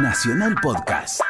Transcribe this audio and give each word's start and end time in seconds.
Nacional 0.00 0.56
Podcast. 0.60 1.20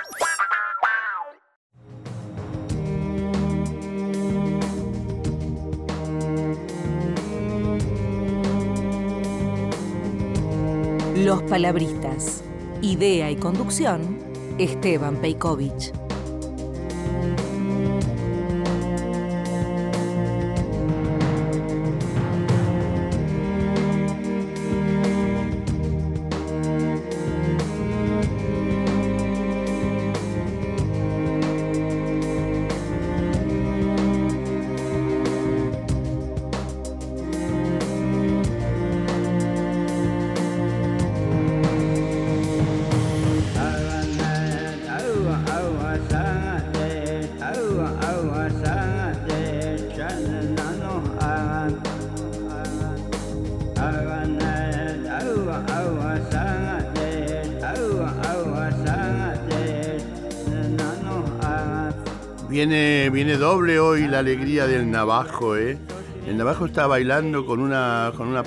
Los 11.16 11.42
Palabristas. 11.42 12.42
Idea 12.80 13.30
y 13.30 13.36
conducción, 13.36 14.18
Esteban 14.58 15.16
Peikovich. 15.16 15.92
Doble 63.44 63.78
hoy 63.78 64.08
la 64.08 64.20
alegría 64.20 64.66
del 64.66 64.90
navajo, 64.90 65.54
¿eh? 65.54 65.76
El 66.26 66.38
navajo 66.38 66.64
está 66.64 66.86
bailando 66.86 67.44
con 67.44 67.60
una, 67.60 68.10
con 68.16 68.28
una, 68.28 68.42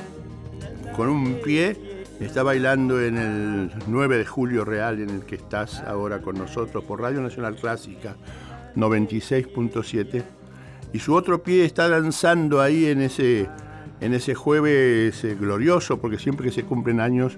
con 0.95 1.08
un 1.08 1.36
pie, 1.36 1.78
está 2.20 2.42
bailando 2.42 3.00
en 3.00 3.16
el 3.16 3.72
9 3.86 4.18
de 4.18 4.25
julio 4.25 4.66
real 4.66 5.00
en 5.00 5.12
el 5.12 5.22
que 5.22 5.36
estás 5.36 5.81
ahora 5.81 6.23
con 6.23 6.36
nosotros 6.36 6.84
por 6.84 7.00
Radio 7.00 7.22
Nacional 7.22 7.58
Clásica 7.58 8.16
96.7 8.75 10.23
y 10.94 10.98
su 10.98 11.14
otro 11.14 11.44
pie 11.44 11.64
está 11.64 11.88
danzando 11.90 12.59
ahí 12.59 12.88
en 12.88 13.02
ese, 13.02 13.48
en 14.02 14.16
ese 14.16 14.34
jueves 14.34 15.23
eh, 15.23 15.36
glorioso, 15.40 16.00
porque 16.00 16.18
siempre 16.18 16.48
que 16.48 16.52
se 16.52 16.64
cumplen 16.64 17.02
años 17.02 17.38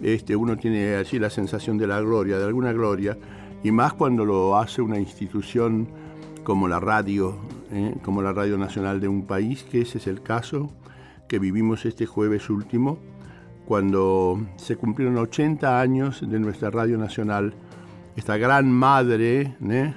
este, 0.00 0.34
uno 0.34 0.56
tiene 0.56 0.94
así 0.94 1.18
la 1.18 1.28
sensación 1.28 1.76
de 1.76 1.88
la 1.88 2.00
gloria, 2.00 2.38
de 2.38 2.44
alguna 2.46 2.72
gloria 2.72 3.18
y 3.62 3.70
más 3.70 3.92
cuando 3.92 4.24
lo 4.24 4.56
hace 4.56 4.80
una 4.80 4.98
institución 4.98 6.05
como 6.46 6.68
la 6.68 6.78
radio, 6.78 7.34
¿eh? 7.72 7.96
como 8.04 8.22
la 8.22 8.32
Radio 8.32 8.56
Nacional 8.56 9.00
de 9.00 9.08
un 9.08 9.26
país, 9.26 9.64
que 9.64 9.80
ese 9.80 9.98
es 9.98 10.06
el 10.06 10.22
caso 10.22 10.70
que 11.26 11.40
vivimos 11.40 11.84
este 11.84 12.06
jueves 12.06 12.50
último, 12.50 13.00
cuando 13.66 14.40
se 14.54 14.76
cumplieron 14.76 15.18
80 15.18 15.80
años 15.80 16.20
de 16.20 16.38
nuestra 16.38 16.70
Radio 16.70 16.98
Nacional, 16.98 17.52
esta 18.14 18.36
gran 18.36 18.70
madre 18.70 19.56
¿eh? 19.60 19.92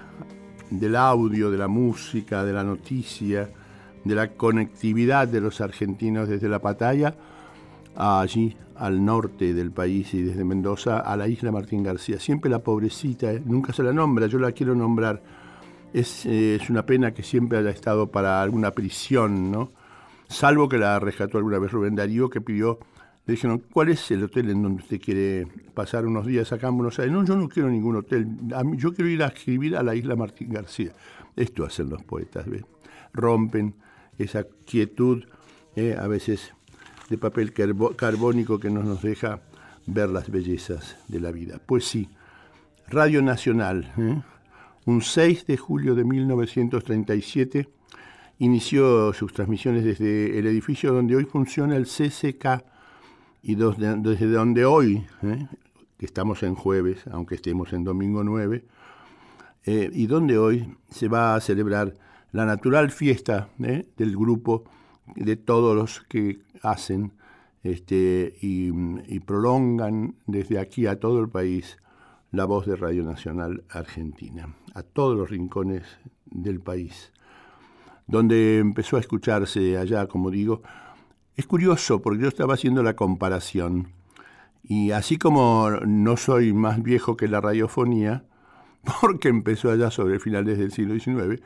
del 0.71 0.95
audio, 0.95 1.51
de 1.51 1.59
la 1.59 1.67
música, 1.67 2.43
de 2.43 2.53
la 2.53 2.63
noticia, 2.63 3.51
de 4.03 4.15
la 4.15 4.29
conectividad 4.29 5.27
de 5.27 5.41
los 5.41 5.61
argentinos 5.61 6.27
desde 6.27 6.49
la 6.49 6.57
batalla 6.57 7.13
allí 7.95 8.57
al 8.75 9.05
norte 9.05 9.53
del 9.53 9.69
país 9.69 10.15
y 10.15 10.23
desde 10.23 10.43
Mendoza 10.43 10.97
a 10.97 11.15
la 11.15 11.27
isla 11.27 11.51
Martín 11.51 11.83
García. 11.83 12.19
Siempre 12.19 12.49
la 12.49 12.57
pobrecita, 12.57 13.31
¿eh? 13.31 13.39
nunca 13.45 13.71
se 13.71 13.83
la 13.83 13.93
nombra, 13.93 14.25
yo 14.25 14.39
la 14.39 14.51
quiero 14.51 14.73
nombrar. 14.73 15.21
Es, 15.93 16.25
eh, 16.25 16.55
es, 16.61 16.69
una 16.69 16.85
pena 16.85 17.13
que 17.13 17.23
siempre 17.23 17.57
haya 17.57 17.71
estado 17.71 18.07
para 18.07 18.41
alguna 18.41 18.71
prisión, 18.71 19.51
¿no? 19.51 19.71
Salvo 20.27 20.69
que 20.69 20.77
la 20.77 20.99
rescató 20.99 21.39
alguna 21.39 21.57
vez 21.57 21.71
Rubén 21.71 21.95
Darío, 21.95 22.29
que 22.29 22.41
pidió, 22.41 22.79
le 23.25 23.33
dijeron, 23.33 23.63
¿cuál 23.71 23.89
es 23.89 24.09
el 24.11 24.23
hotel 24.23 24.49
en 24.49 24.61
donde 24.61 24.83
usted 24.83 24.99
quiere 24.99 25.47
pasar 25.73 26.05
unos 26.05 26.25
días 26.25 26.51
acá 26.51 26.67
en 26.67 26.77
Buenos 26.77 26.97
Aires? 26.99 27.13
No, 27.13 27.23
yo 27.23 27.35
no 27.35 27.49
quiero 27.49 27.69
ningún 27.69 27.95
hotel, 27.95 28.27
yo 28.75 28.93
quiero 28.93 29.09
ir 29.09 29.23
a 29.23 29.27
escribir 29.27 29.75
a 29.75 29.83
la 29.83 29.95
isla 29.95 30.15
Martín 30.15 30.49
García. 30.49 30.91
Esto 31.35 31.65
hacen 31.65 31.89
los 31.89 32.03
poetas, 32.03 32.47
¿ves? 32.47 32.63
Rompen 33.13 33.75
esa 34.17 34.45
quietud, 34.65 35.25
¿eh? 35.75 35.95
a 35.99 36.07
veces 36.07 36.53
de 37.09 37.17
papel 37.17 37.53
carbónico 37.95 38.59
que 38.59 38.69
no 38.69 38.83
nos 38.83 39.01
deja 39.01 39.41
ver 39.85 40.09
las 40.09 40.29
bellezas 40.29 40.97
de 41.07 41.19
la 41.19 41.31
vida. 41.31 41.59
Pues 41.65 41.85
sí, 41.85 42.09
Radio 42.87 43.21
Nacional, 43.21 43.93
¿eh? 43.97 44.21
Un 44.85 45.01
6 45.01 45.45
de 45.45 45.57
julio 45.57 45.95
de 45.95 46.03
1937, 46.03 47.69
inició 48.39 49.13
sus 49.13 49.33
transmisiones 49.33 49.83
desde 49.83 50.39
el 50.39 50.47
edificio 50.47 50.93
donde 50.93 51.15
hoy 51.15 51.25
funciona 51.25 51.75
el 51.75 51.85
CCK 51.85 52.63
y 53.41 53.55
desde 53.55 54.27
donde 54.27 54.65
hoy, 54.65 55.05
¿eh? 55.23 55.47
que 55.97 56.05
estamos 56.05 56.43
en 56.43 56.55
jueves, 56.55 57.05
aunque 57.11 57.35
estemos 57.35 57.73
en 57.73 57.83
domingo 57.83 58.23
9, 58.23 58.63
eh, 59.65 59.89
y 59.93 60.07
donde 60.07 60.37
hoy 60.37 60.75
se 60.89 61.07
va 61.07 61.35
a 61.35 61.41
celebrar 61.41 61.93
la 62.31 62.45
natural 62.45 62.91
fiesta 62.91 63.49
del 63.57 64.15
grupo 64.15 64.63
de 65.15 65.35
todos 65.35 65.75
los 65.75 66.01
que 66.01 66.39
hacen 66.61 67.11
este, 67.63 68.35
y, 68.41 68.71
prolongan 69.19 70.15
desde 70.27 70.59
aquí 70.59 70.87
a 70.87 70.99
todo 70.99 71.19
el 71.19 71.29
país 71.29 71.77
la 72.31 72.45
voz 72.45 72.65
de 72.65 72.75
Radio 72.75 73.03
Nacional 73.03 73.63
Argentina, 73.69 74.55
a 74.73 74.83
todos 74.83 75.17
los 75.17 75.29
rincones 75.29 75.83
del 76.25 76.59
país, 76.59 77.11
donde 78.07 78.59
empezó 78.59 78.97
a 78.97 78.99
escucharse 78.99 79.77
allá, 79.77 80.07
como 80.07 80.31
digo. 80.31 80.61
Es 81.35 81.47
curioso 81.47 82.01
porque 82.01 82.23
yo 82.23 82.27
estaba 82.27 82.55
haciendo 82.55 82.83
la 82.83 82.95
comparación 82.95 83.93
y 84.63 84.91
así 84.91 85.17
como 85.17 85.69
no 85.85 86.17
soy 86.17 86.53
más 86.53 86.83
viejo 86.83 87.17
que 87.17 87.27
la 87.27 87.41
radiofonía, 87.41 88.25
porque 89.01 89.29
empezó 89.29 89.71
allá 89.71 89.89
sobre 89.89 90.19
finales 90.19 90.57
del 90.57 90.71
siglo 90.71 90.93
XIX, 90.97 91.41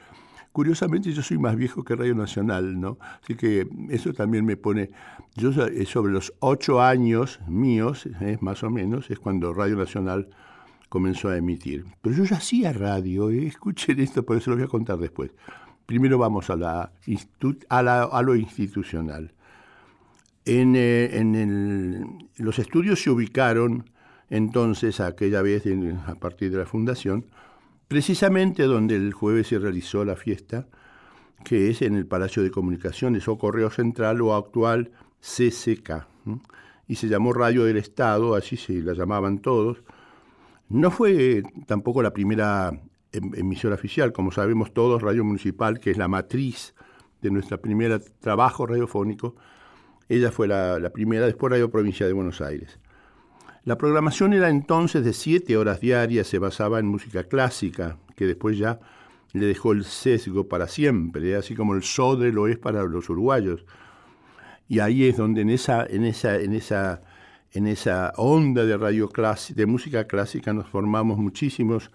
Curiosamente 0.53 1.11
yo 1.11 1.23
soy 1.23 1.39
más 1.39 1.55
viejo 1.55 1.83
que 1.83 1.95
Radio 1.95 2.13
Nacional, 2.13 2.79
¿no? 2.79 2.99
Así 3.23 3.33
que 3.33 3.67
eso 3.89 4.13
también 4.13 4.45
me 4.45 4.55
pone, 4.55 4.91
yo 5.35 5.49
eh, 5.49 5.85
sobre 5.87 6.13
los 6.13 6.31
ocho 6.41 6.79
años 6.79 7.39
míos, 7.47 8.07
eh, 8.21 8.37
más 8.39 8.61
o 8.61 8.69
menos, 8.69 9.09
es 9.09 9.17
cuando 9.17 9.51
Radio 9.55 9.75
Nacional 9.75 10.29
comenzó 10.93 11.29
a 11.29 11.37
emitir. 11.37 11.85
Pero 12.03 12.17
yo 12.17 12.23
ya 12.23 12.37
hacía 12.37 12.71
radio, 12.71 13.31
¿eh? 13.31 13.47
escuchen 13.47 13.99
esto, 13.99 14.23
por 14.23 14.37
eso 14.37 14.51
lo 14.51 14.57
voy 14.57 14.65
a 14.65 14.67
contar 14.67 14.99
después. 14.99 15.31
Primero 15.87 16.19
vamos 16.19 16.51
a, 16.51 16.55
la, 16.55 16.91
a, 17.67 18.21
lo 18.21 18.35
institucional. 18.35 19.33
En, 20.45 20.75
eh, 20.75 21.17
en 21.17 22.29
los 22.37 22.59
estudios 22.59 23.01
se 23.01 23.09
ubicaron 23.09 23.89
entonces, 24.29 24.99
aquella 24.99 25.41
vez, 25.41 25.63
a 26.05 26.13
partir 26.13 26.51
de 26.51 26.59
la 26.59 26.67
fundación, 26.67 27.25
precisamente 27.87 28.61
donde 28.61 28.95
el 28.95 29.13
jueves 29.13 29.47
se 29.47 29.57
realizó 29.57 30.05
la 30.05 30.15
fiesta, 30.15 30.67
que 31.43 31.71
es 31.71 31.81
en 31.81 31.95
el 31.95 32.05
Palacio 32.05 32.43
de 32.43 32.51
Comunicaciones 32.51 33.27
o 33.27 33.39
Correo 33.39 33.71
Central 33.71 34.21
o 34.21 34.35
actual 34.35 34.91
CCK. 35.21 36.05
Y 36.87 36.97
se 36.97 37.07
llamó 37.07 37.33
Radio 37.33 37.63
del 37.63 37.77
Estado, 37.77 38.35
así 38.35 38.57
se 38.57 38.73
la 38.83 38.93
llamaban 38.93 39.39
todos. 39.39 39.81
No 40.73 40.89
fue 40.89 41.43
tampoco 41.67 42.01
la 42.01 42.13
primera 42.13 42.71
em, 43.11 43.31
emisora 43.35 43.75
oficial, 43.75 44.11
como 44.11 44.31
sabemos 44.31 44.73
todos, 44.73 45.03
Radio 45.03 45.23
Municipal, 45.23 45.79
que 45.79 45.91
es 45.91 45.97
la 45.97 46.07
matriz 46.07 46.73
de 47.21 47.29
nuestro 47.29 47.61
primer 47.61 47.99
trabajo 48.19 48.65
radiofónico. 48.65 49.35
Ella 50.09 50.31
fue 50.31 50.47
la, 50.47 50.89
primera, 50.91 51.27
después 51.27 51.51
Radio 51.51 51.69
Provincia 51.69 52.07
de 52.07 52.13
Buenos 52.13 52.41
Aires. 52.41 52.79
La 53.65 53.77
programación 53.77 54.33
era 54.33 54.49
entonces 54.49 55.05
de 55.05 55.13
siete 55.13 55.57
horas 55.57 55.79
diarias, 55.79 56.25
se 56.25 56.39
basaba 56.39 56.79
en 56.79 56.87
música 56.87 57.23
clásica, 57.25 57.99
que 58.15 58.25
después 58.25 58.57
ya 58.57 58.79
le 59.33 59.45
dejó 59.45 59.73
el 59.73 59.83
sesgo 59.83 60.47
para 60.47 60.67
siempre, 60.67 61.35
así 61.35 61.53
como 61.53 61.75
el 61.75 61.83
sodre 61.83 62.33
lo 62.33 62.47
es 62.47 62.57
para 62.57 62.81
los 62.81 63.11
uruguayos. 63.11 63.63
Y 64.67 64.79
ahí 64.79 65.05
es 65.05 65.17
donde 65.17 65.41
en 65.41 65.51
esa, 65.51 65.85
en 65.85 66.03
esa, 66.03 66.35
en 66.39 66.53
esa, 66.53 67.03
en 67.53 67.67
esa 67.67 68.13
onda 68.17 68.65
de 68.65 68.77
radio 68.77 69.09
de 69.55 69.65
música 69.65 70.05
clásica 70.05 70.53
nos 70.53 70.67
formamos 70.67 71.17
muchísimos 71.17 71.91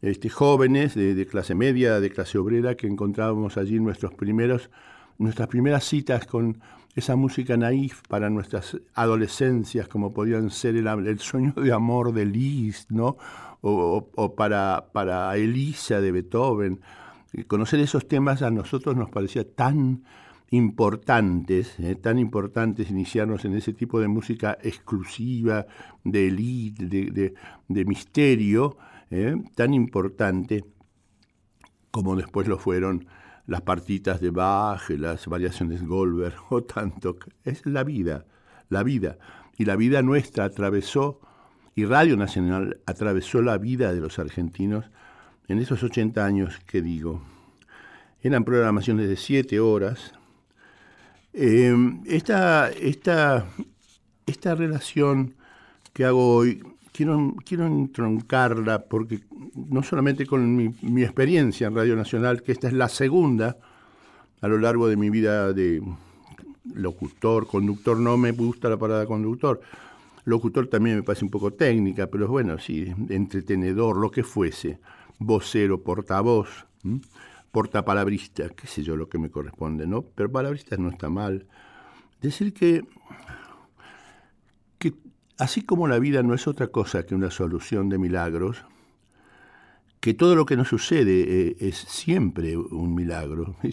este, 0.00 0.28
jóvenes 0.28 0.94
de, 0.94 1.26
clase 1.26 1.54
media, 1.54 2.00
de 2.00 2.10
clase 2.10 2.38
obrera, 2.38 2.76
que 2.76 2.86
encontrábamos 2.86 3.56
allí 3.56 3.78
nuestros 3.78 4.14
primeros, 4.14 4.70
nuestras 5.18 5.48
primeras 5.48 5.84
citas 5.84 6.26
con 6.26 6.60
esa 6.94 7.14
música 7.14 7.56
naif 7.56 8.00
para 8.08 8.30
nuestras 8.30 8.78
adolescencias, 8.94 9.86
como 9.86 10.14
podían 10.14 10.50
ser 10.50 10.76
el, 10.76 11.18
sueño 11.18 11.52
de 11.52 11.72
amor 11.72 12.12
de 12.12 12.24
Liszt, 12.24 12.90
¿no? 12.90 13.18
o, 13.60 14.34
para, 14.36 14.88
para 14.92 15.36
Elisa 15.36 16.00
de 16.00 16.12
Beethoven. 16.12 16.80
Conocer 17.48 17.80
esos 17.80 18.08
temas 18.08 18.42
a 18.42 18.50
nosotros 18.50 18.96
nos 18.96 19.10
parecía 19.10 19.44
tan, 19.44 20.04
importantes, 20.50 21.78
eh, 21.80 21.96
tan 21.96 22.18
importantes 22.18 22.90
iniciarnos 22.90 23.44
en 23.44 23.54
ese 23.54 23.72
tipo 23.72 24.00
de 24.00 24.08
música 24.08 24.58
exclusiva, 24.62 25.66
de 26.04 26.28
elite, 26.28 27.34
de, 27.68 27.84
misterio, 27.84 28.76
eh, 29.10 29.36
tan 29.54 29.74
importante 29.74 30.64
como 31.90 32.14
después 32.14 32.46
lo 32.46 32.58
fueron 32.58 33.06
las 33.46 33.62
partitas 33.62 34.20
de 34.20 34.30
Bach, 34.30 34.90
las 34.90 35.26
variaciones 35.26 35.84
Goldberg 35.86 36.36
o 36.50 36.62
tanto. 36.62 37.16
Es 37.44 37.64
la 37.66 37.84
vida, 37.84 38.26
la 38.68 38.82
vida. 38.82 39.18
Y 39.56 39.64
la 39.64 39.76
vida 39.76 40.02
nuestra 40.02 40.44
atravesó, 40.44 41.20
y 41.74 41.84
Radio 41.84 42.16
Nacional 42.16 42.80
atravesó 42.86 43.42
la 43.42 43.58
vida 43.58 43.92
de 43.92 44.00
los 44.00 44.18
argentinos 44.18 44.86
en 45.48 45.58
esos 45.58 45.82
80 45.82 46.24
años 46.24 46.58
que 46.66 46.82
digo. 46.82 47.22
Eran 48.22 48.44
programaciones 48.44 49.08
de 49.08 49.16
7 49.16 49.60
horas. 49.60 50.15
Em, 51.38 52.00
esta, 52.06 52.70
esta, 52.70 53.44
esta 54.24 54.54
relación 54.54 55.34
que 55.92 56.06
hago 56.06 56.34
hoy, 56.34 56.62
quiero, 56.92 57.34
quiero 57.44 57.66
entroncarla 57.66 58.84
porque 58.84 59.20
no 59.54 59.82
solamente 59.82 60.24
con 60.24 60.56
mi, 60.56 61.02
experiencia 61.02 61.66
en 61.66 61.76
Radio 61.76 61.94
Nacional, 61.94 62.42
que 62.42 62.52
esta 62.52 62.68
es 62.68 62.72
la 62.72 62.88
segunda 62.88 63.58
a 64.40 64.48
lo 64.48 64.56
largo 64.56 64.88
de 64.88 64.96
mi 64.96 65.10
vida 65.10 65.52
de 65.52 65.82
locutor, 66.72 67.46
conductor, 67.46 67.98
no 67.98 68.16
me 68.16 68.32
gusta 68.32 68.70
la 68.70 68.78
palabra 68.78 69.04
conductor, 69.04 69.60
locutor 70.24 70.68
también 70.68 70.96
me 70.96 71.02
parece 71.02 71.26
un 71.26 71.30
poco 71.30 71.52
técnica, 71.52 72.06
pero 72.06 72.28
bueno, 72.28 72.58
sí, 72.58 72.94
entretenedor, 73.10 73.98
lo 73.98 74.10
que 74.10 74.22
fuese, 74.22 74.78
vocero, 75.18 75.82
portavoz, 75.82 76.48
portapalabrista, 77.56 78.50
qué 78.50 78.66
sé 78.66 78.82
yo 78.82 78.96
lo 78.96 79.08
que 79.08 79.16
me 79.16 79.30
corresponde, 79.30 79.86
¿no? 79.86 80.02
Pero 80.02 80.30
palabrista 80.30 80.76
no 80.76 80.90
está 80.90 81.08
mal. 81.08 81.46
Decir 82.20 82.52
que, 82.52 82.84
que 84.78 84.92
así 85.38 85.62
como 85.62 85.88
la 85.88 85.98
vida 85.98 86.22
no 86.22 86.34
es 86.34 86.46
otra 86.46 86.66
cosa 86.66 87.06
que 87.06 87.14
una 87.14 87.30
solución 87.30 87.88
de 87.88 87.96
milagros, 87.96 88.62
que 90.00 90.12
todo 90.12 90.36
lo 90.36 90.44
que 90.44 90.54
nos 90.54 90.68
sucede 90.68 91.22
eh, 91.22 91.56
es 91.58 91.76
siempre 91.76 92.58
un 92.58 92.94
milagro. 92.94 93.56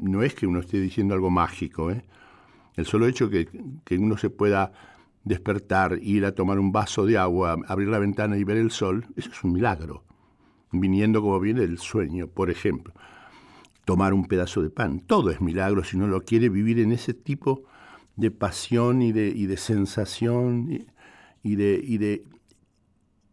No 0.00 0.22
es 0.22 0.34
que 0.34 0.46
uno 0.46 0.60
esté 0.60 0.80
diciendo 0.80 1.14
algo 1.14 1.28
mágico. 1.28 1.92
¿eh? 1.92 2.02
El 2.76 2.86
solo 2.86 3.06
hecho 3.06 3.28
que, 3.28 3.46
que 3.84 3.98
uno 3.98 4.16
se 4.16 4.30
pueda 4.30 4.72
despertar, 5.22 5.98
ir 6.02 6.24
a 6.24 6.34
tomar 6.34 6.58
un 6.58 6.72
vaso 6.72 7.04
de 7.04 7.18
agua, 7.18 7.58
abrir 7.68 7.88
la 7.88 7.98
ventana 7.98 8.38
y 8.38 8.42
ver 8.42 8.56
el 8.56 8.70
sol, 8.70 9.06
eso 9.16 9.30
es 9.30 9.44
un 9.44 9.52
milagro. 9.52 10.02
Viniendo 10.80 11.22
como 11.22 11.40
viene 11.40 11.62
el 11.62 11.78
sueño, 11.78 12.28
por 12.28 12.50
ejemplo. 12.50 12.92
Tomar 13.84 14.14
un 14.14 14.26
pedazo 14.26 14.62
de 14.62 14.70
pan, 14.70 15.00
todo 15.00 15.30
es 15.30 15.40
milagro 15.40 15.84
si 15.84 15.96
uno 15.96 16.08
lo 16.08 16.24
quiere 16.24 16.48
vivir 16.48 16.80
en 16.80 16.92
ese 16.92 17.14
tipo 17.14 17.62
de 18.16 18.30
pasión 18.30 19.00
y 19.02 19.12
de, 19.12 19.28
y 19.28 19.46
de 19.46 19.56
sensación 19.56 20.86
y, 21.42 21.54
de, 21.54 21.80
y, 21.84 21.98
de, 21.98 22.24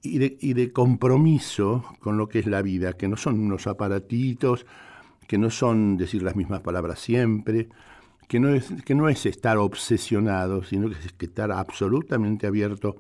y 0.04 0.54
de 0.54 0.72
compromiso 0.72 1.84
con 2.00 2.18
lo 2.18 2.28
que 2.28 2.40
es 2.40 2.45
la 2.45 2.62
vida, 2.62 2.94
que 2.94 3.07
no 3.07 3.18
son 3.18 3.40
unos 3.40 3.66
aparatitos, 3.66 4.68
que 5.28 5.38
no 5.38 5.50
son 5.50 5.98
decir 5.98 6.22
las 6.22 6.36
mismas 6.36 6.62
palabras 6.62 7.00
siempre, 7.00 7.69
que 8.28 8.39
no 8.39 8.50
es, 8.50 8.72
que 8.86 8.96
no 8.96 9.10
es 9.10 9.25
estar 9.25 9.57
obsesionado, 9.57 10.63
sino 10.63 10.89
que 10.89 10.96
es 10.96 11.16
estar 11.19 11.51
absolutamente 11.51 12.48
abierto 12.48 12.98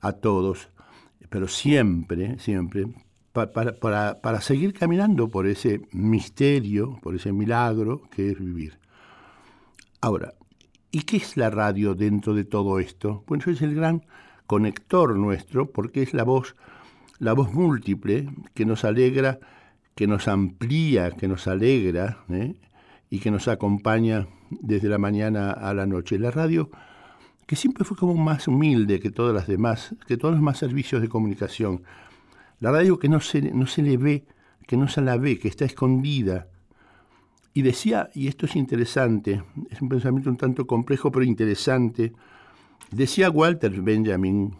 a 0.00 0.12
todos, 0.12 0.70
pero 1.28 1.48
siempre, 1.48 2.38
siempre, 2.38 2.86
para, 3.46 4.40
seguir 4.40 4.72
caminando 4.72 5.28
por 5.28 5.46
ese 5.46 5.82
misterio, 5.92 6.98
por 7.02 7.14
ese 7.14 7.32
milagro 7.32 8.02
que 8.10 8.30
es 8.30 8.38
vivir. 8.38 8.78
Ahora, 10.00 10.34
¿y 10.90 11.02
qué 11.02 11.16
es 11.16 11.36
la 11.36 11.50
radio 11.50 11.94
dentro 11.94 12.34
de 12.34 12.44
todo 12.44 12.78
esto? 12.78 13.24
Bueno, 13.26 13.44
es 13.46 13.62
el 13.62 13.74
gran 13.74 14.04
conector 14.46 15.16
nuestro, 15.16 15.70
porque 15.70 16.02
es 16.02 16.14
la 16.14 16.24
voz, 16.24 16.56
la 17.18 17.32
voz 17.32 17.52
múltiple 17.52 18.28
que 18.54 18.64
nos 18.64 18.84
alegra, 18.84 19.38
que 19.94 20.06
nos 20.06 20.28
amplía, 20.28 21.10
que 21.10 21.28
nos 21.28 21.46
alegra 21.46 22.24
¿eh? 22.30 22.54
y 23.10 23.18
que 23.18 23.30
nos 23.30 23.48
acompaña 23.48 24.28
desde 24.50 24.88
la 24.88 24.98
mañana 24.98 25.50
a 25.50 25.74
la 25.74 25.86
noche. 25.86 26.18
La 26.18 26.30
radio, 26.30 26.70
que 27.46 27.56
siempre 27.56 27.84
fue 27.84 27.96
como 27.96 28.14
más 28.14 28.46
humilde 28.46 29.00
que 29.00 29.10
todas 29.10 29.34
las 29.34 29.46
demás, 29.46 29.94
que 30.06 30.16
todos 30.16 30.32
los 30.32 30.40
demás 30.40 30.58
servicios 30.58 31.02
de 31.02 31.08
comunicación. 31.08 31.82
La 32.60 32.72
radio 32.72 32.98
que 32.98 33.08
no 33.08 33.20
se, 33.20 33.42
no 33.52 33.66
se 33.66 33.82
le 33.82 33.96
ve, 33.96 34.26
que 34.66 34.76
no 34.76 34.88
se 34.88 35.00
la 35.00 35.16
ve, 35.16 35.38
que 35.38 35.48
está 35.48 35.64
escondida. 35.64 36.48
Y 37.54 37.62
decía, 37.62 38.10
y 38.14 38.28
esto 38.28 38.46
es 38.46 38.56
interesante, 38.56 39.42
es 39.70 39.80
un 39.80 39.88
pensamiento 39.88 40.30
un 40.30 40.36
tanto 40.36 40.66
complejo 40.66 41.10
pero 41.10 41.24
interesante, 41.24 42.12
Decía 42.90 43.30
Walter 43.30 43.82
Benjamin, 43.82 44.56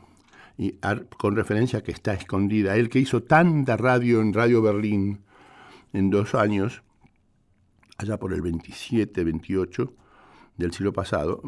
y 0.58 0.78
con 1.16 1.34
referencia 1.34 1.78
a 1.78 1.82
que 1.82 1.92
está 1.92 2.12
escondida, 2.12 2.76
él 2.76 2.90
que 2.90 2.98
hizo 2.98 3.22
tanta 3.22 3.76
radio 3.76 4.20
en 4.20 4.34
Radio 4.34 4.60
Berlín 4.60 5.20
en 5.92 6.10
dos 6.10 6.34
años, 6.34 6.82
allá 7.96 8.18
por 8.18 8.34
el 8.34 8.42
27, 8.42 9.24
28 9.24 9.94
del 10.58 10.72
siglo 10.72 10.92
pasado, 10.92 11.40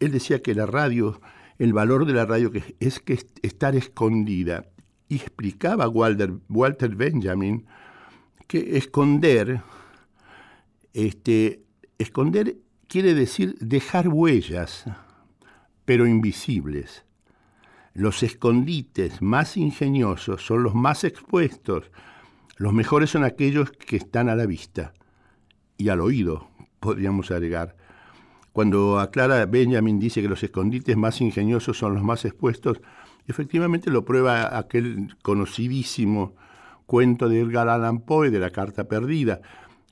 él 0.00 0.10
decía 0.10 0.42
que 0.42 0.54
la 0.54 0.66
radio, 0.66 1.20
el 1.58 1.72
valor 1.72 2.04
de 2.04 2.14
la 2.14 2.26
radio 2.26 2.50
es 2.80 2.98
que 2.98 3.18
estar 3.42 3.76
escondida. 3.76 4.64
Y 5.12 5.16
explicaba 5.16 5.90
Walter, 5.90 6.96
Benjamin 6.96 7.66
que 8.46 8.78
esconder, 8.78 9.60
este, 10.94 11.60
esconder 11.98 12.56
quiere 12.88 13.12
decir 13.12 13.54
dejar 13.60 14.08
huellas 14.08 14.86
pero 15.84 16.06
invisibles. 16.06 17.04
Los 17.92 18.22
escondites 18.22 19.20
más 19.20 19.58
ingeniosos 19.58 20.46
son 20.46 20.62
los 20.62 20.74
más 20.74 21.04
expuestos. 21.04 21.90
Los 22.56 22.72
mejores 22.72 23.10
son 23.10 23.24
aquellos 23.24 23.70
que 23.70 23.96
están 23.96 24.30
a 24.30 24.34
la 24.34 24.46
vista 24.46 24.94
y 25.76 25.90
al 25.90 26.00
oído, 26.00 26.48
podríamos 26.80 27.30
agregar. 27.30 27.76
Cuando 28.54 28.98
aclara 28.98 29.44
Benjamin 29.44 29.98
dice 29.98 30.22
que 30.22 30.28
los 30.28 30.42
escondites 30.42 30.96
más 30.96 31.20
ingeniosos 31.20 31.76
son 31.76 31.92
los 31.92 32.02
más 32.02 32.24
expuestos, 32.24 32.80
efectivamente 33.26 33.90
lo 33.90 34.04
prueba 34.04 34.56
aquel 34.58 35.16
conocidísimo 35.22 36.34
cuento 36.86 37.28
de 37.28 37.40
Edgar 37.40 37.68
Allan 37.68 38.00
Poe 38.00 38.30
de 38.30 38.38
la 38.38 38.50
carta 38.50 38.84
perdida, 38.84 39.40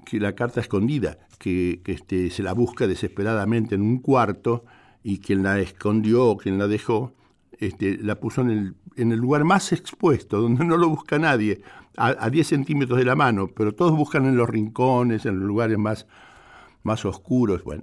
que 0.04 0.20
la 0.20 0.34
carta 0.34 0.60
escondida, 0.60 1.18
que, 1.38 1.80
este, 1.86 2.30
se 2.30 2.42
la 2.42 2.52
busca 2.52 2.86
desesperadamente 2.86 3.74
en 3.74 3.82
un 3.82 3.98
cuarto 3.98 4.64
y 5.02 5.18
quien 5.18 5.42
la 5.42 5.58
escondió, 5.58 6.36
quien 6.36 6.58
la 6.58 6.66
dejó, 6.66 7.14
este, 7.58 7.98
la 7.98 8.16
puso 8.16 8.42
en 8.42 8.50
el, 8.50 8.74
en 8.96 9.12
el 9.12 9.18
lugar 9.18 9.44
más 9.44 9.72
expuesto, 9.72 10.40
donde 10.40 10.64
no 10.64 10.76
lo 10.76 10.88
busca 10.88 11.18
nadie, 11.18 11.62
a, 11.96 12.30
10 12.30 12.46
centímetros 12.46 12.98
de 12.98 13.04
la 13.04 13.16
mano, 13.16 13.48
pero 13.48 13.74
todos 13.74 13.96
buscan 13.96 14.24
en 14.26 14.36
los 14.36 14.48
rincones, 14.48 15.26
en 15.26 15.38
los 15.38 15.46
lugares 15.46 15.76
más, 15.78 16.06
más 16.82 17.04
oscuros. 17.04 17.64
Bueno, 17.64 17.82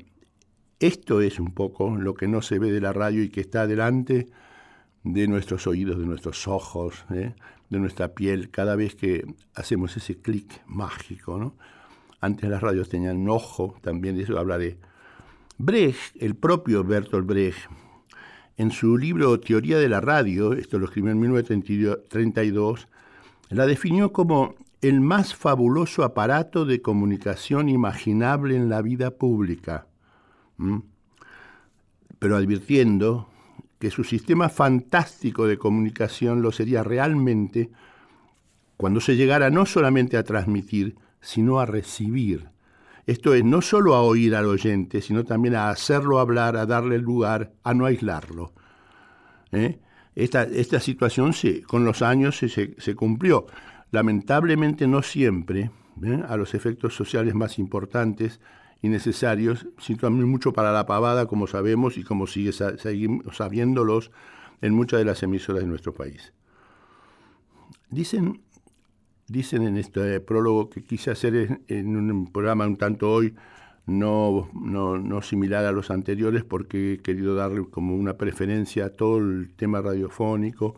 esto 0.79 1.21
es 1.21 1.39
un 1.39 1.53
poco 1.53 1.95
lo 1.95 2.13
que 2.13 2.27
no 2.27 2.41
se 2.41 2.59
ve 2.59 2.71
de 2.71 2.81
la 2.81 2.93
radio 2.93 3.21
y 3.23 3.29
que 3.29 3.41
está 3.41 3.67
delante 3.67 4.27
de 5.03 5.27
nuestros 5.27 5.67
oídos, 5.67 5.99
de 5.99 6.05
nuestros 6.05 6.47
ojos, 6.47 7.05
¿eh? 7.11 7.33
de 7.69 7.79
nuestra 7.79 8.13
piel, 8.13 8.49
cada 8.49 8.75
vez 8.75 8.95
que 8.95 9.25
hacemos 9.53 9.95
ese 9.97 10.17
clic 10.17 10.61
mágico. 10.65 11.37
¿no? 11.37 11.55
Antes 12.19 12.49
las 12.49 12.61
radios 12.61 12.89
tenían 12.89 13.27
ojo, 13.29 13.75
también 13.81 14.17
de 14.17 14.23
eso 14.23 14.37
hablaré. 14.37 14.77
Brecht, 15.57 16.15
el 16.21 16.35
propio 16.35 16.83
Bertolt 16.83 17.25
Brecht, 17.25 17.69
en 18.57 18.71
su 18.71 18.97
libro 18.97 19.39
Teoría 19.39 19.77
de 19.77 19.89
la 19.89 20.01
Radio, 20.01 20.53
esto 20.53 20.79
lo 20.79 20.85
escribió 20.85 21.11
en 21.11 21.19
1932, 21.19 22.87
la 23.49 23.65
definió 23.65 24.11
como 24.11 24.55
el 24.81 25.01
más 25.01 25.35
fabuloso 25.35 26.03
aparato 26.03 26.65
de 26.65 26.81
comunicación 26.81 27.69
imaginable 27.69 28.55
en 28.55 28.69
la 28.69 28.81
vida 28.81 29.11
pública, 29.11 29.87
pero 32.19 32.35
advirtiendo 32.35 33.29
que 33.79 33.91
su 33.91 34.03
sistema 34.03 34.49
fantástico 34.49 35.47
de 35.47 35.57
comunicación 35.57 36.41
lo 36.41 36.51
sería 36.51 36.83
realmente 36.83 37.69
cuando 38.75 39.01
se 39.01 39.15
llegara 39.15 39.49
no 39.49 39.65
solamente 39.65 40.17
a 40.17 40.23
transmitir, 40.23 40.95
sino 41.21 41.59
a 41.59 41.65
recibir 41.65 42.49
esto 43.07 43.33
es 43.33 43.43
no 43.45 43.61
solo 43.61 43.95
a 43.95 44.01
oír 44.01 44.35
al 44.35 44.45
oyente, 44.45 45.01
sino 45.01 45.23
también 45.23 45.55
a 45.55 45.69
hacerlo 45.69 46.19
hablar, 46.19 46.57
a 46.57 46.65
darle 46.65 46.99
lugar, 46.99 47.53
a 47.63 47.73
no 47.73 47.85
aislarlo. 47.85 48.51
¿eh? 49.53 49.79
Esta, 50.13 50.43
esta, 50.43 50.81
situación 50.81 51.31
con 51.65 51.85
los 51.85 52.01
años 52.01 52.37
se, 52.37 52.95
cumplió. 52.95 53.47
Lamentablemente 53.91 54.87
no 54.87 55.01
siempre, 55.01 55.71
¿eh? 56.03 56.21
a 56.27 56.35
los 56.35 56.53
efectos 56.53 56.95
sociales 56.95 57.33
más 57.33 57.59
importantes 57.59 58.41
y 58.81 58.89
necesarios, 58.89 59.67
sino 59.79 59.99
también 59.99 60.29
mucho 60.29 60.53
para 60.53 60.71
la 60.71 60.85
pavada, 60.85 61.25
como 61.25 61.47
sabemos 61.47 61.97
y 61.97 62.03
como 62.03 62.27
sigue 62.27 62.51
seguimos 62.51 63.37
sabiéndolos 63.37 64.11
en 64.61 64.73
muchas 64.73 64.99
de 64.99 65.05
las 65.05 65.23
emisoras 65.23 65.61
de 65.61 65.67
nuestro 65.67 65.93
país. 65.93 66.33
Dicen 67.89 68.41
Dicen 69.29 69.63
en 69.63 69.75
este 69.75 70.21
prólogo 70.21 70.69
que 70.69 70.83
quise 70.83 71.11
hacer 71.11 71.59
en 71.67 71.97
un 71.97 72.31
programa 72.31 72.65
un 72.65 72.77
tanto 72.77 73.11
hoy 73.11 73.35
no, 73.85 74.49
no, 74.53 75.21
similar 75.21 75.65
a 75.65 75.73
los 75.73 75.91
anteriores 75.91 76.45
porque 76.45 76.93
he 76.93 76.97
querido 76.99 77.35
darle 77.35 77.65
como 77.69 77.95
una 77.95 78.17
preferencia 78.17 78.85
a 78.85 78.89
todo 78.89 79.17
el 79.17 79.53
tema 79.57 79.81
radiofónico, 79.81 80.75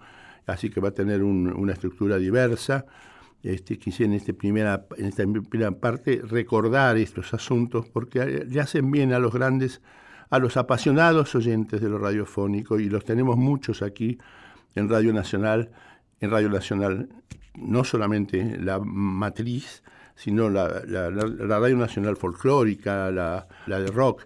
así 0.47 0.71
que 0.71 0.79
va 0.79 0.89
a 0.89 0.93
tener 0.93 1.23
una 1.23 1.73
estructura 1.73 2.17
diversa. 2.17 2.87
Este, 3.41 3.79
quisiera 3.79 4.12
en, 4.12 4.17
este 4.17 4.34
primera, 4.34 4.86
en 4.98 5.05
esta 5.05 5.24
primera 5.50 5.72
parte 5.72 6.22
recordar 6.27 6.98
estos 6.98 7.34
asuntos 7.34 7.88
porque 7.88 8.46
le 8.46 8.60
hacen 8.60 8.91
bien 8.91 9.13
a 9.13 9.19
los 9.19 9.34
grandes, 9.34 9.81
a 10.29 10.39
los 10.39 10.58
apasionados 10.58 11.36
oyentes 11.36 11.79
de 11.79 11.88
lo 11.88 12.00
radiofónico 12.00 12.79
y 12.79 12.89
los 12.89 13.05
tenemos 13.05 13.38
muchos 13.38 13.81
aquí 13.81 14.17
en 14.75 14.89
Radio 14.89 15.13
Nacional, 15.13 15.72
en 16.19 16.31
Radio 16.31 16.50
Nacional, 16.50 17.08
no 17.55 17.86
solamente 17.86 18.58
la 18.60 18.79
matriz, 18.79 19.84
sino 20.15 20.50
la, 20.50 20.67
Radio 20.67 21.77
Nacional 21.77 22.17
Folclórica, 22.17 23.10
la, 23.10 23.48
de 23.67 23.88
rock 23.88 24.25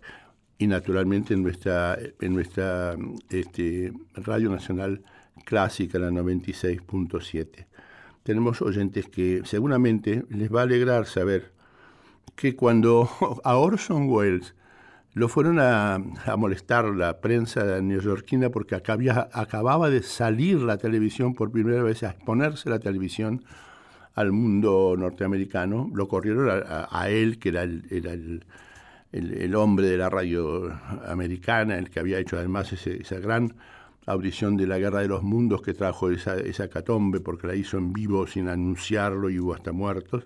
y 0.57 0.65
naturalmente 0.65 1.35
en 1.35 1.43
nuestra, 1.43 1.99
en 2.19 2.33
nuestra 2.33 2.95
este, 3.29 3.93
Radio 4.15 4.49
Nacional 4.49 5.03
Clásica, 5.45 5.99
la 5.99 6.09
96.7 6.09 7.67
tenemos 8.23 8.61
oyentes 8.61 9.07
que 9.07 9.41
seguramente 9.45 10.25
les 10.29 10.53
va 10.53 10.61
a 10.61 10.63
alegrar 10.63 11.05
saber 11.05 11.51
que 12.35 12.55
cuando 12.55 13.09
a 13.43 13.57
Orson 13.57 14.09
Welles 14.09 14.55
lo 15.13 15.29
fueron 15.29 15.59
a, 15.59 15.99
molestar 16.37 16.85
la 16.85 17.21
prensa 17.21 17.79
neoyorquina 17.81 18.49
porque 18.49 18.73
acababa 18.73 19.89
de 19.91 20.01
salir 20.01 20.59
la 20.61 20.77
televisión 20.77 21.35
por 21.35 21.51
primera 21.51 21.83
vez, 21.83 22.01
a 22.01 22.09
exponerse 22.09 22.69
la 22.69 22.79
televisión 22.79 23.43
al 24.15 24.31
mundo 24.31 24.95
norteamericano, 24.97 25.91
lo 25.93 26.07
corrieron 26.07 26.49
a, 26.65 27.09
él, 27.09 27.37
que 27.37 27.49
era, 27.49 27.61
el, 27.61 29.55
hombre 29.55 29.87
de 29.87 29.97
la 29.97 30.09
radio 30.09 30.71
americana, 31.07 31.77
el 31.77 31.91
que 31.91 31.99
había 31.99 32.17
hecho 32.17 32.37
además 32.37 32.73
esa 32.73 33.19
gran 33.19 33.53
audición 34.05 34.57
de 34.57 34.67
la 34.67 34.77
Guerra 34.79 35.01
de 35.01 35.07
los 35.07 35.23
Mundos 35.23 35.61
que 35.61 35.73
trajo 35.73 36.09
esa, 36.09 36.35
esa 36.37 36.67
catombe 36.67 37.19
porque 37.19 37.47
la 37.47 37.55
hizo 37.55 37.77
en 37.77 37.93
vivo 37.93 38.27
sin 38.27 38.49
anunciarlo 38.49 39.29
y 39.29 39.39
hubo 39.39 39.53
hasta 39.53 39.71
muertos, 39.71 40.25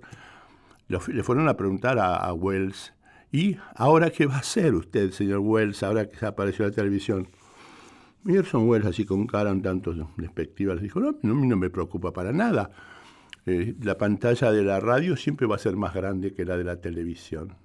le 0.88 1.24
fueron 1.24 1.50
a 1.50 1.57
preguntar 1.57 2.00
a, 2.00 2.31
Wells, 2.34 2.93
¿y 3.31 3.57
ahora 3.75 4.10
qué 4.10 4.25
va 4.25 4.36
a 4.36 4.39
hacer 4.39 4.74
usted, 4.74 5.12
señor 5.12 5.39
Wells, 5.39 5.84
ahora 5.84 6.10
que 6.10 6.17
se 6.17 6.25
apareció 6.25 6.65
la 6.65 6.72
televisión? 6.72 7.27
Y 8.25 8.38
Wells, 8.38 8.86
así 8.86 9.05
con 9.05 9.27
cara 9.27 9.51
un 9.51 9.62
tanto 9.62 9.93
despectiva, 10.17 10.74
les 10.74 10.84
dijo, 10.84 11.00
no, 11.00 11.17
no, 11.22 11.34
no 11.34 11.57
me 11.57 11.69
preocupa 11.69 12.12
para 12.12 12.31
nada. 12.31 12.72
Eh, 13.46 13.75
la 13.81 13.98
pantalla 13.98 14.51
de 14.51 14.63
la 14.63 14.79
radio 14.79 15.15
siempre 15.15 15.48
va 15.48 15.55
a 15.55 15.60
ser 15.60 15.77
más 15.77 15.93
grande 15.93 16.34
que 16.34 16.43
la 16.43 16.57
de 16.57 16.65
la 16.65 16.81
televisión. 16.81 17.55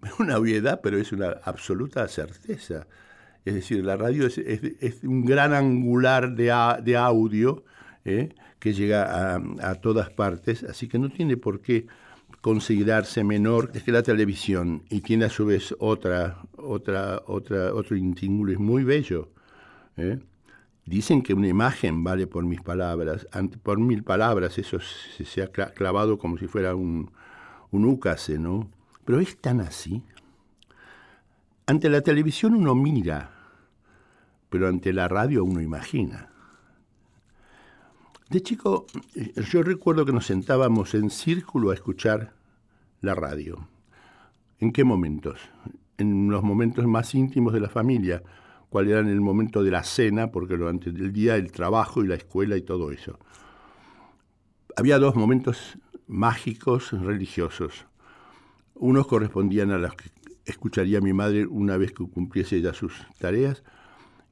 Una 0.18 0.38
obviedad, 0.38 0.80
pero 0.82 0.96
es 0.96 1.12
una 1.12 1.36
absoluta 1.44 2.06
certeza. 2.08 2.86
Es 3.44 3.54
decir, 3.54 3.84
la 3.84 3.96
radio 3.96 4.26
es, 4.26 5.02
un 5.02 5.24
gran 5.24 5.54
angular 5.54 6.34
de, 6.34 6.50
audio 6.96 7.64
¿eh? 8.04 8.34
que 8.58 8.74
llega 8.74 9.36
a, 9.36 9.74
todas 9.76 10.10
partes, 10.10 10.62
así 10.64 10.88
que 10.88 10.98
no 10.98 11.10
tiene 11.10 11.36
por 11.36 11.60
qué 11.60 11.86
considerarse 12.40 13.24
menor 13.24 13.70
que 13.72 13.92
la 13.92 14.02
televisión 14.02 14.82
y 14.88 15.00
tiene 15.00 15.26
a 15.26 15.30
su 15.30 15.46
vez 15.46 15.74
otra, 15.78 16.38
otra, 16.56 17.22
otra, 17.26 17.74
otro 17.74 17.96
intíngulo, 17.96 18.52
es 18.52 18.58
muy 18.58 18.84
bello. 18.84 19.30
¿eh? 19.96 20.18
Dicen 20.84 21.22
que 21.22 21.34
una 21.34 21.48
imagen 21.48 22.02
vale 22.04 22.26
por 22.26 22.44
mis 22.44 22.60
palabras, 22.60 23.26
por 23.62 23.78
mil 23.78 24.02
palabras 24.02 24.58
eso 24.58 24.78
se, 24.80 25.42
ha 25.42 25.48
clavado 25.48 26.18
como 26.18 26.36
si 26.38 26.46
fuera 26.46 26.74
un, 26.74 27.10
un 27.70 27.84
úcase, 27.84 28.38
¿no? 28.38 28.70
Pero 29.04 29.20
es 29.20 29.36
tan 29.38 29.60
así. 29.60 30.02
Ante 31.70 31.88
la 31.88 32.00
televisión 32.00 32.54
uno 32.54 32.74
mira, 32.74 33.30
pero 34.48 34.66
ante 34.66 34.92
la 34.92 35.06
radio 35.06 35.44
uno 35.44 35.60
imagina. 35.60 36.28
De 38.28 38.42
chico, 38.42 38.86
yo 39.52 39.62
recuerdo 39.62 40.04
que 40.04 40.12
nos 40.12 40.26
sentábamos 40.26 40.94
en 40.94 41.10
círculo 41.10 41.70
a 41.70 41.74
escuchar 41.74 42.34
la 43.02 43.14
radio. 43.14 43.68
¿En 44.58 44.72
qué 44.72 44.82
momentos? 44.82 45.38
En 45.96 46.28
los 46.28 46.42
momentos 46.42 46.84
más 46.88 47.14
íntimos 47.14 47.52
de 47.52 47.60
la 47.60 47.68
familia, 47.68 48.20
cuál 48.68 48.88
era 48.88 48.98
el 48.98 49.20
momento 49.20 49.62
de 49.62 49.70
la 49.70 49.84
cena, 49.84 50.32
porque 50.32 50.56
durante 50.56 50.90
el 50.90 51.12
día 51.12 51.36
el 51.36 51.52
trabajo 51.52 52.02
y 52.02 52.08
la 52.08 52.16
escuela 52.16 52.56
y 52.56 52.62
todo 52.62 52.90
eso. 52.90 53.16
Había 54.76 54.98
dos 54.98 55.14
momentos 55.14 55.78
mágicos 56.08 56.90
religiosos. 56.90 57.86
Unos 58.74 59.06
correspondían 59.06 59.70
a 59.70 59.78
los 59.78 59.94
que 59.94 60.10
escucharía 60.50 61.00
mi 61.00 61.12
madre 61.12 61.46
una 61.46 61.76
vez 61.76 61.92
que 61.92 62.04
cumpliese 62.04 62.60
ya 62.60 62.74
sus 62.74 62.92
tareas. 63.18 63.62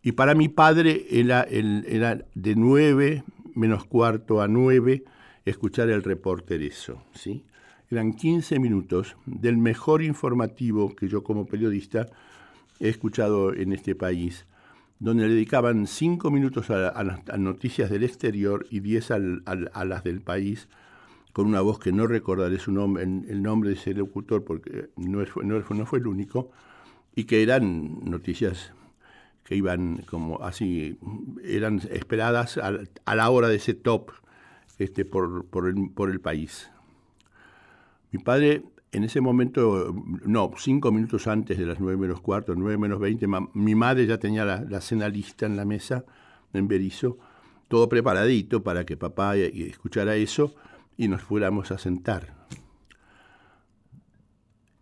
Y 0.03 0.13
para 0.13 0.35
mi 0.35 0.49
padre 0.49 1.07
era, 1.11 1.43
era 1.43 2.25
de 2.35 2.55
nueve 2.55 3.25
menos 3.55 3.85
cuarto 3.85 4.41
a 4.41 4.49
nueve 4.49 5.05
escuchar 5.45 5.89
el 5.91 6.03
reporter 6.03 6.63
eso. 6.63 7.03
¿sí? 7.13 7.45
Eran 7.91 8.13
15 8.13 8.59
minutos 8.59 9.17
del 9.27 9.57
mejor 9.57 10.03
informativo 10.03 10.95
que 10.95 11.09
yo 11.09 11.23
como 11.23 11.47
periodista 11.47 12.07
he 12.81 12.89
escuchado 12.89 13.53
en 13.55 13.73
este 13.73 13.95
país, 13.95 14.47
donde 15.01 15.27
le 15.27 15.35
dedicaban 15.35 15.87
cinco 15.87 16.31
minutos 16.31 16.71
a, 16.71 17.03
las 17.03 17.39
noticias 17.39 17.91
del 17.91 18.05
exterior 18.05 18.67
y 18.71 18.81
diez 18.81 19.11
a 19.11 19.19
las 19.19 20.05
del 20.05 20.21
país, 20.21 20.69
con 21.39 21.47
una 21.47 21.61
voz 21.61 21.79
que 21.79 21.93
no 21.93 22.09
recordaré 22.09 22.59
su 22.59 22.73
nombre, 22.73 23.05
el 23.05 23.43
nombre 23.45 23.71
de 23.71 23.77
ese 23.77 23.95
locutor 23.95 24.43
porque 24.43 24.91
no, 24.97 25.21
no, 25.45 25.87
fue 25.87 26.01
el 26.01 26.09
único, 26.09 26.51
y 27.15 27.27
que 27.27 27.45
eran 27.45 28.01
noticias 28.03 28.73
que 29.45 29.55
iban 29.55 29.99
como 29.99 30.43
así, 30.43 30.99
eran 31.45 31.81
esperadas 31.93 32.59
a, 32.59 33.15
la 33.15 33.31
hora 33.31 33.47
de 33.47 33.55
ese 33.55 33.75
top 33.75 34.11
este, 34.81 35.05
por, 35.05 35.45
por, 35.45 35.69
el, 35.69 35.93
por 35.95 36.11
el 36.11 36.21
país. 36.21 36.73
Mi 38.11 38.19
padre 38.19 38.65
en 38.91 39.05
ese 39.05 39.21
momento, 39.21 39.95
no, 40.25 40.51
cinco 40.57 40.91
minutos 40.91 41.29
antes 41.29 41.57
de 41.57 41.67
las 41.67 41.79
nueve 41.79 41.99
menos 41.99 42.21
cuarto, 42.21 42.57
nueve 42.57 42.79
menos 42.79 42.99
veinte, 42.99 43.29
mi 43.55 43.77
madre 43.77 44.07
ya 44.07 44.19
tenía 44.19 44.45
la, 44.45 44.63
la, 44.69 44.81
cena 44.81 45.09
lista 45.09 45.47
en 45.47 45.55
la 45.55 45.65
mesa, 45.65 46.05
en 46.53 46.67
Berizo, 46.67 47.17
todo 47.69 47.89
preparadito 47.89 48.65
para 48.65 48.85
que 48.85 48.97
papá 48.97 49.37
escuchara 49.37 50.17
eso 50.17 50.57
y 50.99 51.09
nos 51.09 51.23
fuéramos 51.23 51.71
a 51.71 51.79
sentar. 51.79 52.35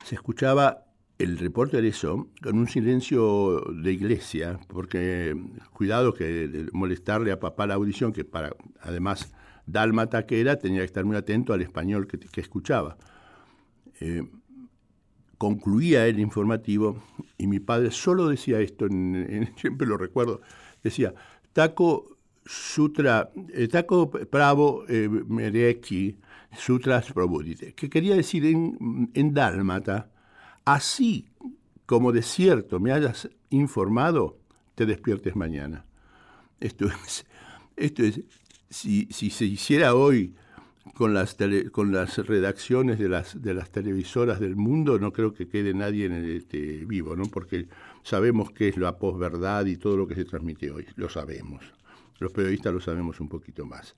Se 0.05 0.17
escuchaba 0.17 0.87
el 1.19 1.39
reporte 1.39 1.81
de 1.81 1.89
eso 1.89 2.29
con 2.43 2.59
un 2.59 2.67
silencio 2.67 3.61
de 3.73 3.93
iglesia, 3.93 4.59
porque 4.69 5.37
cuidado 5.73 6.15
que 6.15 6.69
molestarle 6.73 7.33
a 7.33 7.39
papá 7.39 7.67
la 7.67 7.75
audición, 7.75 8.13
que 8.13 8.25
para 8.25 8.57
además 8.81 9.33
dálmata 9.67 10.27
que 10.27 10.41
era, 10.41 10.57
tenía 10.57 10.81
que 10.81 10.87
estar 10.87 11.05
muy 11.05 11.17
atento 11.17 11.53
al 11.53 11.61
español 11.61 12.07
que, 12.07 12.41
escuchaba. 12.41 12.97
Eh, 14.01 14.25
concluía 15.39 16.07
el 16.07 16.19
informativo 16.19 17.03
y 17.37 17.47
mi 17.47 17.61
padre 17.61 17.91
solo 17.91 18.29
decía 18.29 18.61
esto, 18.61 18.87
siempre 19.57 19.87
lo 19.87 19.99
recuerdo, 19.99 20.41
decía, 20.83 21.15
Taco 21.53 22.16
Sutra, 22.47 23.31
Taco 23.71 24.11
Bravo 24.31 24.85
eh, 24.89 25.09
Sutras 26.57 27.13
Probudite, 27.13 27.75
que 27.75 27.91
quería 27.91 28.15
decir 28.15 28.47
en, 28.47 29.11
en 29.15 29.35
dálmata, 29.35 30.11
así 30.65 31.27
como 31.87 32.13
de 32.13 32.23
cierto 32.23 32.81
me 32.81 32.93
hayas 32.93 33.29
informado, 33.51 34.39
te 34.75 34.87
despiertes 34.87 35.37
mañana. 35.37 35.85
Esto 36.61 36.87
es, 37.07 37.27
esto 37.77 38.03
es 38.03 38.23
si, 38.71 39.07
si 39.11 39.31
se 39.31 39.45
hiciera 39.45 39.95
hoy 39.95 40.35
con 40.95 41.15
las, 41.15 41.37
con 41.73 41.93
las 41.93 42.17
redacciones 42.19 42.99
de 42.99 43.09
las, 43.09 43.43
de 43.43 43.55
las 43.55 43.71
televisoras 43.71 44.41
del 44.41 44.57
mundo, 44.57 44.99
no 44.99 45.13
creo 45.13 45.35
que 45.35 45.49
quede 45.49 45.75
nadie 45.75 46.07
en 46.07 46.13
el, 46.13 46.37
este, 46.37 46.85
vivo, 46.85 47.17
¿no? 47.17 47.25
porque 47.25 47.69
sabemos 48.03 48.53
qué 48.53 48.69
es 48.69 48.77
la 48.77 48.97
posverdad 48.99 49.67
y 49.67 49.77
todo 49.77 49.97
lo 49.97 50.07
que 50.07 50.15
se 50.15 50.25
transmite 50.25 50.71
hoy, 50.71 50.87
lo 50.97 51.09
sabemos 51.09 51.76
los 52.19 52.33
periodistas 52.33 52.73
lo 52.73 52.81
sabemos 52.81 53.21
un 53.21 53.29
poquito 53.29 53.67
más. 53.67 53.97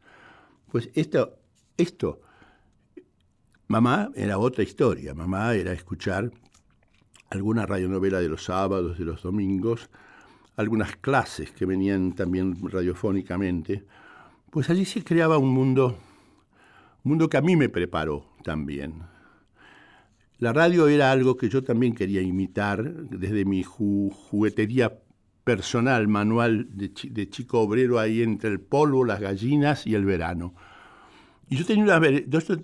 Pues 0.71 0.91
esto, 0.95 2.21
mamá 3.69 4.11
era 4.15 4.39
otra 4.39 4.65
historia, 4.65 5.15
mamá 5.15 5.55
era 5.55 5.73
escuchar 5.73 6.31
alguna 7.31 7.67
radionovela 7.67 8.21
de 8.21 8.29
los 8.29 8.45
sábados, 8.45 8.99
de 8.99 9.05
los 9.05 9.23
domingos, 9.23 9.89
algunas 10.57 10.97
clases 10.97 11.53
que 11.53 11.67
venían 11.67 12.13
también 12.15 12.57
radiofónicamente, 12.69 13.85
pues 14.51 14.71
allí 14.71 14.85
se 14.85 15.05
creaba 15.05 15.39
un 15.39 15.51
mundo, 15.51 15.99
un 17.05 17.11
mundo 17.11 17.29
que 17.29 17.37
a 17.37 17.43
mí 17.43 17.55
me 17.55 17.69
preparó 17.69 18.27
también. 18.43 19.03
La 20.39 20.53
radio 20.53 20.89
era 20.89 21.11
algo 21.11 21.37
que 21.37 21.49
yo 21.49 21.65
también 21.65 21.95
quería 21.95 22.23
imitar 22.23 22.83
desde 22.93 23.45
mi 23.45 23.63
juguetería 23.63 24.99
personal, 25.49 26.09
manual 26.09 26.69
de, 26.77 27.31
chico 27.31 27.61
obrero 27.61 27.99
ahí 27.99 28.21
entre 28.21 28.51
el 28.51 28.61
polvo, 28.61 29.07
las 29.07 29.19
gallinas 29.19 29.87
y 29.87 29.95
el 29.95 30.05
verano. 30.05 30.53
Y 31.49 31.57
yo 31.57 31.65
tenía, 31.65 31.85
una, 31.85 32.07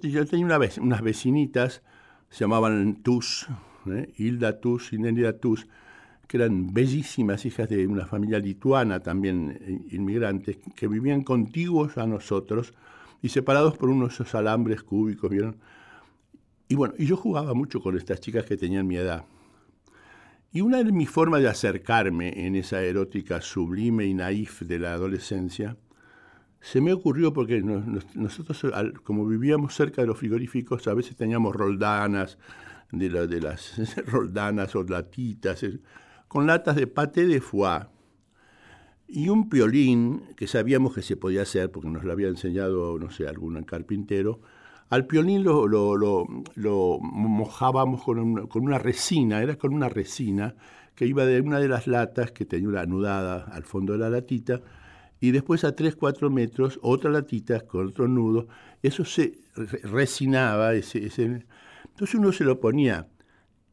yo 0.03 0.27
tenía 0.27 0.45
una 0.45 0.59
vez, 0.59 0.77
unas 0.77 1.01
vecinitas 1.01 1.81
se 2.29 2.41
llamaban 2.41 2.97
Tus, 2.97 3.49
¿eh? 3.87 4.13
Hilda 4.19 4.61
Tus 4.61 4.93
y 4.93 4.99
Nelida 4.99 5.39
Tus, 5.39 5.67
que 6.29 6.37
eran 6.37 6.75
bellísimas 6.75 7.47
hijas 7.47 7.71
de 7.71 7.87
una 7.87 8.05
familia 8.05 8.39
lituana 8.39 9.01
también, 9.01 9.59
eh, 9.63 9.97
inmigrantes, 9.97 10.59
que 10.77 10.87
vivían 10.87 11.23
contiguos 11.23 11.97
a 11.97 12.07
nosotros 12.07 12.75
y 13.23 13.31
separados 13.31 13.79
por 13.79 13.89
unos 13.89 14.35
alambres 14.35 14.83
cúbicos, 14.83 15.31
¿vieron? 15.31 15.57
Y 16.69 16.75
bueno, 16.75 16.93
y 16.99 17.07
yo 17.07 17.17
jugaba 17.17 17.55
mucho 17.55 17.81
con 17.81 17.97
estas 17.97 18.21
chicas 18.21 18.45
que 18.45 18.59
tenían 18.59 18.87
mi 18.87 18.97
edad. 18.97 19.25
Y 20.55 20.61
una 20.61 20.85
de 20.85 20.93
mis 20.93 21.11
formas 21.11 21.43
de 21.43 21.49
acercarme 21.49 22.47
en 22.47 22.55
esa 22.55 22.81
erótica 22.81 23.41
sublime 23.41 24.07
y 24.07 24.15
naif 24.15 24.63
de 24.63 24.79
la 24.79 24.93
adolescencia, 24.95 25.77
se 26.61 26.81
me 26.81 26.93
ocurrió 26.93 27.33
porque 27.33 27.61
nosotros, 27.61 28.65
como 29.03 29.27
vivíamos 29.27 29.75
cerca 29.75 30.03
de 30.03 30.07
los 30.07 30.17
frigoríficos, 30.17 30.87
a 30.87 30.95
veces 30.95 31.17
teníamos 31.17 31.57
roldanas, 31.57 32.39
de, 32.93 33.11
las 33.41 33.97
roldanas 34.07 34.77
o 34.77 34.85
latitas, 34.85 35.67
con 36.29 36.47
latas 36.47 36.77
de 36.77 36.87
pate 36.87 37.27
de 37.27 37.41
foie 37.41 37.89
y 39.09 39.31
un 39.31 39.49
piolín 39.49 40.23
que 40.37 40.47
sabíamos 40.47 40.95
que 40.95 41.03
se 41.03 41.17
podía 41.17 41.43
hacer 41.43 41.73
porque 41.73 41.89
nos 41.89 42.05
lo 42.05 42.13
había 42.13 42.29
enseñado, 42.29 42.97
no 43.01 43.11
sé, 43.11 43.27
algún 43.27 43.61
carpintero, 43.65 44.41
al 44.95 45.07
piolín 45.07 45.43
lo, 45.43 45.67
lo, 45.67 46.99
mojábamos 47.01 48.05
con, 48.05 48.47
con, 48.47 48.63
una 48.63 48.79
resina, 48.79 49.43
era 49.43 49.57
con 49.57 49.75
una 49.75 49.89
resina 49.89 50.55
que 50.95 51.05
iba 51.07 51.27
de 51.27 51.41
una 51.41 51.59
de 51.59 51.67
las 51.67 51.89
latas 51.89 52.31
que 52.31 52.45
tenía 52.45 52.69
una 52.69 52.83
anudada 52.83 53.45
al 53.51 53.65
fondo 53.65 53.95
de 53.95 53.99
la 53.99 54.09
latita, 54.09 54.61
y 55.21 55.33
después 55.33 55.65
a 55.65 55.75
3, 55.75 55.97
4 55.97 56.31
metros 56.31 56.79
otra 56.81 57.11
latita 57.11 57.61
con 57.63 57.89
otro 57.89 58.07
nudo, 58.07 58.47
eso 58.83 59.05
se 59.05 59.39
resinaba, 59.83 60.75
ese, 60.75 60.99
entonces 60.99 62.15
uno 62.15 62.31
se 62.31 62.45
lo 62.45 62.61
ponía 62.61 63.09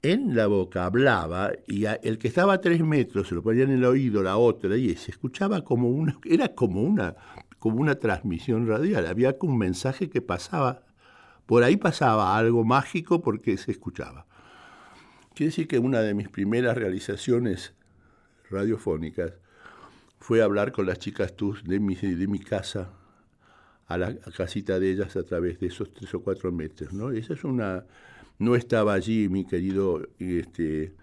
en 0.02 0.36
la 0.36 0.48
boca, 0.48 0.86
hablaba, 0.86 1.52
y 1.68 1.86
el 1.86 2.18
que 2.18 2.30
estaba 2.30 2.54
a 2.54 2.62
3 2.62 2.82
metros 2.84 3.28
se 3.28 3.36
lo 3.36 3.44
ponía 3.44 3.66
en 3.66 3.72
el 3.72 3.86
oído 3.86 4.24
la 4.24 4.38
otra, 4.38 4.76
y 4.76 4.96
se 4.96 5.12
escuchaba 5.12 5.64
como 5.64 5.88
una, 5.88 6.18
era 6.26 6.56
como 6.56 6.82
una, 6.82 7.16
como 7.60 7.80
una 7.80 7.94
transmisión 7.94 8.66
radial, 8.66 9.06
había 9.06 9.36
un 9.42 9.60
mensaje 9.60 10.10
que 10.10 10.22
pasaba 10.22 10.82
por 11.52 11.66
ahí 11.66 11.76
pasaba 11.76 12.38
algo 12.38 12.64
mágico 12.64 13.22
porque 13.22 13.58
se 13.58 13.72
escuchaba. 13.72 14.26
Quiere 15.36 15.50
decir 15.50 15.68
que 15.68 15.80
una 15.80 16.00
de 16.00 16.14
mis 16.14 16.30
primeras 16.30 16.78
realizaciones 16.78 17.74
radiofónicas 18.50 19.34
fue 20.18 20.42
hablar 20.42 20.72
con 20.72 20.86
las 20.86 20.98
chicas 21.00 21.36
TUS 21.36 21.66
de 21.66 21.82
mi, 21.82 21.96
de 21.96 22.26
mi 22.28 22.40
casa 22.40 22.94
a 23.86 23.98
la 23.98 24.16
casita 24.38 24.80
de 24.80 24.92
ellas 24.92 25.18
a 25.18 25.24
través 25.24 25.60
de 25.60 25.68
esos 25.68 25.94
tres 25.94 26.14
o 26.14 26.22
cuatro 26.22 26.54
metros. 26.54 26.94
¿no? 26.94 27.12
Esa 27.12 27.34
es 27.34 27.44
una... 27.44 27.84
No 28.40 28.56
estaba 28.56 28.94
allí 28.94 29.28
mi 29.28 29.44
querido 29.44 30.08
este, 30.20 30.96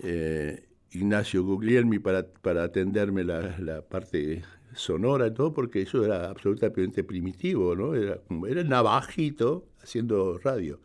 eh, 0.00 0.68
Ignacio 0.90 1.42
Guglielmi 1.42 2.00
para, 2.00 2.26
para 2.26 2.64
atenderme 2.64 3.24
la, 3.24 3.58
la 3.58 3.80
parte 3.80 4.42
sonora 4.74 5.32
todo, 5.32 5.52
porque 5.52 5.82
eso 5.82 6.04
era 6.04 6.30
absolutamente 6.30 7.04
primitivo, 7.04 7.74
¿no? 7.74 7.94
Era, 7.94 8.20
era 8.48 8.64
navajito 8.64 9.66
haciendo 9.82 10.38
radio. 10.38 10.80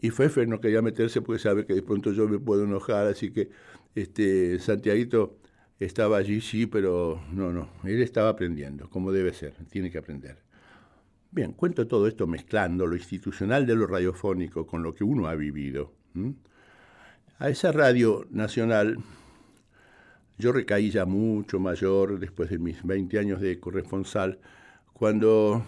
Y 0.00 0.10
Fefe 0.10 0.46
no 0.46 0.60
quería 0.60 0.82
meterse 0.82 1.22
porque 1.22 1.40
sabe 1.40 1.64
que 1.64 1.74
de 1.74 1.82
pronto 1.82 2.12
yo 2.12 2.28
me 2.28 2.38
puedo 2.38 2.64
enojar, 2.64 3.06
así 3.06 3.30
que 3.30 3.48
este, 3.94 4.58
Santiaguito 4.58 5.38
estaba 5.78 6.18
allí, 6.18 6.40
sí, 6.40 6.66
pero 6.66 7.20
no, 7.32 7.52
no, 7.52 7.68
él 7.84 8.02
estaba 8.02 8.28
aprendiendo, 8.28 8.88
como 8.90 9.12
debe 9.12 9.32
ser, 9.32 9.54
tiene 9.70 9.90
que 9.90 9.98
aprender. 9.98 10.38
Bien, 11.30 11.52
cuento 11.52 11.86
todo 11.86 12.06
esto 12.06 12.26
mezclando 12.26 12.86
lo 12.86 12.94
institucional 12.94 13.66
de 13.66 13.74
lo 13.74 13.86
radiofónico 13.86 14.66
con 14.66 14.82
lo 14.82 14.94
que 14.94 15.02
uno 15.02 15.26
ha 15.26 15.34
vivido. 15.34 15.92
A 17.38 17.48
esa 17.48 17.72
radio 17.72 18.24
nacional 18.30 18.98
yo 20.38 20.52
recaí 20.52 20.90
ya 20.90 21.04
mucho 21.04 21.60
mayor, 21.60 22.18
después 22.18 22.50
de 22.50 22.58
mis 22.58 22.82
20 22.82 23.18
años 23.18 23.40
de 23.40 23.60
corresponsal, 23.60 24.38
cuando, 24.92 25.64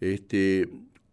este, 0.00 0.68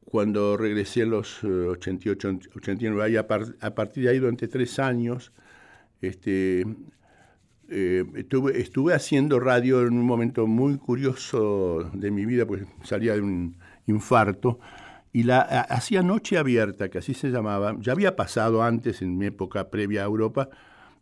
cuando 0.06 0.58
regresé 0.58 1.02
en 1.02 1.12
los 1.12 1.44
88, 1.44 2.30
eh, 2.30 2.40
89, 2.56 3.12
y 3.12 3.18
a, 3.18 3.28
partir 3.76 4.04
de 4.04 4.10
ahí 4.10 4.20
durante 4.20 4.48
tres 4.48 4.80
años, 4.80 5.32
este, 6.02 6.66
eh, 7.70 8.06
estuve, 8.16 8.60
estuve 8.62 8.94
haciendo 8.94 9.40
radio 9.40 9.82
en 9.82 9.94
un 9.94 10.06
momento 10.06 10.46
muy 10.46 10.78
curioso 10.78 11.90
de 11.94 12.12
mi 12.12 12.26
vida, 12.26 12.46
pues 12.46 12.64
salía 12.84 13.14
de 13.14 13.22
un 13.22 13.58
infarto, 13.88 14.60
y 15.12 15.24
la 15.24 15.40
hacía 15.42 16.04
Noche 16.04 16.38
Abierta, 16.38 16.90
que 16.90 16.98
así 16.98 17.14
se 17.14 17.30
llamaba, 17.30 17.76
ya 17.80 17.94
había 17.94 18.16
pasado 18.16 18.62
antes, 18.62 19.02
en 19.02 19.18
mi 19.18 19.28
época 19.28 19.70
previa 19.70 20.02
a 20.02 20.06
Europa, 20.06 20.50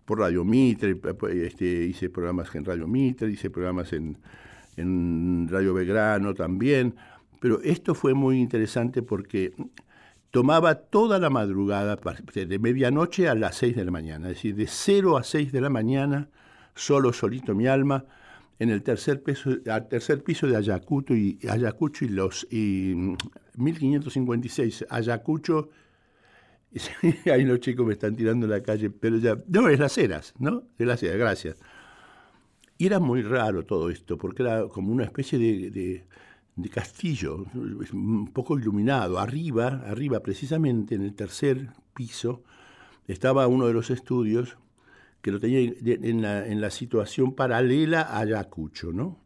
por 0.06 0.20
Radio 0.20 0.44
Mitre, 0.44 0.98
este, 1.46 1.66
hice 1.66 2.10
programas 2.10 2.54
en 2.56 2.66
Radio 2.66 2.88
Mitre, 2.88 3.30
hice 3.30 3.50
programas 3.50 3.94
en, 3.94 4.18
Radio 5.50 5.74
Belgrano 5.76 6.34
también, 6.34 6.96
pero 7.40 7.62
esto 7.62 7.94
fue 7.94 8.16
muy 8.16 8.40
interesante 8.40 9.04
porque 9.04 9.54
tomaba 10.32 10.76
toda 10.76 11.20
la 11.20 11.30
madrugada, 11.30 12.00
de 12.34 12.60
medianoche 12.60 13.30
a 13.30 13.36
las 13.36 13.56
6 13.58 13.76
de 13.76 13.86
la 13.86 13.92
mañana, 13.92 14.30
es 14.30 14.38
decir, 14.38 14.56
de 14.56 14.66
0 14.66 15.18
a 15.18 15.24
6 15.24 15.52
de 15.52 15.62
la 15.62 15.70
mañana, 15.70 16.30
solo, 16.74 17.14
solito 17.14 17.54
mi 17.54 17.68
alma, 17.68 18.06
en 18.58 18.70
el 18.70 18.82
tercer 18.82 19.22
piso, 19.22 19.52
al 19.70 19.88
tercer 19.88 20.24
piso 20.24 20.48
de 20.48 20.58
Ayacucho 20.58 21.14
y, 21.16 21.38
Ayacucho 21.48 22.06
y 22.06 22.10
los 22.10 22.48
y 22.50 23.16
1556, 23.56 24.86
Ayacucho 24.90 25.70
ahí 27.32 27.44
los 27.44 27.60
chicos 27.60 27.86
me 27.86 27.94
están 27.94 28.16
tirando 28.16 28.46
en 28.46 28.52
la 28.52 28.62
calle, 28.62 28.90
pero 28.90 29.18
ya. 29.18 29.38
No, 29.48 29.70
es 29.70 29.80
las 29.80 29.98
eras, 29.98 30.34
¿no? 30.40 30.64
Es 30.78 30.88
las 30.88 31.02
eras, 31.04 31.18
gracias. 31.18 31.58
Y 32.78 32.88
era 32.88 33.00
muy 33.00 33.22
raro 33.22 33.66
todo 33.66 33.90
esto, 33.90 34.18
porque 34.18 34.44
era 34.44 34.68
como 34.68 34.92
una 34.92 35.04
especie 35.04 35.38
de, 35.38 36.04
castillo, 36.72 37.46
un 37.54 38.32
poco 38.34 38.58
iluminado. 38.58 39.20
Arriba, 39.20 39.84
arriba, 39.86 40.22
precisamente 40.22 40.96
en 40.96 41.04
el 41.04 41.14
tercer 41.14 41.70
piso, 41.94 42.44
estaba 43.08 43.48
uno 43.48 43.68
de 43.68 43.74
los 43.74 43.90
estudios 43.90 44.58
que 45.22 45.32
lo 45.32 45.40
tenía 45.40 45.60
en 45.86 46.22
la, 46.22 46.46
en 46.46 46.60
la 46.60 46.70
situación 46.70 47.34
paralela 47.34 48.02
a 48.02 48.20
Ayacucho, 48.20 48.92
¿no? 48.92 49.23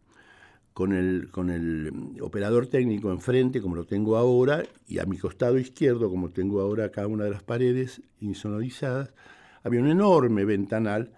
Con 0.78 0.94
el, 0.94 1.30
con 1.32 1.50
el 1.50 1.92
operador 2.22 2.68
técnico 2.68 3.12
enfrente, 3.12 3.62
como 3.62 3.76
lo 3.76 3.86
tengo 3.86 4.16
ahora, 4.16 4.62
y 4.88 5.00
a 5.00 5.06
mi 5.06 5.18
costado 5.18 5.58
izquierdo, 5.58 6.08
como 6.08 6.30
tengo 6.30 6.62
ahora 6.62 6.92
cada 6.92 7.08
una 7.08 7.24
de 7.24 7.32
las 7.32 7.42
paredes 7.42 8.04
insonorizadas, 8.20 9.12
había 9.64 9.80
un 9.82 9.90
enorme 9.90 10.46
ventanal 10.46 11.14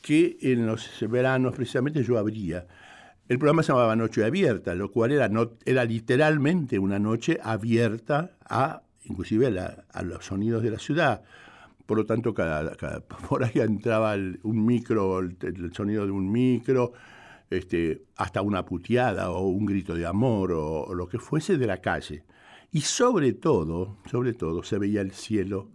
que 0.00 0.38
en 0.40 0.66
los 0.66 0.88
veranos 1.10 1.54
precisamente 1.54 2.02
yo 2.04 2.16
abría. 2.16 2.66
El 3.28 3.38
programa 3.38 3.62
se 3.62 3.72
llamaba 3.72 3.96
Noche 3.96 4.24
Abierta, 4.24 4.74
lo 4.74 4.90
cual 4.90 5.12
era, 5.12 5.28
no, 5.28 5.50
era 5.66 5.84
literalmente 5.84 6.78
una 6.78 6.98
noche 6.98 7.38
abierta 7.42 8.30
a, 8.48 8.80
inclusive 9.04 9.48
a, 9.92 10.02
los 10.04 10.24
sonidos 10.24 10.62
de 10.62 10.70
la 10.70 10.78
ciudad. 10.78 11.22
Por 11.84 11.98
lo 11.98 12.06
tanto, 12.06 12.32
cada, 12.32 12.72
por 13.28 13.44
ahí 13.44 13.60
entraba 13.60 14.14
un 14.14 14.64
micro, 14.64 15.18
el 15.18 15.70
sonido 15.74 16.06
de 16.06 16.12
un 16.12 16.32
micro, 16.32 16.94
este, 17.50 18.02
hasta 18.16 18.42
una 18.42 18.64
puteada 18.64 19.30
o 19.30 19.46
un 19.48 19.66
grito 19.66 19.94
de 19.94 20.06
amor 20.06 20.52
o, 20.52 20.94
lo 20.94 21.08
que 21.08 21.18
fuese 21.18 21.58
de 21.58 21.66
la 21.66 21.80
calle. 21.80 22.24
Y 22.72 22.80
sobre 22.80 23.32
todo, 23.32 23.98
sobre 24.10 24.32
todo, 24.34 24.62
se 24.62 24.78
veía 24.78 25.00
el 25.00 25.12
cielo. 25.12 25.70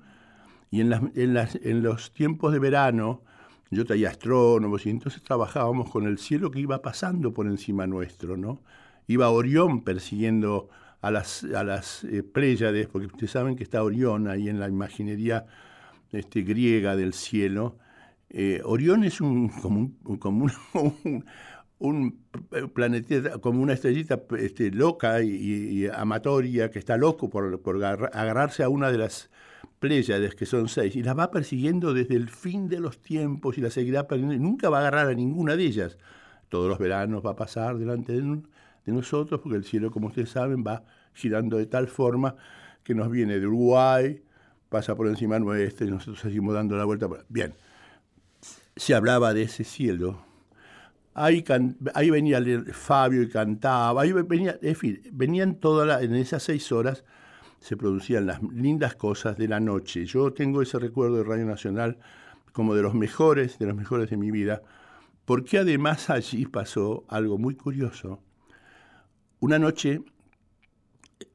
Y 0.69 0.81
en, 0.81 1.83
los 1.83 2.13
tiempos 2.13 2.53
de 2.53 2.59
verano, 2.59 3.23
yo 3.71 3.85
traía 3.85 4.09
astrónomos 4.09 4.85
y 4.85 4.89
entonces 4.89 5.21
trabajábamos 5.23 5.89
con 5.89 6.05
el 6.05 6.17
cielo 6.17 6.51
que 6.51 6.59
iba 6.59 6.81
pasando 6.81 7.33
por 7.33 7.47
encima 7.47 7.87
nuestro, 7.87 8.37
¿no? 8.37 8.61
Iba 9.07 9.29
Orión 9.29 9.83
persiguiendo 9.83 10.69
a 11.01 11.11
las, 11.11 11.43
a 11.43 11.63
las 11.63 12.03
eh, 12.03 12.23
porque 12.91 13.07
ustedes 13.07 13.31
saben 13.31 13.55
que 13.55 13.63
está 13.63 13.83
Orión 13.83 14.27
ahí 14.27 14.47
en 14.47 14.59
la 14.59 14.69
imaginería 14.69 15.45
este, 16.11 16.41
griega 16.41 16.95
del 16.95 17.13
cielo. 17.13 17.77
Eh, 18.29 18.61
Orión 18.63 19.03
es 19.03 19.19
un, 19.19 19.49
como 19.49 20.45
un, 20.45 21.25
un 21.81 22.19
planeta, 22.73 23.39
como 23.39 23.61
una 23.61 23.73
estrellita 23.73 24.21
este, 24.37 24.71
loca 24.71 25.21
y, 25.23 25.87
amatoria, 25.87 26.69
que 26.69 26.79
está 26.79 26.95
loco 26.95 27.29
por, 27.29 27.59
agarrarse 28.13 28.63
a 28.63 28.69
una 28.69 28.91
de 28.91 28.99
las 28.99 29.29
Pléyades, 29.79 30.35
que 30.35 30.45
son 30.45 30.69
seis, 30.69 30.95
y 30.95 31.01
la 31.01 31.15
va 31.15 31.31
persiguiendo 31.31 31.95
desde 31.95 32.15
el 32.15 32.29
fin 32.29 32.69
de 32.69 32.79
los 32.79 33.01
tiempos 33.01 33.57
y 33.57 33.61
la 33.61 33.71
seguirá 33.71 34.07
perdiendo, 34.07 34.35
y 34.35 34.39
nunca 34.39 34.69
va 34.69 34.77
a 34.77 34.81
agarrar 34.81 35.07
a 35.07 35.13
ninguna 35.15 35.55
de 35.55 35.63
ellas. 35.63 35.97
Todos 36.49 36.69
los 36.69 36.77
veranos 36.77 37.25
va 37.25 37.31
a 37.31 37.35
pasar 37.35 37.79
delante 37.79 38.13
de, 38.13 38.43
nosotros, 38.85 39.41
porque 39.41 39.57
el 39.57 39.63
cielo, 39.63 39.89
como 39.89 40.07
ustedes 40.07 40.29
saben, 40.29 40.63
va 40.65 40.83
girando 41.13 41.57
de 41.57 41.65
tal 41.65 41.87
forma 41.87 42.35
que 42.83 42.93
nos 42.93 43.09
viene 43.09 43.39
de 43.39 43.47
Uruguay, 43.47 44.21
pasa 44.69 44.95
por 44.95 45.07
encima 45.07 45.39
nuestro 45.39 45.87
y 45.87 45.91
nosotros 45.91 46.19
seguimos 46.19 46.53
dando 46.53 46.77
la 46.77 46.85
vuelta. 46.85 47.07
Bien, 47.27 47.53
se 48.75 48.93
hablaba 48.93 49.33
de 49.33 49.43
ese 49.43 49.63
cielo 49.63 50.30
Ahí, 51.13 51.43
ahí, 51.93 52.09
venía 52.09 52.41
Fabio 52.71 53.21
y 53.21 53.29
cantaba, 53.29 54.01
ahí 54.01 54.13
venía, 54.13 54.57
en 54.61 54.75
fin, 54.75 55.01
venían 55.11 55.55
todas 55.55 56.01
en 56.03 56.15
esas 56.15 56.43
seis 56.43 56.71
horas, 56.71 57.03
se 57.59 57.75
producían 57.75 58.25
las 58.25 58.41
lindas 58.41 58.95
cosas 58.95 59.37
de 59.37 59.47
la 59.47 59.59
noche. 59.59 60.05
Yo 60.05 60.31
tengo 60.31 60.61
ese 60.61 60.79
recuerdo 60.79 61.17
de 61.17 61.23
Radio 61.23 61.45
Nacional 61.45 61.97
como 62.53 62.75
de 62.75 62.81
los 62.81 62.93
mejores, 62.93 63.59
de 63.59 63.65
los 63.65 63.75
mejores 63.75 64.09
de 64.09 64.17
mi 64.17 64.31
vida, 64.31 64.61
porque 65.25 65.59
además 65.59 66.09
allí 66.09 66.45
pasó 66.45 67.03
algo 67.07 67.37
muy 67.37 67.55
curioso. 67.55 68.21
Una 69.39 69.59
noche 69.59 70.01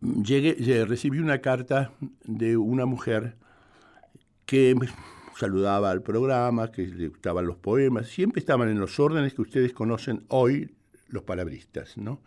llegué, 0.00 0.84
recibí 0.84 1.18
una 1.18 1.40
carta 1.40 1.92
de 2.24 2.56
una 2.56 2.86
mujer 2.86 3.36
que 4.44 4.74
saludaba 5.36 5.90
al 5.90 6.02
programa, 6.02 6.70
que 6.72 6.86
le 6.86 7.08
gustaban 7.08 7.46
los 7.46 7.56
poemas, 7.56 8.08
siempre 8.08 8.40
estaban 8.40 8.68
en 8.68 8.80
los 8.80 8.98
órdenes 8.98 9.34
que 9.34 9.42
ustedes 9.42 9.72
conocen 9.72 10.24
hoy 10.28 10.74
los 11.08 11.22
palabristas, 11.24 11.96
¿no? 11.98 12.22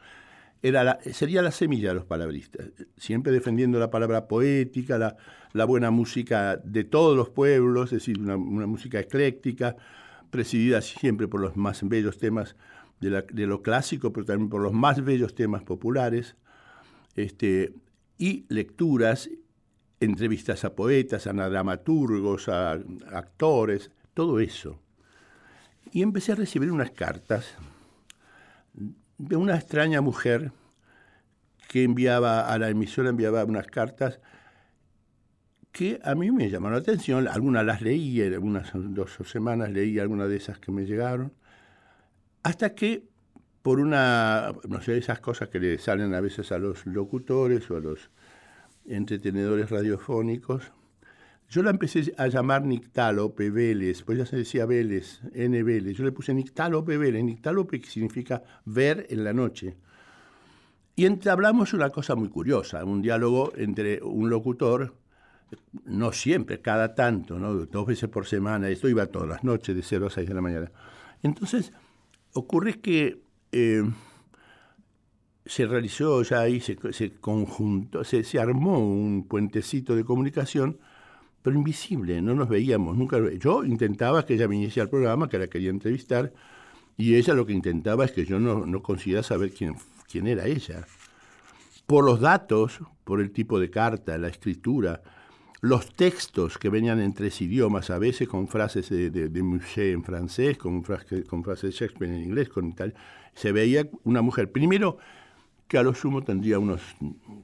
Era 0.61 0.99
sería 1.13 1.41
la 1.41 1.51
semilla 1.51 1.89
de 1.89 1.95
los 1.95 2.05
palabristas, 2.05 2.67
siempre 2.97 3.31
defendiendo 3.31 3.79
la 3.79 3.89
palabra 3.89 4.27
poética, 4.27 5.17
la, 5.53 5.65
buena 5.65 5.89
música 5.89 6.57
de 6.57 6.83
todos 6.83 7.15
los 7.15 7.29
pueblos, 7.29 7.93
es 7.93 7.99
decir, 7.99 8.19
una, 8.19 8.35
música 8.37 8.99
ecléctica, 8.99 9.77
presidida 10.29 10.81
siempre 10.81 11.29
por 11.29 11.39
los 11.39 11.55
más 11.55 11.87
bellos 11.87 12.17
temas 12.17 12.57
de, 12.99 13.47
lo 13.47 13.61
clásico, 13.61 14.11
pero 14.11 14.25
también 14.25 14.49
por 14.49 14.61
los 14.61 14.73
más 14.73 15.03
bellos 15.03 15.33
temas 15.33 15.63
populares, 15.63 16.35
este, 17.15 17.73
y 18.17 18.45
lecturas 18.49 19.29
entrevistas 19.99 20.63
a 20.65 20.75
poetas, 20.75 21.27
a 21.27 21.33
dramaturgos, 21.33 22.49
a, 22.49 22.73
actores, 23.11 23.91
todo 24.13 24.39
eso. 24.39 24.79
Y 25.91 26.01
empecé 26.01 26.33
a 26.33 26.35
recibir 26.35 26.71
unas 26.71 26.91
cartas 26.91 27.55
de 29.17 29.35
una 29.35 29.55
extraña 29.55 30.01
mujer 30.01 30.51
que 31.67 31.83
enviaba 31.83 32.51
a 32.51 32.57
la 32.57 32.69
emisora, 32.69 33.09
enviaba 33.09 33.43
unas 33.45 33.67
cartas 33.67 34.19
que 35.71 35.99
a 36.03 36.15
mí 36.15 36.31
me 36.31 36.49
llamaron 36.49 36.77
la 36.77 36.81
atención, 36.81 37.27
algunas 37.27 37.65
las 37.65 37.81
leí, 37.81 38.21
en 38.21 38.41
unas 38.41 38.71
dos 38.73 39.17
semanas 39.25 39.71
leí 39.71 39.99
algunas 39.99 40.29
de 40.29 40.37
esas 40.37 40.57
que 40.59 40.71
me 40.71 40.85
llegaron, 40.85 41.33
hasta 42.43 42.73
que 42.73 43.03
por 43.61 43.79
una, 43.79 44.53
no 44.67 44.81
sé, 44.81 44.97
esas 44.97 45.19
cosas 45.19 45.49
que 45.49 45.59
le 45.59 45.77
salen 45.77 46.13
a 46.13 46.21
veces 46.21 46.51
a 46.51 46.57
los 46.57 46.85
locutores 46.85 47.69
o 47.69 47.77
a 47.77 47.79
los 47.79 48.09
entretenedores 48.89 49.69
radiofónicos. 49.69 50.71
Yo 51.49 51.63
la 51.63 51.71
empecé 51.71 52.13
a 52.17 52.27
llamar 52.27 52.63
Nictálope 52.63 53.49
Vélez, 53.49 54.03
pues 54.03 54.17
ya 54.17 54.25
se 54.25 54.37
decía 54.37 54.65
Vélez, 54.65 55.21
N. 55.33 55.63
Vélez. 55.63 55.97
Yo 55.97 56.03
le 56.03 56.11
puse 56.11 56.33
Nictálope 56.33 56.97
Vélez, 56.97 57.23
Nictálope 57.23 57.79
que 57.79 57.89
significa 57.89 58.43
ver 58.65 59.07
en 59.09 59.23
la 59.23 59.33
noche. 59.33 59.75
Y 60.95 61.05
entablamos 61.05 61.73
una 61.73 61.89
cosa 61.89 62.13
muy 62.15 62.29
curiosa, 62.29 62.83
un 62.83 63.01
diálogo 63.01 63.53
entre 63.55 64.03
un 64.03 64.29
locutor, 64.29 64.93
no 65.85 66.11
siempre, 66.11 66.61
cada 66.61 66.93
tanto, 66.93 67.39
¿no? 67.39 67.53
dos 67.53 67.87
veces 67.87 68.09
por 68.09 68.27
semana, 68.27 68.69
esto 68.69 68.89
iba 68.89 69.05
todas 69.07 69.29
las 69.29 69.43
noches 69.43 69.75
de 69.75 69.81
0 69.81 70.07
a 70.07 70.09
6 70.09 70.27
de 70.27 70.33
la 70.35 70.41
mañana. 70.41 70.71
Entonces, 71.23 71.73
ocurre 72.33 72.79
que 72.79 73.21
eh, 73.51 73.83
se 75.49 75.65
realizó 75.65 76.21
ya 76.21 76.41
ahí, 76.41 76.61
se, 76.61 76.75
conjuntó, 77.19 78.03
se, 78.03 78.23
se, 78.23 78.39
armó 78.39 78.77
un 78.77 79.25
puentecito 79.27 79.95
de 79.95 80.03
comunicación, 80.03 80.77
pero 81.41 81.57
invisible, 81.57 82.21
no 82.21 82.35
nos 82.35 82.47
veíamos, 82.47 82.95
nunca. 82.95 83.17
Yo 83.39 83.65
intentaba 83.65 84.23
que 84.25 84.35
ella 84.35 84.45
viniese 84.45 84.79
al 84.79 84.89
programa, 84.89 85.27
que 85.27 85.39
la 85.39 85.47
quería 85.47 85.71
entrevistar, 85.71 86.31
y 86.97 87.15
ella 87.15 87.33
lo 87.33 87.47
que 87.47 87.53
intentaba 87.53 88.05
es 88.05 88.11
que 88.11 88.25
yo 88.25 88.39
no, 88.39 88.63
no 88.67 88.83
consiguiera 88.83 89.23
saber 89.23 89.51
quién, 89.51 89.75
quién 90.07 90.27
era 90.27 90.45
ella. 90.45 90.85
Por 91.87 92.05
los 92.05 92.19
datos, 92.19 92.79
por 93.03 93.19
el 93.19 93.31
tipo 93.31 93.59
de 93.59 93.71
carta, 93.71 94.19
la 94.19 94.27
escritura, 94.27 95.01
los 95.61 95.95
textos 95.95 96.59
que 96.59 96.69
venían 96.69 96.99
en 96.99 97.15
tres 97.15 97.41
idiomas, 97.41 97.89
a 97.89 97.97
veces 97.97 98.27
con 98.27 98.47
frases 98.47 98.87
de, 98.89 99.09
de, 99.09 99.41
Musset 99.41 99.95
en 99.95 100.03
francés, 100.03 100.59
con, 100.59 100.83
con 100.83 101.43
frases 101.43 101.71
de 101.71 101.71
Shakespeare 101.71 102.13
en 102.13 102.23
inglés, 102.23 102.49
con 102.49 102.73
tal, 102.73 102.93
se 103.33 103.51
veía 103.51 103.89
una 104.03 104.21
mujer, 104.21 104.51
primero, 104.51 104.99
que 105.69 105.77
a 105.77 105.83
lo 105.83 105.93
sumo 105.93 106.23
tendría 106.23 106.57
unos, 106.57 106.81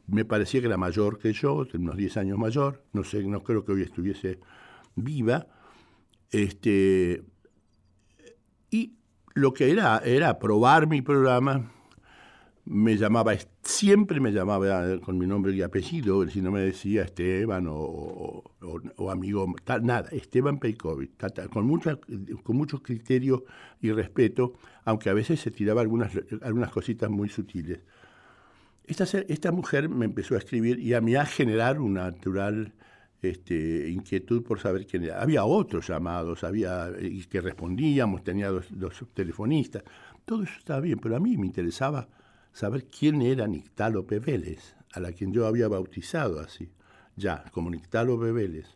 me 0.08 0.26
parecía 0.26 0.60
que 0.60 0.66
era 0.66 0.78
mayor 0.78 1.20
que 1.20 1.32
yo, 1.32 1.66
unos 1.76 1.96
10 1.96 2.18
años 2.18 2.40
mayor, 2.40 2.84
no 2.92 3.04
sé, 3.04 3.24
no 3.24 3.44
creo 3.44 3.64
que 3.64 3.72
hoy 3.72 3.84
estuviese 3.84 4.40
viva, 4.96 5.46
este, 6.32 7.24
y 8.72 8.96
lo 9.36 9.54
que 9.54 9.70
era 9.70 10.00
era 10.00 10.40
probar 10.40 10.88
mi 10.88 11.04
programa, 11.04 11.72
me 12.66 12.98
llamaba, 12.98 13.34
siempre 13.62 14.20
me 14.20 14.32
llamaba 14.32 15.00
con 15.02 15.20
mi 15.20 15.28
nombre 15.28 15.54
y 15.54 15.62
apellido, 15.62 16.28
si 16.28 16.42
no 16.42 16.50
me 16.50 16.62
decía 16.62 17.04
Esteban 17.04 17.68
o, 17.70 18.44
amigo, 19.12 19.54
nada, 19.84 20.10
Esteban 20.12 20.58
Peikovic, 20.58 21.12
con, 21.52 21.68
mucha, 21.68 22.00
con 22.42 22.58
mucho 22.58 22.82
criterio 22.82 23.46
y 23.82 23.92
respeto, 23.92 24.54
aunque 24.84 25.12
a 25.12 25.14
veces 25.14 25.40
se 25.40 25.52
tiraba 25.52 25.82
algunas, 25.82 26.12
algunas 26.42 26.72
cositas 26.72 27.12
muy 27.12 27.30
sutiles. 27.30 27.82
Esta, 28.88 29.52
mujer 29.52 29.90
me 29.90 30.06
empezó 30.06 30.36
a 30.36 30.38
escribir 30.38 30.80
y 30.80 30.94
a 30.94 31.02
mí 31.02 31.16
a 31.16 31.26
generar 31.26 31.80
una 31.80 32.12
natural 32.12 32.74
este, 33.22 33.90
inquietud 33.90 34.44
por 34.44 34.60
saber 34.60 34.86
quién 34.86 35.04
era. 35.04 35.22
Había 35.22 35.46
otros 35.46 35.88
llamados, 35.88 36.44
había 36.44 36.92
y 37.02 37.24
que 37.26 37.42
respondíamos, 37.42 38.24
tenía 38.24 38.50
dos, 38.50 39.06
telefonistas. 39.14 39.84
Todo 40.24 40.44
eso 40.44 40.54
estaba 40.58 40.82
bien, 40.82 41.00
pero 41.00 41.16
a 41.16 41.20
mí 41.20 41.36
me 41.38 41.48
interesaba 41.48 42.08
saber 42.54 42.86
quién 42.86 43.22
era 43.22 43.48
Nictalope 43.48 44.20
Vélez, 44.20 44.76
a 44.94 45.00
la 45.00 45.12
quien 45.12 45.34
yo 45.34 45.48
había 45.48 45.68
bautizado 45.68 46.40
así, 46.40 46.70
ya, 47.16 47.44
como 47.52 47.72
Nictalope 47.72 48.32
Vélez. 48.32 48.68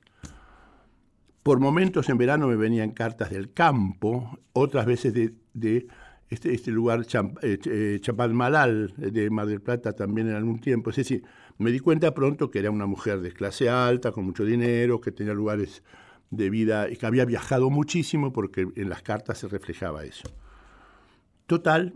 Por 1.44 1.60
momentos 1.60 2.10
en 2.10 2.18
verano 2.18 2.48
me 2.48 2.56
venían 2.56 2.92
cartas 2.92 3.30
del 3.30 3.54
campo, 3.54 4.40
otras 4.54 4.86
veces 4.86 5.14
de 5.14 5.88
este, 6.30 6.54
este 6.54 6.72
lugar, 6.72 7.06
eh, 7.42 7.60
eh, 7.66 7.98
Chapadmalal, 8.02 8.94
de 8.98 9.30
Mar 9.30 9.48
del 9.48 9.62
Plata, 9.62 9.94
también 9.94 10.30
en 10.30 10.36
algún 10.36 10.60
tiempo. 10.60 10.92
Es 10.92 10.98
decir, 10.98 11.24
me 11.58 11.72
di 11.72 11.80
cuenta 11.80 12.14
pronto 12.14 12.52
que 12.52 12.60
era 12.60 12.72
una 12.72 12.86
mujer 12.86 13.22
de 13.22 13.32
clase 13.32 13.70
alta, 13.70 14.12
con 14.12 14.26
mucho 14.26 14.46
dinero, 14.46 15.02
que 15.02 15.12
tenía 15.12 15.34
lugares 15.34 15.84
de 16.30 16.50
vida 16.50 16.90
y 16.90 16.98
que 16.98 17.06
había 17.06 17.26
viajado 17.26 17.70
muchísimo 17.70 18.32
porque 18.32 18.68
en 18.76 18.90
las 18.90 19.02
cartas 19.02 19.40
se 19.40 19.48
reflejaba 19.48 20.04
eso. 20.04 20.30
Total, 21.48 21.94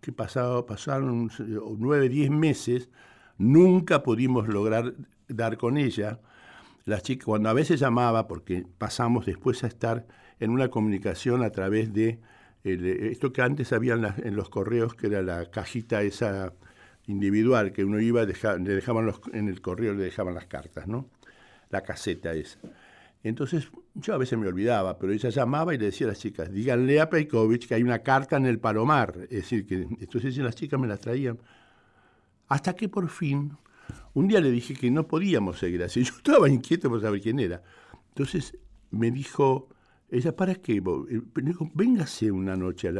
que 0.00 0.12
pasado, 0.12 0.64
pasaron 0.64 1.30
nueve, 1.78 2.08
diez 2.08 2.30
meses, 2.30 2.88
nunca 3.36 4.02
pudimos 4.02 4.48
lograr 4.48 4.94
dar 5.28 5.58
con 5.58 5.76
ella. 5.76 6.20
La 6.84 7.00
chica, 7.00 7.26
cuando 7.26 7.50
a 7.50 7.52
veces 7.52 7.78
llamaba, 7.78 8.26
porque 8.26 8.64
pasamos 8.78 9.26
después 9.26 9.62
a 9.62 9.66
estar 9.66 10.06
en 10.40 10.50
una 10.50 10.68
comunicación 10.68 11.42
a 11.42 11.50
través 11.50 11.92
de 11.92 12.18
eh, 12.64 13.08
esto 13.10 13.32
que 13.32 13.42
antes 13.42 13.72
había 13.72 13.94
en, 13.94 14.36
los 14.36 14.48
correos, 14.48 14.94
que 14.94 15.08
era 15.08 15.22
la 15.22 15.50
cajita 15.50 16.02
esa 16.02 16.52
individual, 17.06 17.72
que 17.72 17.84
uno 17.84 18.00
iba, 18.00 18.24
le 18.24 18.74
dejaban 18.74 19.06
los, 19.06 19.20
en 19.32 19.48
el 19.48 19.60
correo 19.60 19.94
le 19.94 20.04
dejaban 20.04 20.34
las 20.34 20.46
cartas, 20.46 20.86
¿no? 20.86 21.08
La 21.70 21.82
caseta 21.82 22.32
esa. 22.32 22.58
Entonces, 23.24 23.68
yo 23.94 24.14
a 24.14 24.18
veces 24.18 24.38
me 24.38 24.48
olvidaba, 24.48 24.98
pero 24.98 25.12
ella 25.12 25.30
llamaba 25.30 25.74
y 25.74 25.78
le 25.78 25.86
decía 25.86 26.06
a 26.06 26.10
las 26.10 26.18
chicas, 26.18 26.52
díganle 26.52 27.00
a 27.00 27.08
Peikovic 27.08 27.68
que 27.68 27.74
hay 27.74 27.82
una 27.82 28.00
carta 28.00 28.36
en 28.36 28.46
el 28.46 28.58
Palomar. 28.58 29.14
Es 29.24 29.30
decir, 29.30 29.66
que 29.66 29.74
entonces 30.00 30.36
las 30.38 30.56
chicas 30.56 30.80
me 30.80 30.88
las 30.88 31.00
traían. 31.00 31.38
Hasta 32.48 32.74
que 32.74 32.88
por 32.88 33.08
fin, 33.08 33.56
un 34.14 34.26
día 34.26 34.40
le 34.40 34.50
dije 34.50 34.74
que 34.74 34.90
no 34.90 35.06
podíamos 35.06 35.58
seguir 35.58 35.82
así. 35.84 36.02
Yo 36.04 36.14
estaba 36.16 36.48
inquieto 36.48 36.88
por 36.88 37.00
saber 37.00 37.20
quién 37.20 37.38
era. 37.38 37.62
Entonces 38.08 38.58
me 38.90 39.10
dijo, 39.10 39.68
ella, 40.12 40.36
¿para 40.36 40.54
qué? 40.56 40.76
Eh, 40.76 41.22
véngase 41.74 42.30
una 42.30 42.54
noche 42.54 42.90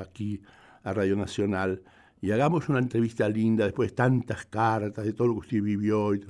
aquí 0.00 0.42
a 0.82 0.92
Radio 0.92 1.14
Nacional 1.14 1.82
y 2.20 2.32
hagamos 2.32 2.68
una 2.68 2.80
entrevista 2.80 3.28
linda 3.28 3.64
después 3.64 3.90
de 3.90 3.96
tantas 3.96 4.44
cartas, 4.46 5.04
de 5.04 5.12
todo 5.12 5.28
lo 5.28 5.34
que 5.34 5.40
usted 5.40 5.62
vivió. 5.62 6.12
Y, 6.16 6.26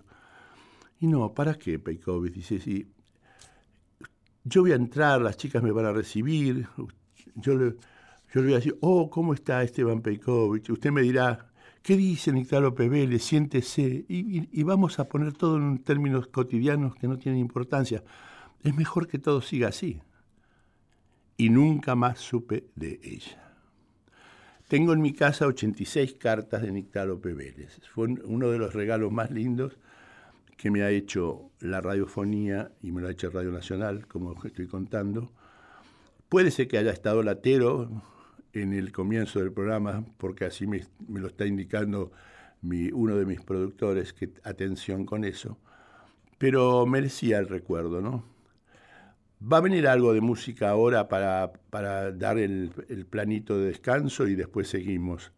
y 1.01 1.07
no, 1.07 1.33
¿para 1.33 1.55
qué, 1.55 1.79
Peikovic? 1.79 2.35
Dice, 2.35 2.61
sí, 2.61 2.87
yo 4.45 4.61
voy 4.61 4.73
a 4.73 4.77
entrar, 4.77 5.23
las 5.23 5.39
chicas 5.39 5.63
me 5.63 5.73
van 5.73 5.87
a 5.87 5.93
recibir, 5.93 6.69
yo 7.37 7.55
le, 7.55 7.77
yo 8.35 8.41
le 8.41 8.43
voy 8.43 8.53
a 8.53 8.57
decir, 8.57 8.77
oh, 8.83 9.09
¿cómo 9.09 9.33
está 9.33 9.63
Esteban 9.63 10.03
Peikovic? 10.03 10.69
Usted 10.69 10.91
me 10.93 11.01
dirá, 11.01 11.49
¿qué 11.83 11.97
dice 11.97 12.33
Nictalo 12.33 12.75
Pebele? 12.75 13.19
Siéntese. 13.19 14.05
Y, 14.09 14.61
y 14.61 14.63
vamos 14.63 14.99
a 14.99 15.09
poner 15.09 15.33
todo 15.33 15.57
en 15.57 15.79
términos 15.79 16.27
cotidianos 16.27 16.97
que 16.97 17.09
no 17.09 17.17
tienen 17.17 17.41
importancia 17.41 18.05
es 18.63 18.75
mejor 18.75 19.09
que 19.09 19.19
todo 19.19 19.41
siga 19.43 19.69
así. 19.69 20.03
Y 21.37 21.49
nunca 21.49 21.95
más 21.95 22.19
supe 22.19 22.65
de 22.77 23.01
ella. 23.03 23.55
Tengo 24.69 24.93
en 24.93 25.01
mi 25.01 25.13
casa 25.13 25.47
86 25.47 26.15
cartas 26.15 26.63
de 26.63 26.71
Nictalope 26.71 27.33
Vélez. 27.33 27.81
Fue 27.93 28.07
uno 28.07 28.51
de 28.51 28.59
los 28.59 28.73
regalos 28.73 29.11
más 29.11 29.31
lindos 29.31 29.77
que 30.57 30.71
me 30.71 30.83
ha 30.83 30.91
hecho 30.91 31.51
la 31.61 31.81
radiofonía 31.81 32.71
y 32.83 32.93
me 32.93 33.01
lo 33.01 33.09
ha 33.09 33.13
hecho 33.13 33.31
Radio 33.31 33.51
Nacional, 33.51 34.07
como 34.07 34.35
estoy 34.45 34.67
contando. 34.67 35.33
Puede 36.29 36.51
ser 36.51 36.69
que 36.69 36.79
haya 36.79 36.93
estado 36.93 37.23
latero 37.23 37.91
en 38.53 38.73
el 38.73 38.93
comienzo 38.93 39.41
del 39.41 39.53
programa, 39.53 40.05
porque 40.19 40.45
así 40.45 40.67
me, 40.67 40.87
lo 41.09 41.29
está 41.29 41.47
indicando 41.47 42.13
uno 42.63 43.17
de 43.17 43.25
mis 43.25 43.41
productores, 43.41 44.13
que 44.13 44.31
atención 44.45 45.07
con 45.07 45.25
eso, 45.25 45.59
pero 46.39 46.85
merecía 46.87 47.39
el 47.39 47.49
recuerdo, 47.49 48.01
¿no? 48.01 48.25
Va 49.41 49.57
a 49.57 49.61
venir 49.61 49.89
algo 49.89 50.13
de 50.13 50.21
música 50.21 50.69
ahora 50.69 51.09
para, 51.09 51.53
para 51.71 52.13
dar 52.13 52.39
el, 52.39 52.73
el 52.89 53.07
planito 53.07 53.59
de 53.59 53.67
descanso 53.67 54.27
y 54.27 54.35
después 54.35 54.69
seguimos. 54.69 55.33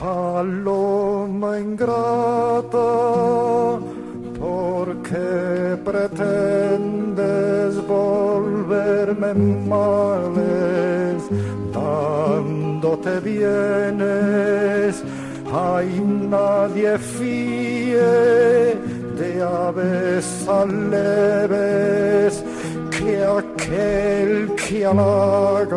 Paloma 0.00 1.60
ingrata, 1.60 2.78
¿por 4.40 4.96
qué 5.02 5.76
pretendes 5.84 7.76
volverme 7.86 9.34
males? 9.68 11.22
Dándote 11.74 13.20
bienes, 13.20 15.04
hay 15.52 15.90
nadie 16.30 16.96
fíe 16.96 18.78
de 19.18 19.42
aves 19.42 20.46
leves 20.90 22.42
que 22.90 23.22
aquel 23.22 24.54
que 24.54 24.86
halaga 24.86 25.76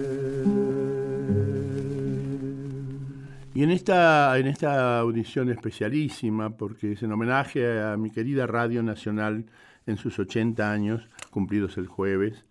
esta 3.53 4.99
audición 4.99 5.49
especialísima, 5.49 6.55
porque 6.55 6.93
es 6.93 7.03
en 7.03 7.11
homenaje 7.11 7.81
a 7.81 7.97
mi 7.97 8.09
querida 8.09 8.47
Radio 8.47 8.81
Nacional 8.81 9.45
en 9.85 9.97
sus 9.97 10.17
80 10.19 10.71
años, 10.71 11.07
cumplidos 11.31 11.77
el 11.77 11.87
jueves, 11.87 12.45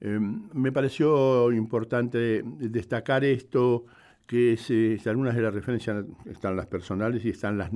em, 0.00 0.48
me 0.52 0.72
pareció 0.72 1.50
importante 1.52 2.42
destacar 2.44 3.24
esto, 3.24 3.86
que 4.26 4.54
es, 4.54 4.70
eh, 4.70 4.98
algunas 5.06 5.34
de 5.34 5.42
las 5.42 5.54
referencias 5.54 6.04
están 6.26 6.56
las 6.56 6.66
personales 6.66 7.24
y 7.24 7.30
están 7.30 7.56
las, 7.56 7.72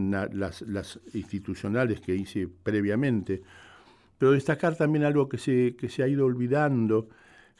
las, 0.62 1.00
institucionales 1.14 2.00
que 2.00 2.14
hice 2.14 2.48
previamente, 2.62 3.42
pero 4.18 4.32
destacar 4.32 4.76
también 4.76 5.04
algo 5.04 5.28
que 5.28 5.38
se, 5.38 5.76
que 5.76 5.88
se 5.88 6.02
ha 6.02 6.08
ido 6.08 6.26
olvidando, 6.26 7.08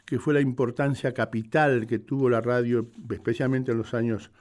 que 0.05 0.19
fue 0.19 0.33
la 0.33 0.41
importancia 0.41 1.13
capital 1.13 1.87
que 1.87 1.99
tuvo 1.99 2.29
la 2.29 2.41
radio, 2.41 2.87
especialmente 3.09 3.71
en 3.71 3.77
los 3.79 3.93
años 3.93 4.31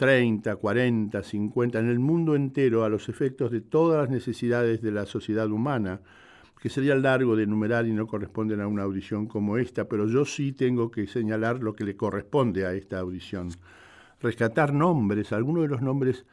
30, 0.00 0.56
40, 0.56 1.22
50, 1.22 1.78
en 1.78 1.90
el 1.90 1.98
mundo 1.98 2.34
entero 2.34 2.84
a 2.84 2.88
los 2.88 3.10
efectos 3.10 3.50
de 3.50 3.60
todas 3.60 4.00
las 4.00 4.08
necesidades 4.08 4.80
de 4.80 4.92
la 4.92 5.04
sociedad 5.04 5.50
humana, 5.50 6.00
que 6.58 6.70
sería 6.70 6.94
largo 6.94 7.36
de 7.36 7.42
enumerar 7.42 7.86
y 7.86 7.92
no 7.92 8.06
corresponden 8.06 8.62
a 8.62 8.66
una 8.66 8.84
audición 8.84 9.26
como 9.26 9.58
esta, 9.58 9.90
pero 9.90 10.06
yo 10.06 10.24
sí 10.24 10.52
tengo 10.52 10.90
que 10.90 11.06
señalar 11.06 11.62
lo 11.62 11.74
que 11.74 11.84
le 11.84 11.98
corresponde 11.98 12.64
a 12.64 12.72
esta 12.72 12.98
audición. 12.98 13.50
Rescatar 14.22 14.72
nombres, 14.72 15.34
algunos 15.34 15.64
de 15.64 15.68
los 15.68 15.82
nombres 15.82 16.24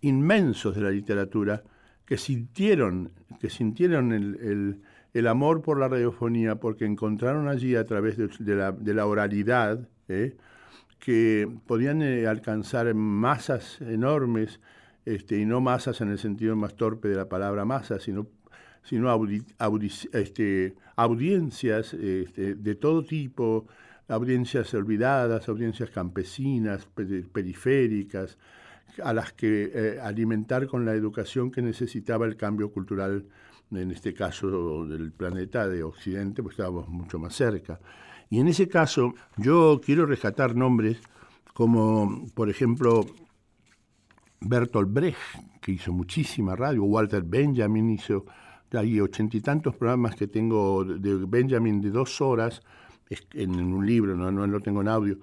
inmensos 0.00 0.74
de 0.74 0.80
la 0.80 0.90
literatura, 0.90 1.62
que 2.06 2.16
sintieron, 2.16 3.12
que 3.38 3.50
sintieron 3.50 4.12
el, 4.12 5.26
amor 5.26 5.60
por 5.60 5.78
la 5.78 5.88
radiofonía, 5.88 6.54
porque 6.54 6.86
encontraron 6.86 7.48
allí 7.48 7.76
a 7.76 7.84
través 7.84 8.16
de, 8.16 8.56
la, 8.56 8.72
de 8.72 8.94
la, 8.94 9.04
oralidad, 9.04 9.90
¿eh? 10.08 10.38
Que 11.00 11.48
podían 11.66 12.02
eh, 12.02 12.26
alcanzar 12.26 12.94
masas 12.94 13.80
enormes, 13.80 14.60
este, 15.06 15.38
y 15.38 15.46
no 15.46 15.60
masas 15.60 16.00
en 16.02 16.10
el 16.10 16.18
sentido 16.18 16.54
más 16.54 16.76
torpe 16.76 17.08
de 17.08 17.16
la 17.16 17.28
palabra 17.28 17.64
masa, 17.64 17.98
sino, 17.98 18.28
sino 18.82 19.10
este, 20.12 20.74
audiencias 20.94 21.94
este, 21.94 22.54
de 22.54 22.74
todo 22.74 23.02
tipo, 23.04 23.66
audiencias 24.08 24.72
olvidadas, 24.74 25.48
audiencias 25.48 25.90
campesinas, 25.90 26.86
periféricas, 27.32 28.36
a 29.02 29.12
las 29.12 29.32
que 29.32 29.70
eh, 29.72 30.00
alimentar 30.00 30.66
con 30.66 30.84
la 30.84 30.94
educación 30.94 31.50
que 31.50 31.62
necesitaba 31.62 32.26
el 32.26 32.36
cambio 32.36 32.70
cultural, 32.70 33.24
en 33.70 33.90
este 33.92 34.12
caso 34.12 34.84
del 34.84 35.12
planeta 35.12 35.68
de 35.68 35.82
Occidente, 35.82 36.42
pues 36.42 36.54
estábamos 36.54 36.88
mucho 36.88 37.18
más 37.18 37.34
cerca. 37.34 37.80
Y 38.30 38.38
en 38.38 38.48
ese 38.48 38.68
caso 38.68 39.14
yo 39.36 39.80
quiero 39.84 40.06
rescatar 40.06 40.54
nombres 40.54 40.98
como, 41.52 42.26
por 42.32 42.48
ejemplo, 42.48 43.04
Bertolt 44.40 44.92
Brecht, 44.92 45.18
que 45.60 45.72
hizo 45.72 45.92
muchísima 45.92 46.56
radio, 46.56 46.84
Walter 46.84 47.22
Benjamin 47.22 47.90
hizo, 47.90 48.24
hay 48.72 49.00
ochenta 49.00 49.36
y 49.36 49.40
tantos 49.40 49.76
programas 49.76 50.14
que 50.14 50.28
tengo 50.28 50.84
de 50.84 51.26
Benjamin 51.26 51.80
de 51.80 51.90
dos 51.90 52.20
horas, 52.20 52.62
en 53.34 53.60
un 53.60 53.84
libro, 53.84 54.16
no, 54.16 54.30
no 54.30 54.46
lo 54.46 54.60
tengo 54.60 54.80
en 54.80 54.88
audio, 54.88 55.18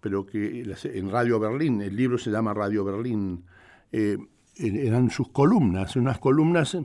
pero 0.00 0.26
que 0.26 0.62
en 0.84 1.10
Radio 1.10 1.40
Berlín, 1.40 1.80
el 1.80 1.96
libro 1.96 2.18
se 2.18 2.30
llama 2.30 2.52
Radio 2.52 2.84
Berlín, 2.84 3.44
eh, 3.90 4.18
eran 4.56 5.10
sus 5.10 5.28
columnas, 5.30 5.96
unas 5.96 6.18
columnas 6.18 6.76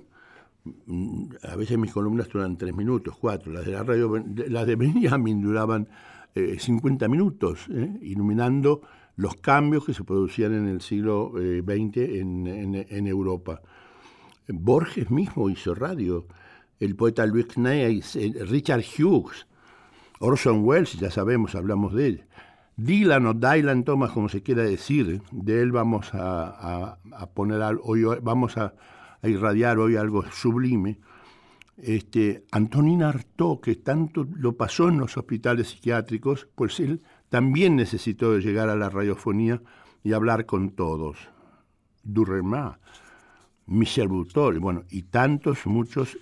a 1.43 1.55
veces 1.55 1.77
mis 1.77 1.91
columnas 1.91 2.29
duran 2.29 2.57
tres 2.57 2.75
minutos, 2.75 3.15
cuatro, 3.19 3.51
las 3.51 3.65
de 3.65 3.71
la 3.73 3.83
radio, 3.83 4.23
las 4.47 4.65
de 4.65 4.75
Benjamin 4.75 5.41
duraban 5.41 5.87
50 6.35 7.05
eh, 7.05 7.09
minutos, 7.09 7.67
¿eh? 7.69 7.97
iluminando 8.01 8.81
los 9.15 9.35
cambios 9.35 9.85
que 9.85 9.93
se 9.93 10.03
producían 10.03 10.53
en 10.53 10.67
el 10.67 10.81
siglo 10.81 11.31
XX 11.35 11.97
eh, 11.97 12.19
en, 12.19 13.07
Europa. 13.07 13.61
Borges 14.47 15.09
mismo 15.09 15.49
hizo 15.49 15.73
radio. 15.73 16.25
el 16.79 16.95
poeta 16.95 17.25
Luis 17.25 17.47
Kneis, 17.47 18.17
Richard 18.49 18.83
Hughes, 18.83 19.47
Orson 20.19 20.63
Welles, 20.65 20.93
ya 20.93 21.09
sabemos, 21.09 21.55
hablamos 21.55 21.93
de 21.93 22.07
él. 22.07 22.23
Dylan 22.77 23.25
o 23.27 23.33
Dylan 23.33 23.85
Thomas, 23.85 24.11
como 24.11 24.27
se 24.27 24.43
quiera 24.43 24.63
decir, 24.63 25.21
de 25.31 25.61
él 25.61 25.71
vamos 25.71 26.09
a, 26.13 26.97
poner 27.33 27.61
hoy, 27.83 28.03
vamos 28.21 28.57
a, 28.57 28.73
irradiar 29.27 29.79
hoy 29.79 29.95
algo 29.95 30.23
sublime. 30.31 30.99
Este, 31.77 32.45
Antonina 32.51 33.09
Artaud, 33.09 33.59
que 33.59 33.75
tanto 33.75 34.27
lo 34.35 34.55
pasó 34.55 34.87
en 34.87 34.97
los 34.97 35.17
hospitales 35.17 35.69
psiquiátricos, 35.69 36.47
pues 36.55 36.79
él 36.79 37.01
también 37.29 37.75
necesitó 37.75 38.37
llegar 38.37 38.69
a 38.69 38.75
la 38.75 38.89
radiofonía 38.89 39.61
y 40.03 40.13
hablar 40.13 40.45
con 40.45 40.71
todos. 40.71 41.17
Durrema, 42.03 42.79
Michel 43.65 44.07
Butor, 44.07 44.59
bueno, 44.59 44.83
y 44.89 45.03
tantos, 45.03 45.65
muchos 45.65 46.17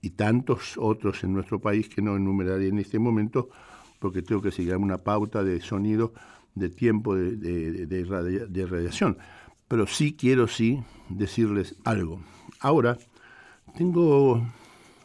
y 0.00 0.10
tantos 0.10 0.76
otros 0.78 1.22
en 1.24 1.32
nuestro 1.32 1.60
país 1.60 1.88
que 1.88 2.02
no 2.02 2.16
enumeraré 2.16 2.68
en 2.68 2.78
este 2.78 2.98
momento 2.98 3.48
porque 3.98 4.22
tengo 4.22 4.42
que 4.42 4.50
seguir 4.50 4.76
una 4.76 4.98
pauta 4.98 5.42
de 5.42 5.60
sonido 5.60 6.12
de 6.54 6.70
tiempo 6.70 7.14
de, 7.14 7.86
de, 7.86 8.66
radiación. 8.66 9.18
Pero 9.68 9.86
sí 9.86 10.14
quiero 10.14 10.48
sí 10.48 10.82
decirles 11.08 11.76
algo. 11.84 12.20
Ahora, 12.60 12.98
tengo, 13.76 14.46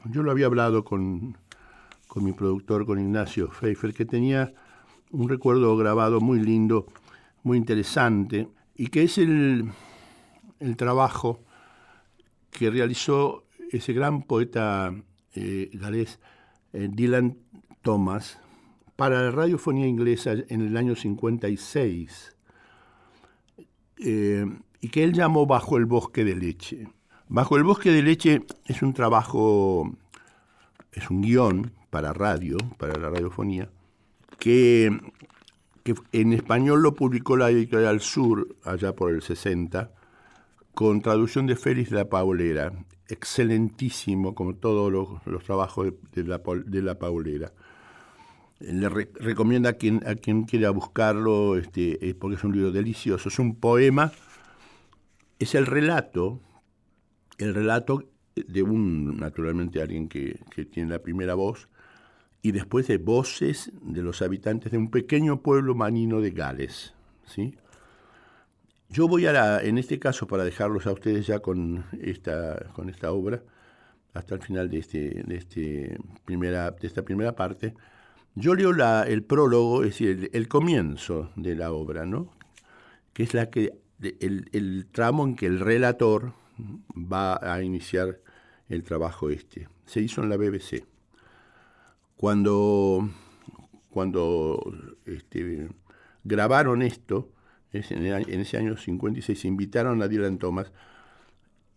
yo 0.05 0.23
lo 0.23 0.31
había 0.31 0.45
hablado 0.45 0.83
con, 0.83 1.37
con 2.07 2.23
mi 2.23 2.31
productor, 2.31 2.85
con 2.85 2.99
Ignacio 2.99 3.49
Pfeiffer, 3.49 3.93
que 3.93 4.05
tenía 4.05 4.53
un 5.11 5.27
recuerdo 5.27 5.75
grabado 5.75 6.21
muy 6.21 6.39
lindo, 6.39 6.87
muy 7.43 7.57
interesante, 7.57 8.47
y 8.75 8.87
que 8.87 9.03
es 9.03 9.17
el, 9.17 9.71
el 10.59 10.77
trabajo 10.77 11.41
que 12.51 12.69
realizó 12.69 13.43
ese 13.71 13.93
gran 13.93 14.23
poeta 14.23 14.93
eh, 15.33 15.69
galés 15.73 16.19
eh, 16.73 16.89
Dylan 16.91 17.37
Thomas 17.81 18.39
para 18.95 19.21
la 19.23 19.31
radiofonía 19.31 19.87
inglesa 19.87 20.33
en 20.47 20.61
el 20.61 20.77
año 20.77 20.95
56 20.95 22.35
eh, 23.97 24.45
y 24.81 24.89
que 24.89 25.03
él 25.03 25.13
llamó 25.13 25.45
Bajo 25.45 25.77
el 25.77 25.85
bosque 25.85 26.23
de 26.23 26.35
leche. 26.35 26.87
Bajo 27.33 27.55
el 27.55 27.63
bosque 27.63 27.91
de 27.91 28.01
leche 28.01 28.41
es 28.65 28.81
un 28.81 28.93
trabajo, 28.93 29.89
es 30.91 31.09
un 31.09 31.21
guion 31.21 31.71
para 31.89 32.11
radio, 32.11 32.57
para 32.77 32.99
la 32.99 33.09
radiofonía, 33.09 33.69
que, 34.37 34.99
en 36.11 36.33
español 36.33 36.81
lo 36.81 36.93
publicó 36.93 37.37
la 37.37 37.49
editorial 37.49 38.01
Sur 38.01 38.57
allá 38.65 38.93
por 38.93 39.13
el 39.13 39.21
60 39.21 39.91
con 40.73 41.01
traducción 41.01 41.47
de 41.47 41.55
Félix 41.55 41.91
de 41.91 41.95
la 41.95 42.09
Paulera, 42.09 42.73
excelentísimo 43.07 44.35
como 44.35 44.55
todos 44.55 44.91
los, 44.91 45.43
trabajos 45.45 45.93
de, 46.11 46.23
la, 46.25 46.99
Paulera. 46.99 47.53
Le 48.59 48.89
recomienda 48.89 49.69
a 49.69 49.73
quien, 49.75 50.05
a 50.05 50.15
quien 50.15 50.43
quiera 50.43 50.69
buscarlo, 50.71 51.55
este, 51.55 52.13
porque 52.19 52.35
es 52.35 52.43
un 52.43 52.51
libro 52.51 52.73
delicioso. 52.73 53.29
Es 53.29 53.39
un 53.39 53.55
poema, 53.55 54.11
es 55.39 55.55
el 55.55 55.65
relato, 55.65 56.41
el 57.41 57.53
relato 57.53 58.03
de 58.35 58.63
un, 58.63 59.17
naturalmente, 59.17 59.81
alguien 59.81 60.07
que, 60.07 60.39
que 60.49 60.65
tiene 60.65 60.91
la 60.91 60.99
primera 60.99 61.35
voz, 61.35 61.67
y 62.41 62.51
después 62.51 62.87
de 62.87 62.97
voces 62.97 63.71
de 63.81 64.01
los 64.01 64.21
habitantes 64.21 64.71
de 64.71 64.77
un 64.77 64.89
pequeño 64.89 65.41
pueblo 65.41 65.75
manino 65.75 66.21
de 66.21 66.31
Gales. 66.31 66.93
¿sí? 67.25 67.55
Yo 68.89 69.07
voy 69.07 69.25
a, 69.27 69.31
la, 69.31 69.61
en 69.61 69.77
este 69.77 69.99
caso, 69.99 70.27
para 70.27 70.43
dejarlos 70.43 70.87
a 70.87 70.91
ustedes 70.91 71.27
ya 71.27 71.39
con 71.39 71.85
esta, 72.01 72.71
con 72.73 72.89
esta 72.89 73.11
obra, 73.11 73.43
hasta 74.13 74.35
el 74.35 74.41
final 74.41 74.69
de, 74.69 74.79
este, 74.79 75.23
de, 75.25 75.35
este 75.35 75.97
primera, 76.25 76.71
de 76.71 76.87
esta 76.87 77.03
primera 77.03 77.35
parte, 77.35 77.73
yo 78.35 78.55
leo 78.55 78.73
la, 78.73 79.03
el 79.03 79.23
prólogo, 79.23 79.83
es 79.83 79.91
decir, 79.91 80.29
el, 80.33 80.47
comienzo 80.47 81.31
de 81.35 81.55
la 81.55 81.71
obra, 81.71 82.05
¿no? 82.05 82.31
que 83.13 83.23
es 83.23 83.33
la 83.33 83.49
que, 83.49 83.73
el, 84.19 84.49
el 84.51 84.87
tramo 84.91 85.25
en 85.25 85.35
que 85.35 85.45
el 85.45 85.59
relator 85.59 86.33
va 86.95 87.39
a 87.41 87.61
iniciar 87.61 88.19
el 88.69 88.83
trabajo 88.83 89.29
este. 89.29 89.67
Se 89.85 90.01
hizo 90.01 90.21
en 90.23 90.29
la 90.29 90.37
BBC. 90.37 90.85
Cuando, 92.15 93.09
cuando 93.89 94.61
este, 95.05 95.69
grabaron 96.23 96.81
esto, 96.81 97.31
en, 97.73 98.39
ese 98.39 98.57
año 98.57 98.77
56 98.77 99.45
invitaron 99.45 100.01
a 100.01 100.07
Dylan 100.07 100.37
Thomas 100.37 100.71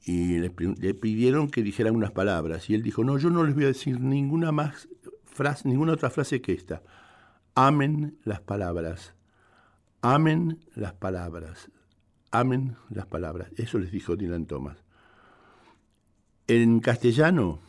y 0.05 0.39
le, 0.39 0.51
pidieron 0.51 1.49
que 1.49 1.63
dijera 1.63 1.93
unas 1.93 2.11
palabras. 2.11 2.69
Y 2.69 2.75
él 2.75 2.83
dijo, 2.83 3.05
no, 3.05 3.19
yo 3.19 3.31
no 3.31 3.45
les 3.45 3.55
voy 3.55 3.65
a 3.65 3.69
decir 3.69 4.01
ninguna 4.01 4.53
más 4.53 4.89
frase, 5.25 5.69
ninguna 5.69 5.93
otra 5.95 6.11
frase 6.11 6.41
que 6.43 6.53
esta. 6.53 6.83
Amen 7.55 8.19
las 8.25 8.41
palabras. 8.41 9.15
Amen 10.03 10.61
las 10.75 10.93
palabras. 10.93 11.71
Amen 12.35 12.75
las 12.91 13.07
palabras. 13.07 13.49
Eso 13.59 13.79
les 13.79 13.93
dijo 13.93 14.17
Dylan 14.17 14.47
Thomas. 14.47 14.83
En 16.49 16.81
castellano, 16.81 17.61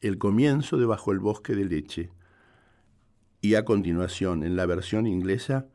el 0.00 0.18
comienzo 0.18 0.78
de 0.78 0.84
Bajo 0.84 1.12
el 1.12 1.20
bosque 1.20 1.54
de 1.54 1.64
leche. 1.64 2.10
Y 3.40 3.54
a 3.54 3.64
continuación, 3.64 4.42
en 4.42 4.56
la 4.56 4.66
versión 4.66 5.06
inglesa, 5.06 5.68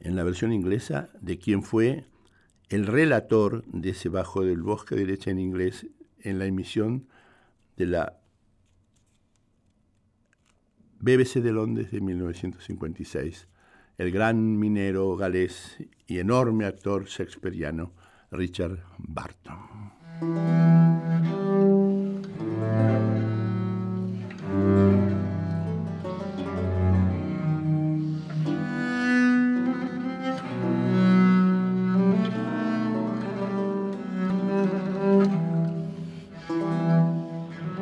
en 0.00 0.16
la 0.16 0.22
versión 0.22 0.52
inglesa 0.52 1.08
de 1.22 1.38
quien 1.38 1.62
fue 1.62 2.04
el 2.68 2.86
relator 2.86 3.64
de 3.68 3.88
ese 3.88 4.10
Bajo 4.10 4.44
del 4.44 4.60
Bosque 4.60 4.94
de 4.94 5.06
Leche 5.06 5.30
en 5.30 5.38
inglés 5.38 5.86
en 6.20 6.38
la 6.38 6.44
emisión 6.44 7.08
de 7.78 7.86
la 7.86 8.20
BBC 11.00 11.36
de 11.36 11.52
Londres 11.52 11.90
de 11.90 12.02
1956, 12.02 13.48
el 13.98 14.10
gran 14.10 14.58
minero 14.58 15.16
galés 15.16 15.78
y 16.06 16.18
enorme 16.18 16.66
actor 16.66 17.06
shakespeariano 17.06 17.92
Richard 18.30 18.78
Barton. 18.98 19.56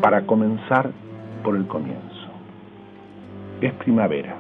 para 0.01 0.27
comenzar 0.27 0.93
por 1.43 1.57
el 1.57 1.67
comienzo. 1.67 2.29
Es 3.63 3.73
primavera, 3.73 4.37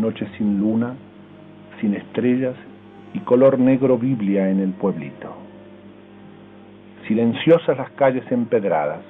noche 0.00 0.26
sin 0.36 0.58
luna, 0.58 0.94
sin 1.80 1.94
estrellas 1.94 2.54
y 3.14 3.20
color 3.20 3.58
negro 3.58 3.98
Biblia 3.98 4.50
en 4.50 4.60
el 4.60 4.70
pueblito. 4.70 5.34
Silenciosas 7.06 7.76
las 7.76 7.90
calles 7.90 8.30
empedradas 8.30 9.00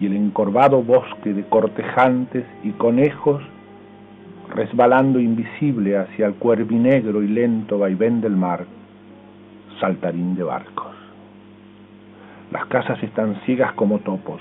y 0.00 0.06
el 0.06 0.16
encorvado 0.16 0.82
bosque 0.82 1.32
de 1.32 1.44
cortejantes 1.44 2.44
y 2.62 2.70
conejos 2.70 3.42
resbalando 4.54 5.18
invisible 5.18 5.96
hacia 5.96 6.26
el 6.26 6.34
cuervinegro 6.34 7.22
y 7.22 7.28
lento 7.28 7.78
vaivén 7.78 8.20
del 8.20 8.36
mar, 8.36 8.64
saltarín 9.80 10.36
de 10.36 10.44
barcos. 10.44 10.94
Las 12.52 12.66
casas 12.66 13.02
están 13.02 13.40
ciegas 13.46 13.72
como 13.72 13.98
topos, 14.00 14.40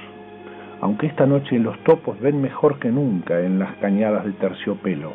aunque 0.83 1.07
esta 1.07 1.25
noche 1.25 1.57
los 1.59 1.79
topos 1.85 2.19
ven 2.19 2.41
mejor 2.41 2.77
que 2.77 2.89
nunca 2.89 3.39
en 3.39 3.57
las 3.57 3.73
cañadas 3.77 4.25
de 4.25 4.33
terciopelo, 4.33 5.13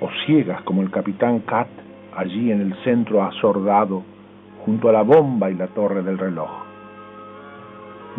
o 0.00 0.08
ciegas 0.24 0.62
como 0.62 0.80
el 0.80 0.90
capitán 0.90 1.40
Cat 1.40 1.68
allí 2.16 2.50
en 2.50 2.62
el 2.62 2.74
centro 2.82 3.22
asordado, 3.22 4.02
junto 4.64 4.88
a 4.88 4.92
la 4.92 5.02
bomba 5.02 5.50
y 5.50 5.54
la 5.54 5.66
torre 5.66 6.02
del 6.02 6.16
reloj. 6.16 6.50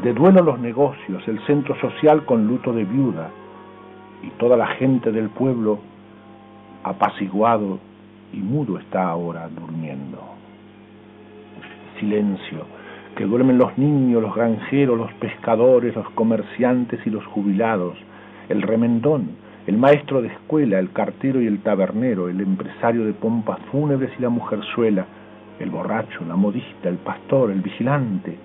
De 0.04 0.14
duelo 0.14 0.44
los 0.44 0.60
negocios, 0.60 1.28
el 1.28 1.44
centro 1.48 1.76
social 1.82 2.26
con 2.26 2.46
luto 2.46 2.72
de 2.74 2.84
viuda, 2.84 3.32
y 4.22 4.30
toda 4.38 4.56
la 4.56 4.68
gente 4.68 5.12
del 5.12 5.30
pueblo 5.30 5.80
apaciguado 6.84 7.80
y 8.32 8.38
mudo 8.38 8.78
está 8.78 9.08
ahora 9.10 9.50
durmiendo. 9.50 10.20
Silencio 12.00 12.83
que 13.16 13.26
duermen 13.26 13.58
los 13.58 13.78
niños, 13.78 14.22
los 14.22 14.36
granjeros, 14.36 14.98
los 14.98 15.14
pescadores, 15.14 15.96
los 15.96 16.10
comerciantes 16.12 17.00
y 17.06 17.10
los 17.10 17.26
jubilados, 17.26 17.96
el 18.50 18.62
remendón, 18.62 19.32
el 19.68 19.78
maestro 19.78 20.22
de 20.22 20.30
escuela, 20.30 20.80
el 20.80 20.92
cartero 20.92 21.42
y 21.42 21.48
el 21.48 21.60
tabernero, 21.60 22.28
el 22.28 22.42
empresario 22.42 23.06
de 23.06 23.14
pompas 23.14 23.60
fúnebres 23.72 24.12
y 24.18 24.22
la 24.22 24.30
mujerzuela, 24.30 25.06
el 25.60 25.70
borracho, 25.70 26.26
la 26.28 26.36
modista, 26.36 26.90
el 26.90 26.98
pastor, 26.98 27.52
el 27.52 27.62
vigilante, 27.62 28.36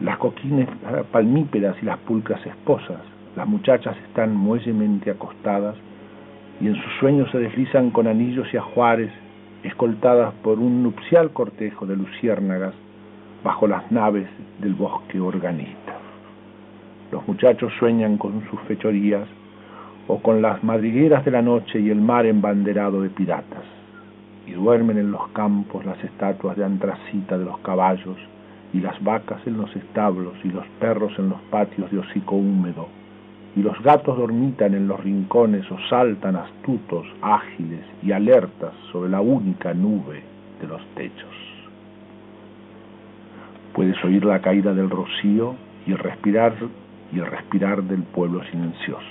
las 0.00 0.18
coquines 0.18 0.68
palmíperas 1.12 1.76
y 1.82 1.84
las 1.84 1.98
pulcras 1.98 2.44
esposas. 2.46 3.00
Las 3.36 3.46
muchachas 3.46 3.96
están 4.08 4.34
muellemente 4.34 5.10
acostadas 5.10 5.76
y 6.60 6.68
en 6.68 6.74
sus 6.74 6.92
sueños 7.00 7.30
se 7.30 7.38
deslizan 7.38 7.90
con 7.90 8.06
anillos 8.06 8.48
y 8.52 8.56
ajuares, 8.56 9.12
escoltadas 9.62 10.32
por 10.42 10.58
un 10.58 10.82
nupcial 10.82 11.30
cortejo 11.32 11.86
de 11.86 11.96
luciérnagas 11.96 12.74
bajo 13.46 13.68
las 13.68 13.92
naves 13.92 14.26
del 14.58 14.74
bosque 14.74 15.20
organista. 15.20 15.94
Los 17.12 17.28
muchachos 17.28 17.72
sueñan 17.78 18.18
con 18.18 18.44
sus 18.50 18.58
fechorías 18.62 19.28
o 20.08 20.18
con 20.18 20.42
las 20.42 20.64
madrigueras 20.64 21.24
de 21.24 21.30
la 21.30 21.42
noche 21.42 21.78
y 21.78 21.90
el 21.90 22.00
mar 22.00 22.26
embanderado 22.26 23.02
de 23.02 23.08
piratas. 23.08 23.62
Y 24.48 24.50
duermen 24.50 24.98
en 24.98 25.12
los 25.12 25.28
campos 25.28 25.84
las 25.86 26.02
estatuas 26.02 26.56
de 26.56 26.64
antracita 26.64 27.38
de 27.38 27.44
los 27.44 27.60
caballos 27.60 28.16
y 28.72 28.80
las 28.80 29.00
vacas 29.04 29.40
en 29.46 29.58
los 29.58 29.76
establos 29.76 30.34
y 30.42 30.48
los 30.48 30.66
perros 30.80 31.12
en 31.16 31.28
los 31.28 31.40
patios 31.42 31.88
de 31.92 32.00
hocico 32.00 32.34
húmedo 32.34 32.88
y 33.54 33.62
los 33.62 33.80
gatos 33.80 34.18
dormitan 34.18 34.74
en 34.74 34.88
los 34.88 34.98
rincones 35.04 35.70
o 35.70 35.78
saltan 35.88 36.34
astutos, 36.34 37.06
ágiles 37.22 37.84
y 38.02 38.10
alertas 38.10 38.72
sobre 38.90 39.08
la 39.08 39.20
única 39.20 39.72
nube 39.72 40.24
de 40.60 40.66
los 40.66 40.84
techos. 40.96 41.55
Puedes 43.76 44.02
oír 44.04 44.24
la 44.24 44.40
caída 44.40 44.72
del 44.72 44.88
rocío 44.88 45.54
y 45.86 45.92
el 45.92 45.98
respirar 45.98 46.54
y 47.12 47.18
el 47.18 47.26
respirar 47.26 47.82
del 47.82 48.04
pueblo 48.04 48.42
silencioso. 48.44 49.04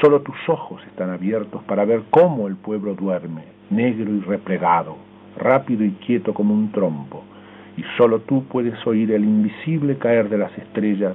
Solo 0.00 0.20
tus 0.22 0.36
ojos 0.48 0.82
están 0.88 1.10
abiertos 1.10 1.62
para 1.62 1.84
ver 1.84 2.02
cómo 2.10 2.48
el 2.48 2.56
pueblo 2.56 2.96
duerme, 2.96 3.44
negro 3.70 4.12
y 4.12 4.18
replegado, 4.18 4.96
rápido 5.36 5.84
y 5.84 5.92
quieto 5.92 6.34
como 6.34 6.54
un 6.54 6.72
trompo, 6.72 7.22
y 7.76 7.84
solo 7.96 8.18
tú 8.22 8.46
puedes 8.46 8.84
oír 8.84 9.12
el 9.12 9.22
invisible 9.22 9.96
caer 9.96 10.28
de 10.28 10.38
las 10.38 10.58
estrellas 10.58 11.14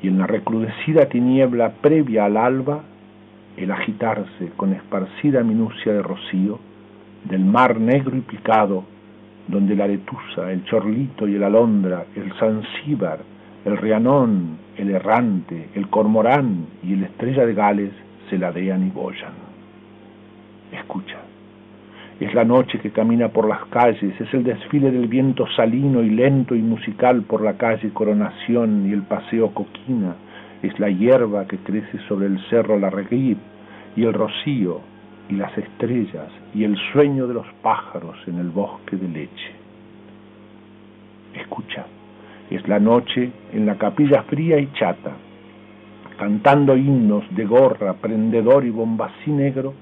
y 0.00 0.06
en 0.06 0.20
la 0.20 0.28
recrudecida 0.28 1.06
tiniebla 1.06 1.72
previa 1.80 2.26
al 2.26 2.36
alba, 2.36 2.84
el 3.56 3.72
agitarse 3.72 4.52
con 4.56 4.74
esparcida 4.74 5.42
minucia 5.42 5.92
de 5.92 6.02
rocío, 6.02 6.60
del 7.24 7.44
mar 7.44 7.80
negro 7.80 8.16
y 8.16 8.20
picado, 8.20 8.84
donde 9.48 9.76
la 9.76 9.86
letusa, 9.86 10.50
el 10.50 10.64
chorlito 10.64 11.28
y 11.28 11.34
el 11.34 11.44
alondra, 11.44 12.06
el 12.16 12.32
zanzíbar, 12.34 13.20
el 13.64 13.76
rianón, 13.76 14.58
el 14.76 14.90
errante, 14.90 15.68
el 15.74 15.88
cormorán 15.88 16.66
y 16.82 16.94
el 16.94 17.04
estrella 17.04 17.46
de 17.46 17.54
Gales 17.54 17.92
se 18.28 18.38
ladean 18.38 18.86
y 18.86 18.90
bollan. 18.90 19.32
Escucha. 20.72 21.18
Es 22.20 22.32
la 22.32 22.44
noche 22.44 22.78
que 22.78 22.90
camina 22.90 23.28
por 23.28 23.48
las 23.48 23.64
calles, 23.66 24.20
es 24.20 24.32
el 24.32 24.44
desfile 24.44 24.90
del 24.90 25.08
viento 25.08 25.46
salino 25.56 26.02
y 26.02 26.10
lento 26.10 26.54
y 26.54 26.62
musical 26.62 27.22
por 27.22 27.42
la 27.42 27.54
calle 27.54 27.90
Coronación 27.90 28.88
y 28.88 28.92
el 28.92 29.02
paseo 29.02 29.52
Coquina, 29.52 30.14
es 30.62 30.78
la 30.78 30.88
hierba 30.88 31.46
que 31.46 31.58
crece 31.58 31.98
sobre 32.08 32.26
el 32.26 32.38
cerro 32.48 32.78
La 32.78 32.90
y 33.96 34.04
el 34.04 34.12
rocío 34.12 34.93
y 35.28 35.34
las 35.34 35.56
estrellas 35.56 36.28
y 36.54 36.64
el 36.64 36.76
sueño 36.92 37.26
de 37.26 37.34
los 37.34 37.46
pájaros 37.62 38.16
en 38.26 38.38
el 38.38 38.50
bosque 38.50 38.96
de 38.96 39.08
leche. 39.08 39.52
Escucha, 41.34 41.86
es 42.50 42.66
la 42.68 42.78
noche 42.78 43.30
en 43.52 43.66
la 43.66 43.76
capilla 43.76 44.22
fría 44.24 44.58
y 44.58 44.70
chata, 44.72 45.12
cantando 46.18 46.76
himnos 46.76 47.24
de 47.34 47.44
gorra, 47.44 47.94
prendedor 47.94 48.64
y 48.64 48.70
bombací 48.70 49.30
negro, 49.30 49.74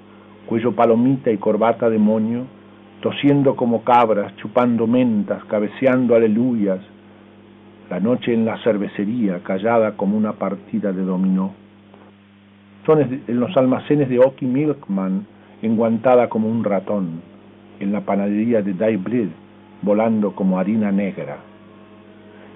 cuello 0.47 0.73
palomita 0.73 1.31
y 1.31 1.39
corbata 1.39 1.91
de 1.91 1.99
moño, 1.99 2.47
tosiendo 3.01 3.57
como 3.57 3.83
cabras, 3.83 4.35
chupando 4.37 4.87
mentas, 4.87 5.45
cabeceando 5.45 6.15
aleluyas, 6.15 6.81
la 7.91 8.01
noche 8.01 8.33
en 8.33 8.47
la 8.47 8.57
cervecería, 8.63 9.41
callada 9.41 9.97
como 9.97 10.17
una 10.17 10.33
partida 10.33 10.93
de 10.93 11.03
dominó. 11.03 11.53
Son 12.87 13.01
en 13.01 13.41
los 13.41 13.55
almacenes 13.57 14.09
de 14.09 14.19
Oki 14.19 14.47
Milkman, 14.47 15.27
enguantada 15.63 16.29
como 16.29 16.49
un 16.49 16.65
ratón, 16.65 17.23
en 17.81 17.93
la 17.93 18.03
panadería 18.03 18.63
de 18.63 18.75
Daybread, 18.75 19.29
volando 19.81 20.33
como 20.33 20.59
harina 20.59 20.93
negra. 20.93 21.39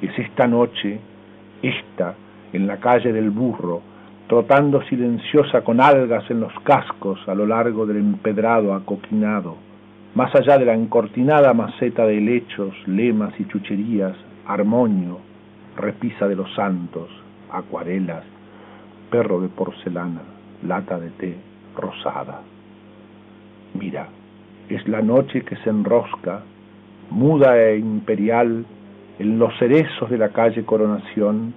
Es 0.03 0.17
esta 0.19 0.47
noche, 0.47 0.99
esta, 1.63 2.15
en 2.53 2.67
la 2.67 2.77
calle 2.79 3.13
del 3.13 3.31
burro, 3.31 3.83
trotando 4.29 4.83
silenciosa 4.83 5.63
con 5.63 5.81
algas 5.81 6.29
en 6.31 6.41
los 6.41 6.53
cascos 6.61 7.21
a 7.29 7.35
lo 7.35 7.47
largo 7.47 7.87
del 7.87 7.99
empedrado 7.99 8.75
acoquinado, 8.75 9.57
más 10.15 10.35
allá 10.35 10.59
de 10.59 10.65
la 10.65 10.75
encortinada 10.75 11.53
maceta 11.55 12.07
de 12.07 12.19
helechos, 12.19 12.75
lemas 12.87 13.39
y 13.39 13.45
chucherías, 13.47 14.17
armonio, 14.47 15.19
repisa 15.77 16.27
de 16.27 16.37
los 16.37 16.53
santos, 16.55 17.09
acuarelas, 17.53 18.25
perro 19.11 19.41
de 19.41 19.49
porcelana, 19.49 20.23
lata 20.67 20.99
de 20.99 21.11
té, 21.11 21.37
rosada. 21.77 22.41
Mira, 23.79 24.09
es 24.68 24.87
la 24.89 25.03
noche 25.03 25.43
que 25.43 25.57
se 25.57 25.70
enrosca, 25.70 26.43
muda 27.11 27.61
e 27.62 27.79
imperial, 27.79 28.64
en 29.18 29.39
los 29.39 29.57
cerezos 29.59 30.11
de 30.11 30.18
la 30.18 30.31
calle 30.31 30.64
Coronación, 30.64 31.55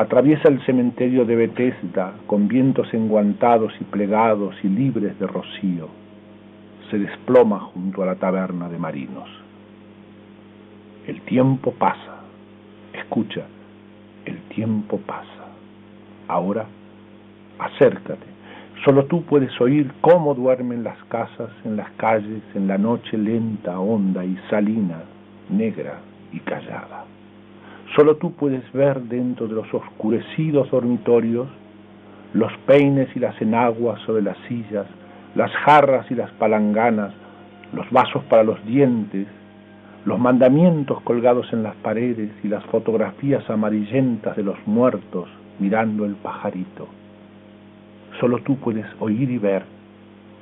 Atraviesa 0.00 0.48
el 0.48 0.64
cementerio 0.64 1.26
de 1.26 1.36
Bethesda 1.36 2.14
con 2.26 2.48
vientos 2.48 2.88
enguantados 2.94 3.74
y 3.80 3.84
plegados 3.84 4.54
y 4.62 4.68
libres 4.68 5.18
de 5.18 5.26
rocío. 5.26 5.88
Se 6.90 6.98
desploma 6.98 7.58
junto 7.58 8.02
a 8.02 8.06
la 8.06 8.14
taberna 8.14 8.70
de 8.70 8.78
marinos. 8.78 9.28
El 11.06 11.20
tiempo 11.20 11.72
pasa. 11.72 12.20
Escucha, 12.94 13.44
el 14.24 14.38
tiempo 14.54 14.98
pasa. 15.00 15.48
Ahora, 16.28 16.64
acércate. 17.58 18.29
Solo 18.84 19.04
tú 19.04 19.22
puedes 19.24 19.60
oír 19.60 19.92
cómo 20.00 20.34
duermen 20.34 20.82
las 20.82 20.96
casas 21.04 21.50
en 21.64 21.76
las 21.76 21.90
calles 21.92 22.42
en 22.54 22.66
la 22.66 22.78
noche 22.78 23.18
lenta, 23.18 23.78
honda 23.78 24.24
y 24.24 24.38
salina, 24.48 25.02
negra 25.50 25.98
y 26.32 26.40
callada. 26.40 27.04
Solo 27.94 28.16
tú 28.16 28.32
puedes 28.32 28.62
ver 28.72 29.02
dentro 29.02 29.48
de 29.48 29.54
los 29.54 29.74
oscurecidos 29.74 30.70
dormitorios 30.70 31.48
los 32.32 32.52
peines 32.66 33.08
y 33.14 33.18
las 33.18 33.40
enaguas 33.42 34.00
sobre 34.02 34.22
las 34.22 34.38
sillas, 34.48 34.86
las 35.34 35.50
jarras 35.50 36.10
y 36.10 36.14
las 36.14 36.30
palanganas, 36.32 37.12
los 37.72 37.90
vasos 37.90 38.24
para 38.24 38.44
los 38.44 38.64
dientes, 38.64 39.26
los 40.04 40.18
mandamientos 40.18 41.02
colgados 41.02 41.52
en 41.52 41.62
las 41.62 41.74
paredes 41.76 42.30
y 42.42 42.48
las 42.48 42.64
fotografías 42.66 43.48
amarillentas 43.50 44.36
de 44.36 44.44
los 44.44 44.56
muertos 44.66 45.28
mirando 45.58 46.06
el 46.06 46.14
pajarito. 46.14 46.99
Solo 48.18 48.38
tú 48.38 48.56
puedes 48.56 48.86
oír 48.98 49.30
y 49.30 49.38
ver, 49.38 49.62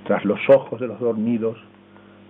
tras 0.04 0.24
los 0.24 0.40
ojos 0.48 0.80
de 0.80 0.86
los 0.86 0.98
dormidos, 0.98 1.58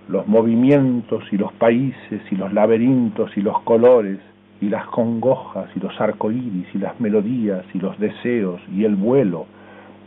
los 0.08 0.26
movimientos 0.26 1.24
y 1.30 1.36
los 1.36 1.52
países 1.52 2.22
y 2.30 2.34
los 2.34 2.52
laberintos 2.52 3.36
y 3.36 3.42
los 3.42 3.60
colores 3.62 4.18
y 4.60 4.68
las 4.68 4.86
congojas 4.86 5.68
y 5.76 5.80
los 5.80 5.98
arcoíris 6.00 6.66
y 6.74 6.78
las 6.78 6.98
melodías 6.98 7.64
y 7.74 7.78
los 7.78 7.98
deseos 7.98 8.60
y 8.74 8.84
el 8.84 8.96
vuelo 8.96 9.46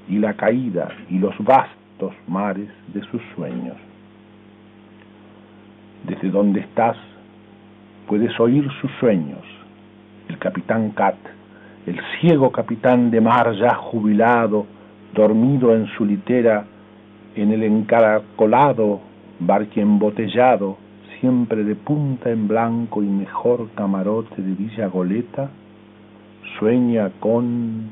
y 0.09 0.17
la 0.17 0.34
caída 0.34 0.89
y 1.09 1.19
los 1.19 1.38
vastos 1.39 2.13
mares 2.27 2.69
de 2.93 3.01
sus 3.03 3.21
sueños. 3.36 3.77
Desde 6.07 6.29
donde 6.29 6.61
estás 6.61 6.97
puedes 8.07 8.38
oír 8.39 8.67
sus 8.82 8.91
sueños. 8.99 9.45
El 10.27 10.38
capitán 10.38 10.91
Cat, 10.91 11.15
el 11.86 11.99
ciego 12.19 12.51
capitán 12.51 13.11
de 13.11 13.21
mar 13.21 13.53
ya 13.55 13.75
jubilado, 13.75 14.65
dormido 15.14 15.76
en 15.76 15.88
su 15.97 16.05
litera 16.05 16.66
en 17.36 17.51
el 17.51 17.64
encaracolado 17.64 19.01
barque 19.39 19.82
embotellado, 19.82 20.78
siempre 21.20 21.64
de 21.64 21.76
punta 21.76 22.30
en 22.30 22.47
blanco 22.47 23.01
y 23.03 23.07
mejor 23.07 23.70
camarote 23.76 24.41
de 24.41 24.53
Villa 24.53 24.88
Goleta, 24.88 25.49
sueña 26.59 27.09
con... 27.20 27.89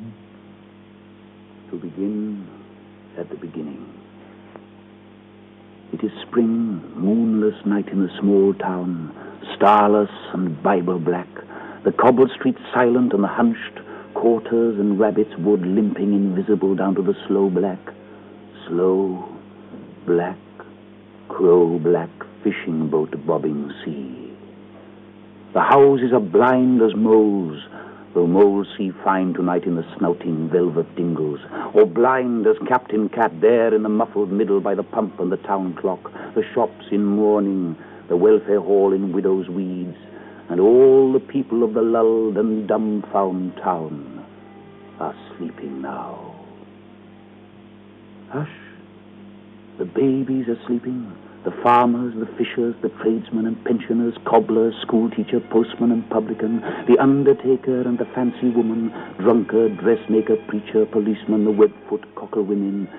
To 1.71 1.77
begin 1.77 2.45
at 3.19 3.29
the 3.29 3.35
beginning. 3.35 3.85
It 5.93 6.03
is 6.03 6.11
spring, 6.27 6.81
moonless 6.95 7.65
night 7.65 7.87
in 7.89 8.05
the 8.05 8.11
small 8.19 8.53
town, 8.55 9.11
starless 9.55 10.09
and 10.33 10.61
Bible 10.63 10.99
black, 10.99 11.27
the 11.83 11.91
cobbled 11.91 12.31
streets 12.35 12.61
silent 12.73 13.13
and 13.13 13.23
the 13.23 13.27
hunched 13.27 13.79
quarters 14.19 14.77
and 14.77 14.99
rabbits 14.99 15.31
wood 15.37 15.61
limping 15.61 16.13
invisible 16.13 16.75
down 16.75 16.93
to 16.93 17.01
the 17.01 17.15
slow 17.25 17.49
black, 17.49 17.79
slow, 18.67 19.23
black, 20.05 20.37
crow 21.29 21.79
black 21.79 22.09
fishing 22.43 22.89
boat 22.89 23.15
bobbing 23.25 23.71
sea. 23.81 24.33
The 25.53 25.61
houses 25.61 26.11
are 26.11 26.19
blind 26.19 26.81
as 26.81 26.93
moles, 26.95 27.63
though 28.13 28.27
moles 28.27 28.67
see 28.77 28.91
fine 29.05 29.33
tonight 29.33 29.63
in 29.63 29.75
the 29.75 29.87
snouting 29.97 30.49
velvet 30.49 30.93
dingles, 30.97 31.39
or 31.73 31.85
blind 31.85 32.45
as 32.45 32.57
Captain 32.67 33.07
Cat 33.07 33.31
there 33.39 33.73
in 33.73 33.83
the 33.83 33.89
muffled 33.89 34.33
middle 34.33 34.59
by 34.59 34.75
the 34.75 34.83
pump 34.83 35.17
and 35.21 35.31
the 35.31 35.37
town 35.37 35.75
clock, 35.75 36.11
the 36.35 36.43
shops 36.53 36.87
in 36.91 37.05
mourning, 37.05 37.77
the 38.09 38.17
welfare 38.17 38.59
hall 38.59 38.91
in 38.91 39.13
widow's 39.13 39.47
weeds, 39.47 39.95
and 40.49 40.59
all 40.59 41.13
the 41.13 41.19
people 41.19 41.63
of 41.63 41.73
the 41.73 41.81
lulled 41.81 42.37
and 42.37 42.67
dumbfound 42.67 43.55
town 43.63 44.25
are 44.99 45.15
sleeping 45.37 45.81
now. 45.81 46.35
Hush, 48.29 48.49
the 49.77 49.85
babies 49.85 50.47
are 50.47 50.59
sleeping. 50.67 51.11
The 51.45 51.51
farmers, 51.63 52.13
the 52.19 52.25
fishers, 52.35 52.75
the 52.81 52.89
tradesmen 53.01 53.47
and 53.47 53.63
pensioners, 53.63 54.13
cobblers, 54.25 54.75
schoolteacher, 54.81 55.39
postman 55.39 55.91
and 55.91 56.07
publican, 56.09 56.59
the 56.85 56.97
undertaker 56.99 57.81
and 57.81 57.97
the 57.97 58.05
fancy 58.13 58.49
woman, 58.49 58.91
drunkard, 59.19 59.77
dressmaker, 59.77 60.35
preacher, 60.47 60.85
policeman, 60.85 61.45
the 61.45 61.51
webfoot, 61.51 62.03
cocker 62.15 62.41
women, 62.41 62.89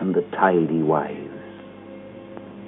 and 0.00 0.14
the 0.14 0.22
tidy 0.32 0.80
wives. 0.80 1.39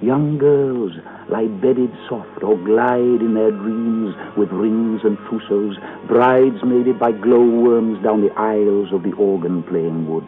Young 0.02 0.36
girls 0.36 0.90
lie 1.28 1.46
bedded 1.46 1.92
soft 2.08 2.42
or 2.42 2.58
glide 2.58 3.22
in 3.22 3.34
their 3.34 3.52
dreams 3.52 4.16
with 4.36 4.50
rings 4.50 5.00
and 5.04 5.16
trousseaux, 5.28 5.74
bridesmaided 6.08 6.98
by 6.98 7.12
glowworms 7.12 8.02
down 8.02 8.20
the 8.20 8.34
aisles 8.34 8.92
of 8.92 9.04
the 9.04 9.12
organ-playing 9.12 10.10
wood. 10.10 10.26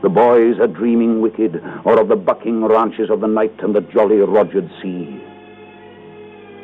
The 0.00 0.08
boys 0.08 0.58
are 0.60 0.66
dreaming 0.66 1.20
wicked, 1.20 1.62
or 1.84 2.00
of 2.00 2.08
the 2.08 2.16
bucking 2.16 2.64
ranches 2.64 3.10
of 3.10 3.20
the 3.20 3.26
night 3.26 3.52
and 3.58 3.74
the 3.74 3.82
jolly 3.82 4.16
Rogered 4.16 4.70
sea. 4.80 5.22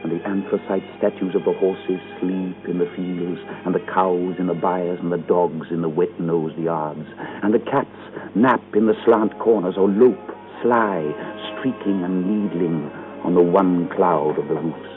And 0.03 0.11
the 0.11 0.27
anthracite 0.27 0.89
statues 0.97 1.35
of 1.35 1.45
the 1.45 1.53
horses 1.53 2.01
sleep 2.21 2.57
in 2.67 2.79
the 2.79 2.91
fields, 2.97 3.41
and 3.67 3.75
the 3.75 3.93
cows 3.93 4.37
in 4.39 4.47
the 4.47 4.55
byres, 4.55 5.01
and 5.01 5.12
the 5.12 5.19
dogs 5.19 5.67
in 5.71 5.83
the 5.83 5.91
wet-nosed 5.91 6.57
yards, 6.57 7.07
and 7.43 7.53
the 7.53 7.59
cats 7.59 7.91
nap 8.35 8.62
in 8.75 8.87
the 8.87 8.97
slant 9.05 9.39
corners 9.39 9.77
or 9.77 9.89
lope, 9.91 10.36
sly, 10.67 11.03
streaking 11.53 12.03
and 12.03 12.27
needling 12.27 12.91
on 13.25 13.35
the 13.35 13.43
one 13.43 13.89
cloud 13.95 14.39
of 14.39 14.49
the 14.49 14.55
roofs. 14.55 14.97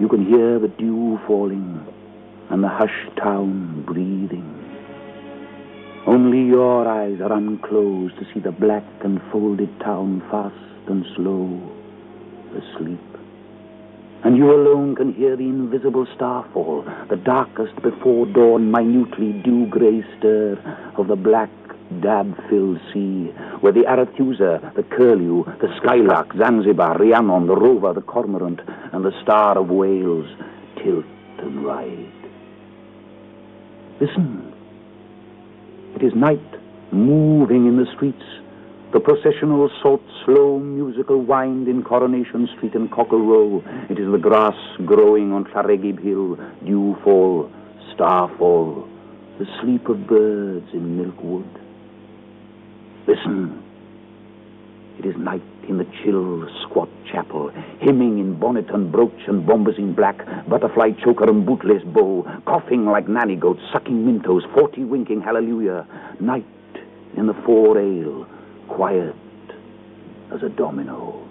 You 0.00 0.08
can 0.08 0.26
hear 0.26 0.58
the 0.58 0.68
dew 0.68 1.18
falling 1.26 1.80
and 2.50 2.62
the 2.62 2.68
hushed 2.68 3.16
town 3.16 3.84
breathing. 3.86 4.54
Only 6.06 6.46
your 6.46 6.86
eyes 6.86 7.20
are 7.20 7.32
unclosed 7.32 8.16
to 8.18 8.26
see 8.32 8.40
the 8.40 8.52
black 8.52 8.84
and 9.02 9.20
folded 9.32 9.68
town 9.80 10.22
fast 10.30 10.54
and 10.88 11.04
slow 11.16 11.60
asleep. 12.52 13.00
And 14.24 14.36
you 14.36 14.50
alone 14.50 14.96
can 14.96 15.14
hear 15.14 15.36
the 15.36 15.44
invisible 15.44 16.06
starfall, 16.16 16.84
the 17.08 17.16
darkest 17.16 17.74
before 17.82 18.26
dawn, 18.26 18.70
minutely 18.70 19.32
dew-gray 19.44 20.02
stir 20.18 20.58
of 20.98 21.08
the 21.08 21.16
black, 21.16 21.50
dab-filled 22.00 22.80
sea, 22.92 23.32
where 23.60 23.72
the 23.72 23.82
Arethusa, 23.82 24.74
the 24.74 24.82
Curlew, 24.82 25.44
the 25.60 25.68
Skylark, 25.82 26.34
Zanzibar, 26.36 26.98
Rhiannon, 26.98 27.46
the 27.46 27.56
Rover, 27.56 27.92
the 27.92 28.02
Cormorant, 28.02 28.60
and 28.92 29.04
the 29.04 29.12
Star 29.22 29.58
of 29.58 29.68
Wales 29.68 30.28
tilt 30.82 31.04
and 31.38 31.64
ride. 31.64 32.12
Listen. 34.00 34.54
It 35.96 36.04
is 36.04 36.14
night, 36.14 36.38
moving 36.92 37.66
in 37.66 37.76
the 37.76 37.86
streets. 37.96 38.22
The 38.92 39.00
processional 39.00 39.68
salt, 39.82 40.02
slow 40.24 40.58
musical 40.58 41.20
wind 41.22 41.68
in 41.68 41.82
Coronation 41.82 42.48
Street 42.56 42.74
and 42.74 42.90
Cockle 42.90 43.20
Row. 43.26 43.62
It 43.90 43.98
is 43.98 44.10
the 44.10 44.18
grass 44.18 44.54
growing 44.86 45.32
on 45.32 45.44
Llaregib 45.46 46.02
Hill, 46.02 46.36
dewfall, 46.64 47.50
starfall, 47.94 48.88
the 49.38 49.46
sleep 49.60 49.88
of 49.88 50.06
birds 50.06 50.68
in 50.72 50.96
Milkwood. 50.96 51.67
Listen. 53.08 53.64
It 54.98 55.06
is 55.06 55.16
night 55.16 55.42
in 55.66 55.78
the 55.78 55.86
chill, 56.02 56.46
squat 56.62 56.90
chapel, 57.10 57.50
hymning 57.80 58.18
in 58.18 58.38
bonnet 58.38 58.68
and 58.68 58.92
brooch 58.92 59.26
and 59.26 59.48
bombazine 59.48 59.96
black, 59.96 60.18
butterfly 60.46 60.90
choker 61.02 61.24
and 61.24 61.46
bootless 61.46 61.82
bow, 61.84 62.26
coughing 62.44 62.84
like 62.84 63.08
nanny 63.08 63.34
goats, 63.34 63.60
sucking 63.72 64.04
mintos, 64.04 64.42
forty 64.52 64.84
winking 64.84 65.22
hallelujah. 65.22 65.86
Night 66.20 66.44
in 67.16 67.26
the 67.26 67.34
four 67.46 67.78
ale, 67.78 68.26
quiet 68.68 69.14
as 70.34 70.42
a 70.42 70.50
domino. 70.50 71.26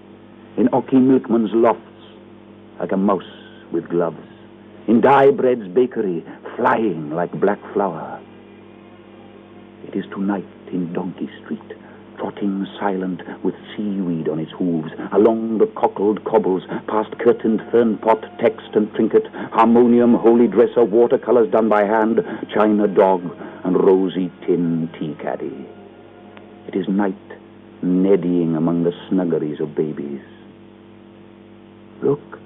In 0.57 0.69
Ocky 0.73 0.95
Milkman's 0.95 1.53
lofts, 1.53 1.83
like 2.79 2.91
a 2.91 2.97
mouse 2.97 3.21
with 3.71 3.87
gloves. 3.87 4.17
In 4.87 4.99
Dye 4.99 5.29
Bread's 5.29 5.67
bakery, 5.67 6.25
flying 6.55 7.11
like 7.11 7.31
black 7.39 7.59
flour. 7.73 8.19
It 9.87 9.95
is 9.95 10.05
tonight 10.05 10.47
in 10.69 10.93
Donkey 10.93 11.29
Street 11.43 11.77
trotting 12.17 12.65
silent 12.79 13.21
with 13.43 13.55
seaweed 13.75 14.27
on 14.27 14.39
its 14.39 14.51
hooves, 14.51 14.91
along 15.11 15.59
the 15.59 15.67
cockled 15.67 16.23
cobbles, 16.25 16.63
past 16.87 17.17
curtained 17.19 17.61
fern 17.71 17.97
pot, 17.97 18.23
text 18.39 18.69
and 18.73 18.93
trinket, 18.95 19.25
harmonium, 19.51 20.15
holy 20.15 20.47
dresser, 20.47 20.83
watercolors 20.83 21.49
done 21.51 21.69
by 21.69 21.83
hand, 21.83 22.19
china 22.53 22.87
dog, 22.87 23.23
and 23.63 23.77
rosy 23.77 24.31
tin 24.45 24.89
tea 24.97 25.15
caddy. 25.21 25.67
It 26.67 26.75
is 26.75 26.87
night, 26.87 27.15
neddying 27.83 28.57
among 28.57 28.83
the 28.83 28.93
snuggeries 29.09 29.59
of 29.59 29.75
babies. 29.75 30.21
Look, 32.01 32.39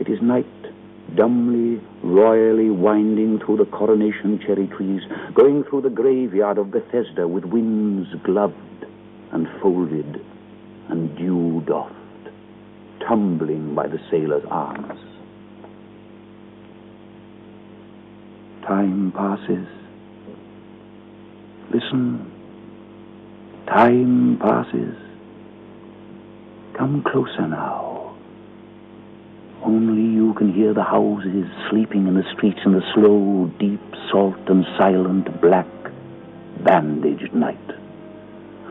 it 0.00 0.08
is 0.08 0.20
night, 0.20 0.46
dumbly, 1.16 1.80
royally 2.02 2.70
winding 2.70 3.38
through 3.40 3.58
the 3.58 3.64
coronation 3.66 4.38
cherry 4.38 4.66
trees, 4.66 5.02
going 5.34 5.64
through 5.64 5.82
the 5.82 5.90
graveyard 5.90 6.58
of 6.58 6.70
Bethesda 6.70 7.28
with 7.28 7.44
winds 7.44 8.08
gloved 8.24 8.86
and 9.32 9.48
folded 9.60 10.24
and 10.88 11.16
dew 11.16 11.62
doffed, 11.66 11.94
tumbling 13.06 13.74
by 13.74 13.86
the 13.86 13.98
sailor's 14.10 14.44
arms. 14.50 15.00
Time 18.66 19.12
passes. 19.12 19.66
Listen. 21.72 22.30
Time 23.66 24.38
passes. 24.38 24.96
Come 26.76 27.02
closer 27.02 27.46
now. 27.48 27.91
Only 29.64 30.02
you 30.02 30.34
can 30.34 30.52
hear 30.52 30.74
the 30.74 30.82
houses 30.82 31.46
sleeping 31.70 32.08
in 32.08 32.14
the 32.14 32.24
streets 32.34 32.58
in 32.64 32.72
the 32.72 32.82
slow, 32.94 33.48
deep, 33.60 33.80
salt 34.10 34.48
and 34.48 34.66
silent 34.76 35.40
black, 35.40 35.68
bandaged 36.64 37.32
night. 37.32 37.56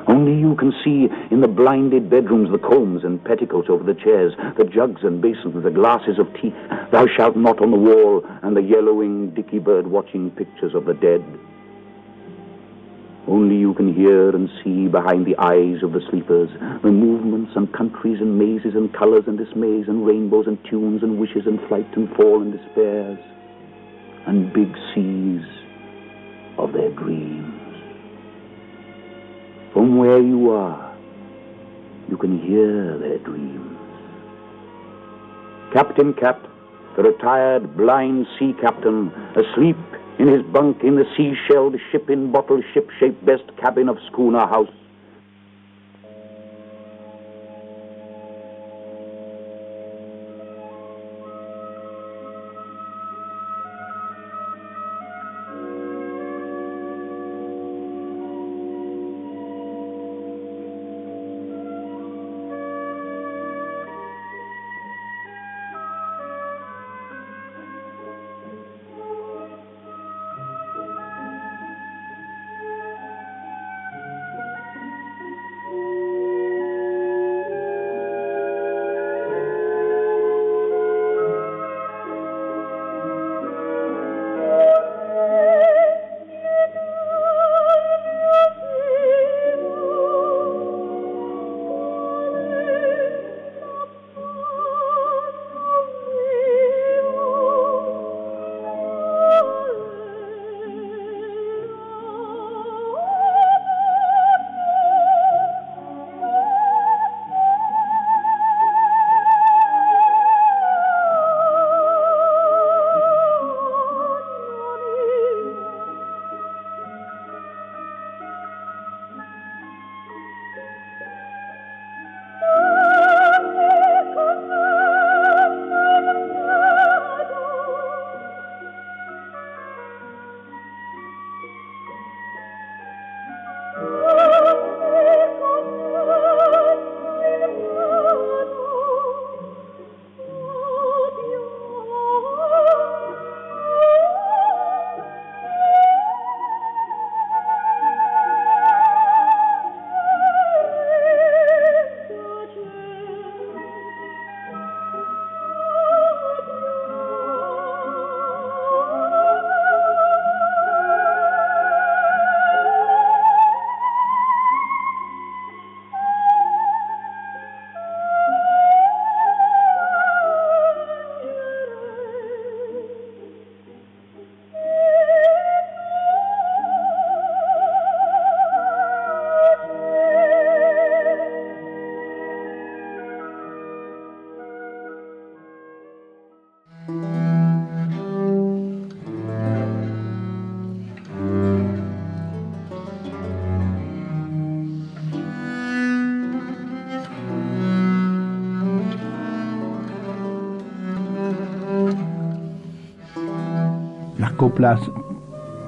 Only 0.08 0.38
you 0.38 0.56
can 0.56 0.74
see 0.84 1.08
in 1.32 1.40
the 1.40 1.48
blinded 1.48 2.10
bedrooms 2.10 2.52
the 2.52 2.58
combs 2.58 3.06
and 3.06 3.24
petticoats 3.24 3.70
over 3.70 3.86
the 3.86 3.94
chairs, 3.94 4.34
the 4.58 4.66
jugs 4.66 5.04
and 5.04 5.22
basins, 5.22 5.64
the 5.64 5.72
glasses 5.72 6.20
of 6.20 6.28
teeth, 6.42 6.56
thou 6.92 7.08
shalt 7.08 7.38
not 7.38 7.62
on 7.62 7.72
the 7.72 7.78
wall, 7.78 8.26
and 8.42 8.58
the 8.58 8.62
yellowing 8.62 9.30
dicky 9.30 9.60
bird 9.60 9.88
watching 9.88 10.30
pictures 10.32 10.76
of 10.76 10.84
the 10.84 10.94
dead. 10.94 11.24
Only 13.32 13.56
you 13.56 13.74
can 13.74 13.94
hear 13.94 14.36
and 14.36 14.50
see 14.62 14.90
behind 14.90 15.26
the 15.26 15.38
eyes 15.40 15.84
of 15.84 15.94
the 15.94 16.02
sleepers 16.10 16.50
the 16.84 16.92
movements 16.92 17.54
and 17.56 17.72
countries 17.72 18.18
and 18.20 18.38
mazes 18.38 18.76
and 18.76 18.94
colors 18.94 19.24
and 19.26 19.38
dismays 19.38 19.88
and 19.88 20.06
rainbows 20.06 20.48
and 20.48 20.58
tunes 20.70 21.02
and 21.02 21.18
wishes 21.18 21.44
and 21.46 21.58
flight 21.70 21.88
and 21.96 22.14
fall 22.18 22.42
and 22.42 22.52
despairs 22.52 23.18
and 24.28 24.52
big 24.52 24.68
seas 24.94 25.46
of 26.58 26.74
their 26.74 26.92
dreams. 26.92 27.56
From 29.72 29.96
where 29.96 30.22
you 30.22 30.52
are, 30.52 30.94
you 32.10 32.18
can 32.18 32.38
hear 32.38 33.00
their 33.00 33.20
dreams. 33.20 33.80
Captain 35.72 36.14
Cap, 36.16 36.46
the 36.98 37.04
retired 37.04 37.78
blind 37.78 38.28
sea 38.38 38.54
captain, 38.60 39.10
asleep 39.38 39.78
in 40.22 40.28
his 40.28 40.44
bunk 40.54 40.84
in 40.84 40.98
the 40.98 41.06
sea-shelled 41.18 41.76
ship 41.92 42.08
in 42.08 42.32
bottle 42.32 42.62
ship-shaped 42.76 43.26
best 43.26 43.42
cabin 43.58 43.90
of 43.90 43.98
schooner 44.06 44.46
house. 44.46 44.70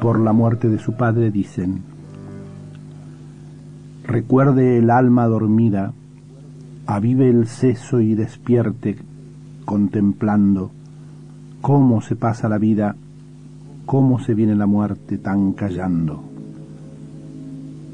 Por 0.01 0.19
la 0.19 0.33
muerte 0.33 0.69
de 0.69 0.77
su 0.77 0.93
padre 0.93 1.31
dicen, 1.31 1.81
recuerde 4.03 4.77
el 4.77 4.91
alma 4.91 5.25
dormida, 5.25 5.93
avive 6.85 7.27
el 7.27 7.47
seso 7.47 8.01
y 8.01 8.13
despierte 8.13 8.97
contemplando 9.65 10.69
cómo 11.61 12.01
se 12.01 12.15
pasa 12.15 12.49
la 12.49 12.59
vida, 12.59 12.95
cómo 13.87 14.19
se 14.19 14.35
viene 14.35 14.53
la 14.53 14.67
muerte 14.67 15.17
tan 15.17 15.53
callando. 15.53 16.21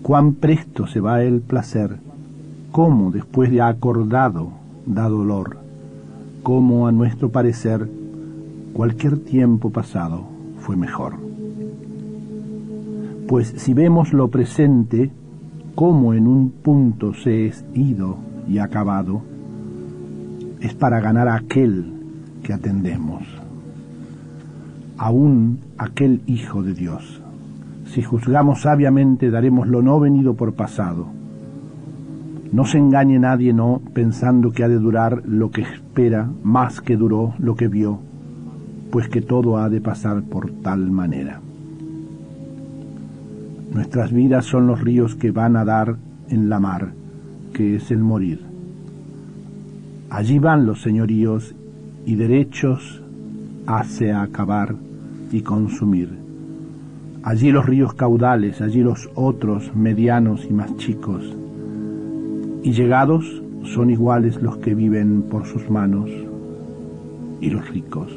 Cuán 0.02 0.34
presto 0.34 0.86
se 0.86 1.00
va 1.00 1.22
el 1.22 1.40
placer, 1.40 1.98
cómo 2.72 3.12
después 3.12 3.52
de 3.52 3.62
acordado 3.62 4.50
da 4.86 5.08
dolor, 5.08 5.60
cómo 6.44 6.88
a 6.88 6.92
nuestro 6.92 7.30
parecer 7.30 7.88
cualquier 8.74 9.20
tiempo 9.20 9.70
pasado 9.70 10.39
fue 10.70 10.78
mejor. 10.78 11.14
Pues 13.28 13.56
si 13.58 13.74
vemos 13.74 14.14
lo 14.14 14.28
presente, 14.28 15.10
cómo 15.74 16.14
en 16.14 16.28
un 16.28 16.52
punto 16.52 17.16
se 17.16 17.48
es 17.48 17.66
ido 17.74 18.18
y 18.48 18.60
acabado, 18.60 19.24
es 20.62 20.76
para 20.76 21.00
ganar 21.00 21.28
a 21.28 21.38
aquel 21.38 21.92
que 22.44 22.54
atendemos, 22.54 23.24
aún 25.00 25.58
aquel 25.80 26.22
Hijo 26.28 26.62
de 26.62 26.76
Dios. 26.76 27.20
Si 27.86 28.04
juzgamos 28.04 28.62
sabiamente, 28.62 29.32
daremos 29.32 29.68
lo 29.68 29.82
no 29.82 30.00
venido 30.00 30.36
por 30.36 30.54
pasado. 30.54 31.08
No 32.52 32.66
se 32.66 32.78
engañe 32.78 33.18
nadie, 33.18 33.54
no, 33.54 33.82
pensando 33.96 34.52
que 34.52 34.64
ha 34.64 34.68
de 34.68 34.78
durar 34.78 35.24
lo 35.26 35.50
que 35.50 35.64
espera 35.64 36.30
más 36.44 36.80
que 36.80 36.96
duró 36.96 37.34
lo 37.40 37.56
que 37.56 37.68
vio, 37.68 38.02
pues 38.92 39.10
que 39.10 39.22
todo 39.22 39.58
ha 39.58 39.70
de 39.70 39.82
pasar 39.82 40.24
por 40.24 40.52
tal 40.62 40.90
manera. 40.92 41.42
Nuestras 43.74 44.12
vidas 44.12 44.46
son 44.46 44.68
los 44.68 44.82
ríos 44.82 45.16
que 45.16 45.32
van 45.32 45.56
a 45.56 45.64
dar 45.64 45.98
en 46.30 46.50
la 46.50 46.60
mar, 46.60 46.90
que 47.54 47.76
es 47.76 47.92
el 47.92 48.00
morir. 48.00 48.42
Allí 50.10 50.40
van 50.40 50.66
los 50.66 50.82
señoríos 50.82 51.54
y 52.06 52.16
derechos 52.16 53.04
hace 53.68 54.12
acabar 54.12 54.76
y 55.32 55.42
consumir. 55.42 56.10
Allí 57.22 57.52
los 57.52 57.66
ríos 57.66 57.94
caudales, 57.94 58.62
allí 58.62 58.82
los 58.82 59.10
otros 59.14 59.76
medianos 59.76 60.48
y 60.50 60.54
más 60.54 60.76
chicos. 60.78 61.36
Y 62.64 62.72
llegados 62.72 63.44
son 63.66 63.92
iguales 63.92 64.42
los 64.42 64.58
que 64.58 64.74
viven 64.74 65.24
por 65.30 65.46
sus 65.46 65.70
manos 65.70 66.10
y 67.40 67.50
los 67.52 67.70
ricos. 67.70 68.12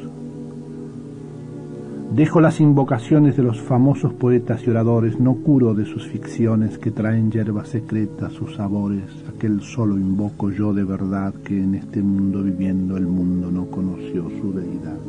Dejo 2.13 2.41
las 2.41 2.59
invocaciones 2.59 3.35
de 3.37 3.41
los 3.41 3.59
famosos 3.59 4.13
poetas 4.13 4.61
y 4.67 4.69
oradores, 4.69 5.19
no 5.19 5.33
curo 5.33 5.73
de 5.73 5.83
sus 5.83 6.07
ficciones 6.07 6.77
que 6.77 6.91
traen 6.91 7.31
hierbas 7.31 7.69
secretas 7.69 8.33
sus 8.33 8.55
sabores, 8.55 9.09
aquel 9.35 9.61
solo 9.61 9.97
invoco 9.97 10.51
yo 10.51 10.75
de 10.75 10.83
verdad 10.83 11.33
que 11.43 11.59
en 11.59 11.73
este 11.73 12.03
mundo 12.03 12.43
viviendo 12.43 12.97
el 12.97 13.07
mundo 13.07 13.49
no 13.49 13.65
conoció 13.65 14.29
su 14.39 14.53
deidad. 14.53 14.99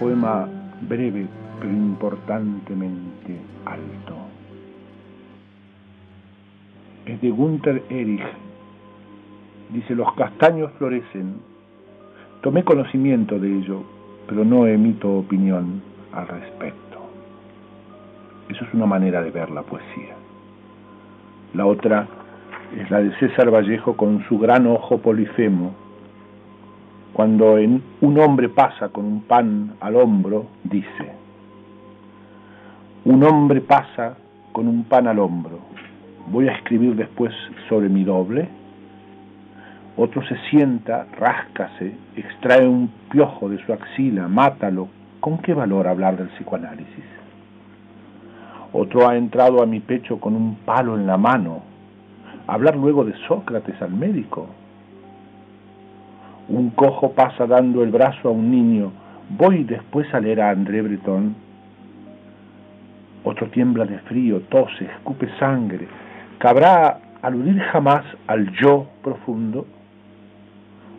Poema 0.00 0.48
breve 0.88 1.26
pero 1.60 1.72
importantemente 1.72 3.36
alto. 3.66 4.16
Es 7.04 7.20
de 7.20 7.30
Gunther 7.30 7.82
Erich. 7.90 8.24
Dice, 9.70 9.94
los 9.94 10.12
castaños 10.14 10.72
florecen. 10.78 11.34
Tomé 12.40 12.64
conocimiento 12.64 13.38
de 13.38 13.58
ello, 13.58 13.82
pero 14.26 14.44
no 14.44 14.66
emito 14.66 15.18
opinión 15.18 15.82
al 16.12 16.26
respecto. 16.26 16.98
Eso 18.48 18.64
es 18.64 18.74
una 18.74 18.86
manera 18.86 19.22
de 19.22 19.30
ver 19.30 19.50
la 19.50 19.62
poesía. 19.62 20.16
La 21.52 21.66
otra 21.66 22.08
es 22.76 22.90
la 22.90 23.00
de 23.00 23.14
César 23.18 23.50
Vallejo 23.52 23.96
con 23.96 24.24
su 24.28 24.38
gran 24.38 24.66
ojo 24.66 24.98
polifemo, 24.98 25.74
cuando 27.20 27.56
un 28.00 28.18
hombre 28.18 28.48
pasa 28.48 28.88
con 28.88 29.04
un 29.04 29.20
pan 29.20 29.74
al 29.80 29.94
hombro, 29.96 30.46
dice, 30.64 31.12
un 33.04 33.22
hombre 33.24 33.60
pasa 33.60 34.16
con 34.52 34.66
un 34.66 34.84
pan 34.84 35.06
al 35.06 35.18
hombro, 35.18 35.58
voy 36.30 36.48
a 36.48 36.52
escribir 36.52 36.96
después 36.96 37.34
sobre 37.68 37.90
mi 37.90 38.04
doble. 38.04 38.48
Otro 39.98 40.22
se 40.28 40.36
sienta, 40.48 41.08
ráscase, 41.18 41.92
extrae 42.16 42.66
un 42.66 42.90
piojo 43.10 43.50
de 43.50 43.58
su 43.66 43.74
axila, 43.74 44.26
mátalo. 44.26 44.88
¿Con 45.20 45.36
qué 45.42 45.52
valor 45.52 45.88
hablar 45.88 46.16
del 46.16 46.28
psicoanálisis? 46.28 47.04
Otro 48.72 49.06
ha 49.06 49.18
entrado 49.18 49.62
a 49.62 49.66
mi 49.66 49.80
pecho 49.80 50.18
con 50.18 50.34
un 50.34 50.54
palo 50.64 50.96
en 50.96 51.06
la 51.06 51.18
mano. 51.18 51.60
Hablar 52.46 52.76
luego 52.76 53.04
de 53.04 53.12
Sócrates 53.28 53.74
al 53.82 53.92
médico, 53.92 54.48
un 56.50 56.70
cojo 56.70 57.12
pasa 57.12 57.46
dando 57.46 57.82
el 57.82 57.90
brazo 57.90 58.28
a 58.28 58.32
un 58.32 58.50
niño. 58.50 58.90
Voy 59.30 59.62
después 59.62 60.12
a 60.12 60.20
leer 60.20 60.40
a 60.40 60.50
André 60.50 60.82
Breton. 60.82 61.34
Otro 63.22 63.48
tiembla 63.50 63.84
de 63.84 63.98
frío, 64.00 64.40
tose, 64.48 64.84
escupe 64.84 65.28
sangre. 65.38 65.86
¿Cabrá 66.38 66.98
aludir 67.22 67.60
jamás 67.60 68.04
al 68.26 68.50
yo 68.60 68.86
profundo? 69.02 69.66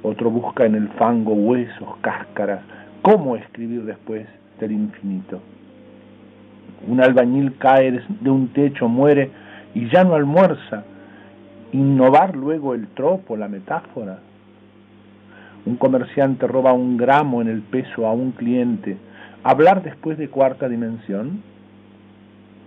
Otro 0.04 0.32
busca 0.32 0.66
en 0.66 0.76
el 0.76 0.88
fango 0.89 1.34
huesos, 1.34 1.97
cáscaras. 1.99 2.62
¿Cómo 3.02 3.36
escribir 3.36 3.84
después 3.84 4.26
del 4.60 4.72
infinito? 4.72 5.41
Un 6.88 7.02
albañil 7.02 7.58
cae 7.58 7.91
de 7.91 8.30
un 8.30 8.47
techo, 8.49 8.88
muere 8.88 9.30
y 9.76 9.89
ya 9.89 10.06
no 10.06 10.16
almuerza. 10.16 10.86
Innovar 11.74 12.36
luego 12.36 12.74
el 12.74 12.88
tropo, 12.88 13.36
la 13.36 13.47
metáfora 13.47 14.20
un 15.66 15.76
comerciante 15.76 16.47
roba 16.47 16.74
un 16.74 16.97
gramo 16.97 17.41
en 17.41 17.47
el 17.47 17.62
peso 17.62 18.07
a 18.07 18.14
un 18.14 18.32
cliente, 18.32 18.97
hablar 19.43 19.84
después 19.84 20.18
de 20.18 20.30
cuarta 20.30 20.68
dimensión, 20.68 21.41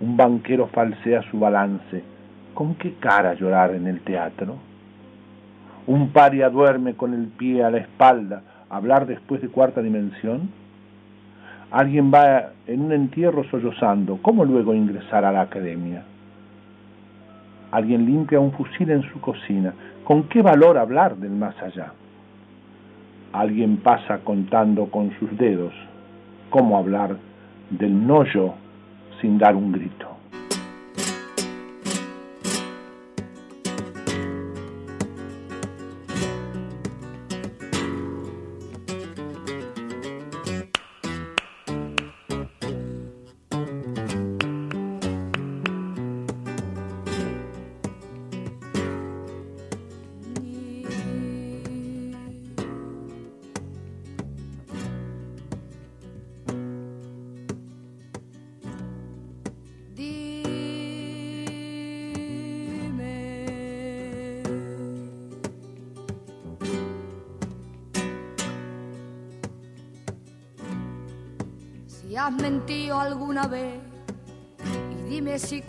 un 0.00 0.16
banquero 0.16 0.68
falsea 0.68 1.22
su 1.30 1.38
balance, 1.38 2.02
¿con 2.54 2.74
qué 2.76 2.94
cara 3.00 3.34
llorar 3.34 3.74
en 3.74 3.86
el 3.86 4.00
teatro? 4.00 4.56
Un 5.86 6.10
paria 6.10 6.48
duerme 6.50 6.94
con 6.94 7.14
el 7.14 7.26
pie 7.26 7.64
a 7.64 7.70
la 7.70 7.78
espalda, 7.78 8.42
hablar 8.70 9.06
después 9.06 9.42
de 9.42 9.48
cuarta 9.48 9.82
dimensión. 9.82 10.50
Alguien 11.70 12.12
va 12.12 12.52
en 12.66 12.80
un 12.80 12.92
entierro 12.92 13.44
sollozando, 13.50 14.18
¿cómo 14.22 14.44
luego 14.44 14.72
ingresar 14.72 15.24
a 15.24 15.32
la 15.32 15.42
academia? 15.42 16.04
Alguien 17.72 18.06
limpia 18.06 18.38
un 18.38 18.52
fusil 18.52 18.90
en 18.90 19.02
su 19.02 19.20
cocina, 19.20 19.74
¿con 20.04 20.24
qué 20.24 20.42
valor 20.42 20.78
hablar 20.78 21.16
del 21.16 21.32
más 21.32 21.60
allá? 21.60 21.92
Alguien 23.34 23.78
pasa 23.78 24.18
contando 24.18 24.86
con 24.86 25.10
sus 25.18 25.36
dedos 25.36 25.74
cómo 26.50 26.78
hablar 26.78 27.16
del 27.70 28.06
no 28.06 28.24
yo 28.24 28.54
sin 29.20 29.38
dar 29.38 29.56
un 29.56 29.72
grito. 29.72 30.13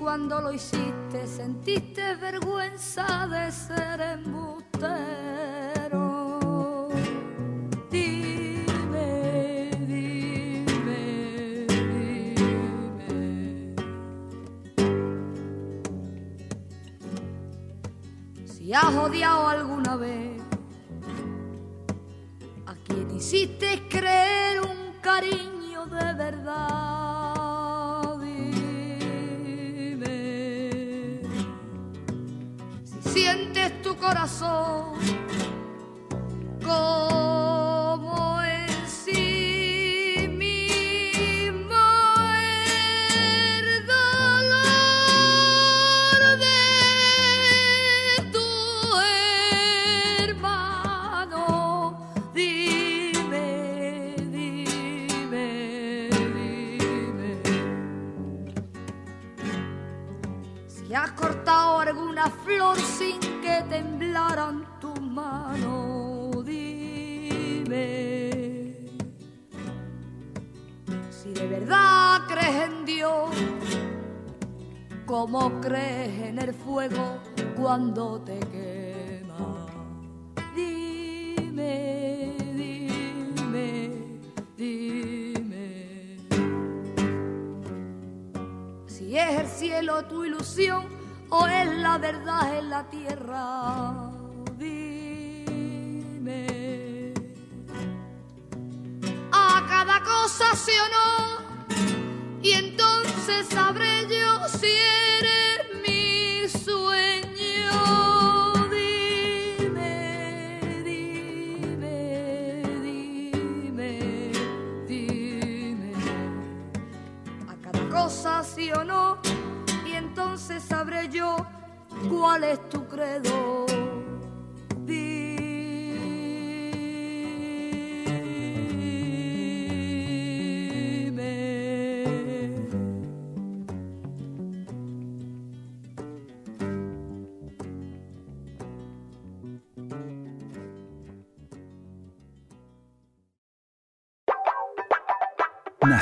Cuando 0.05 0.39
lo 0.39 0.53
hiciste 0.53 1.25
sentiste 1.25 2.13
vergüenza 2.17 3.27
de 3.27 3.51
ser 3.51 3.99
embustero. 3.99 5.14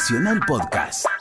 Nacional 0.04 0.42
Podcast. 0.44 1.13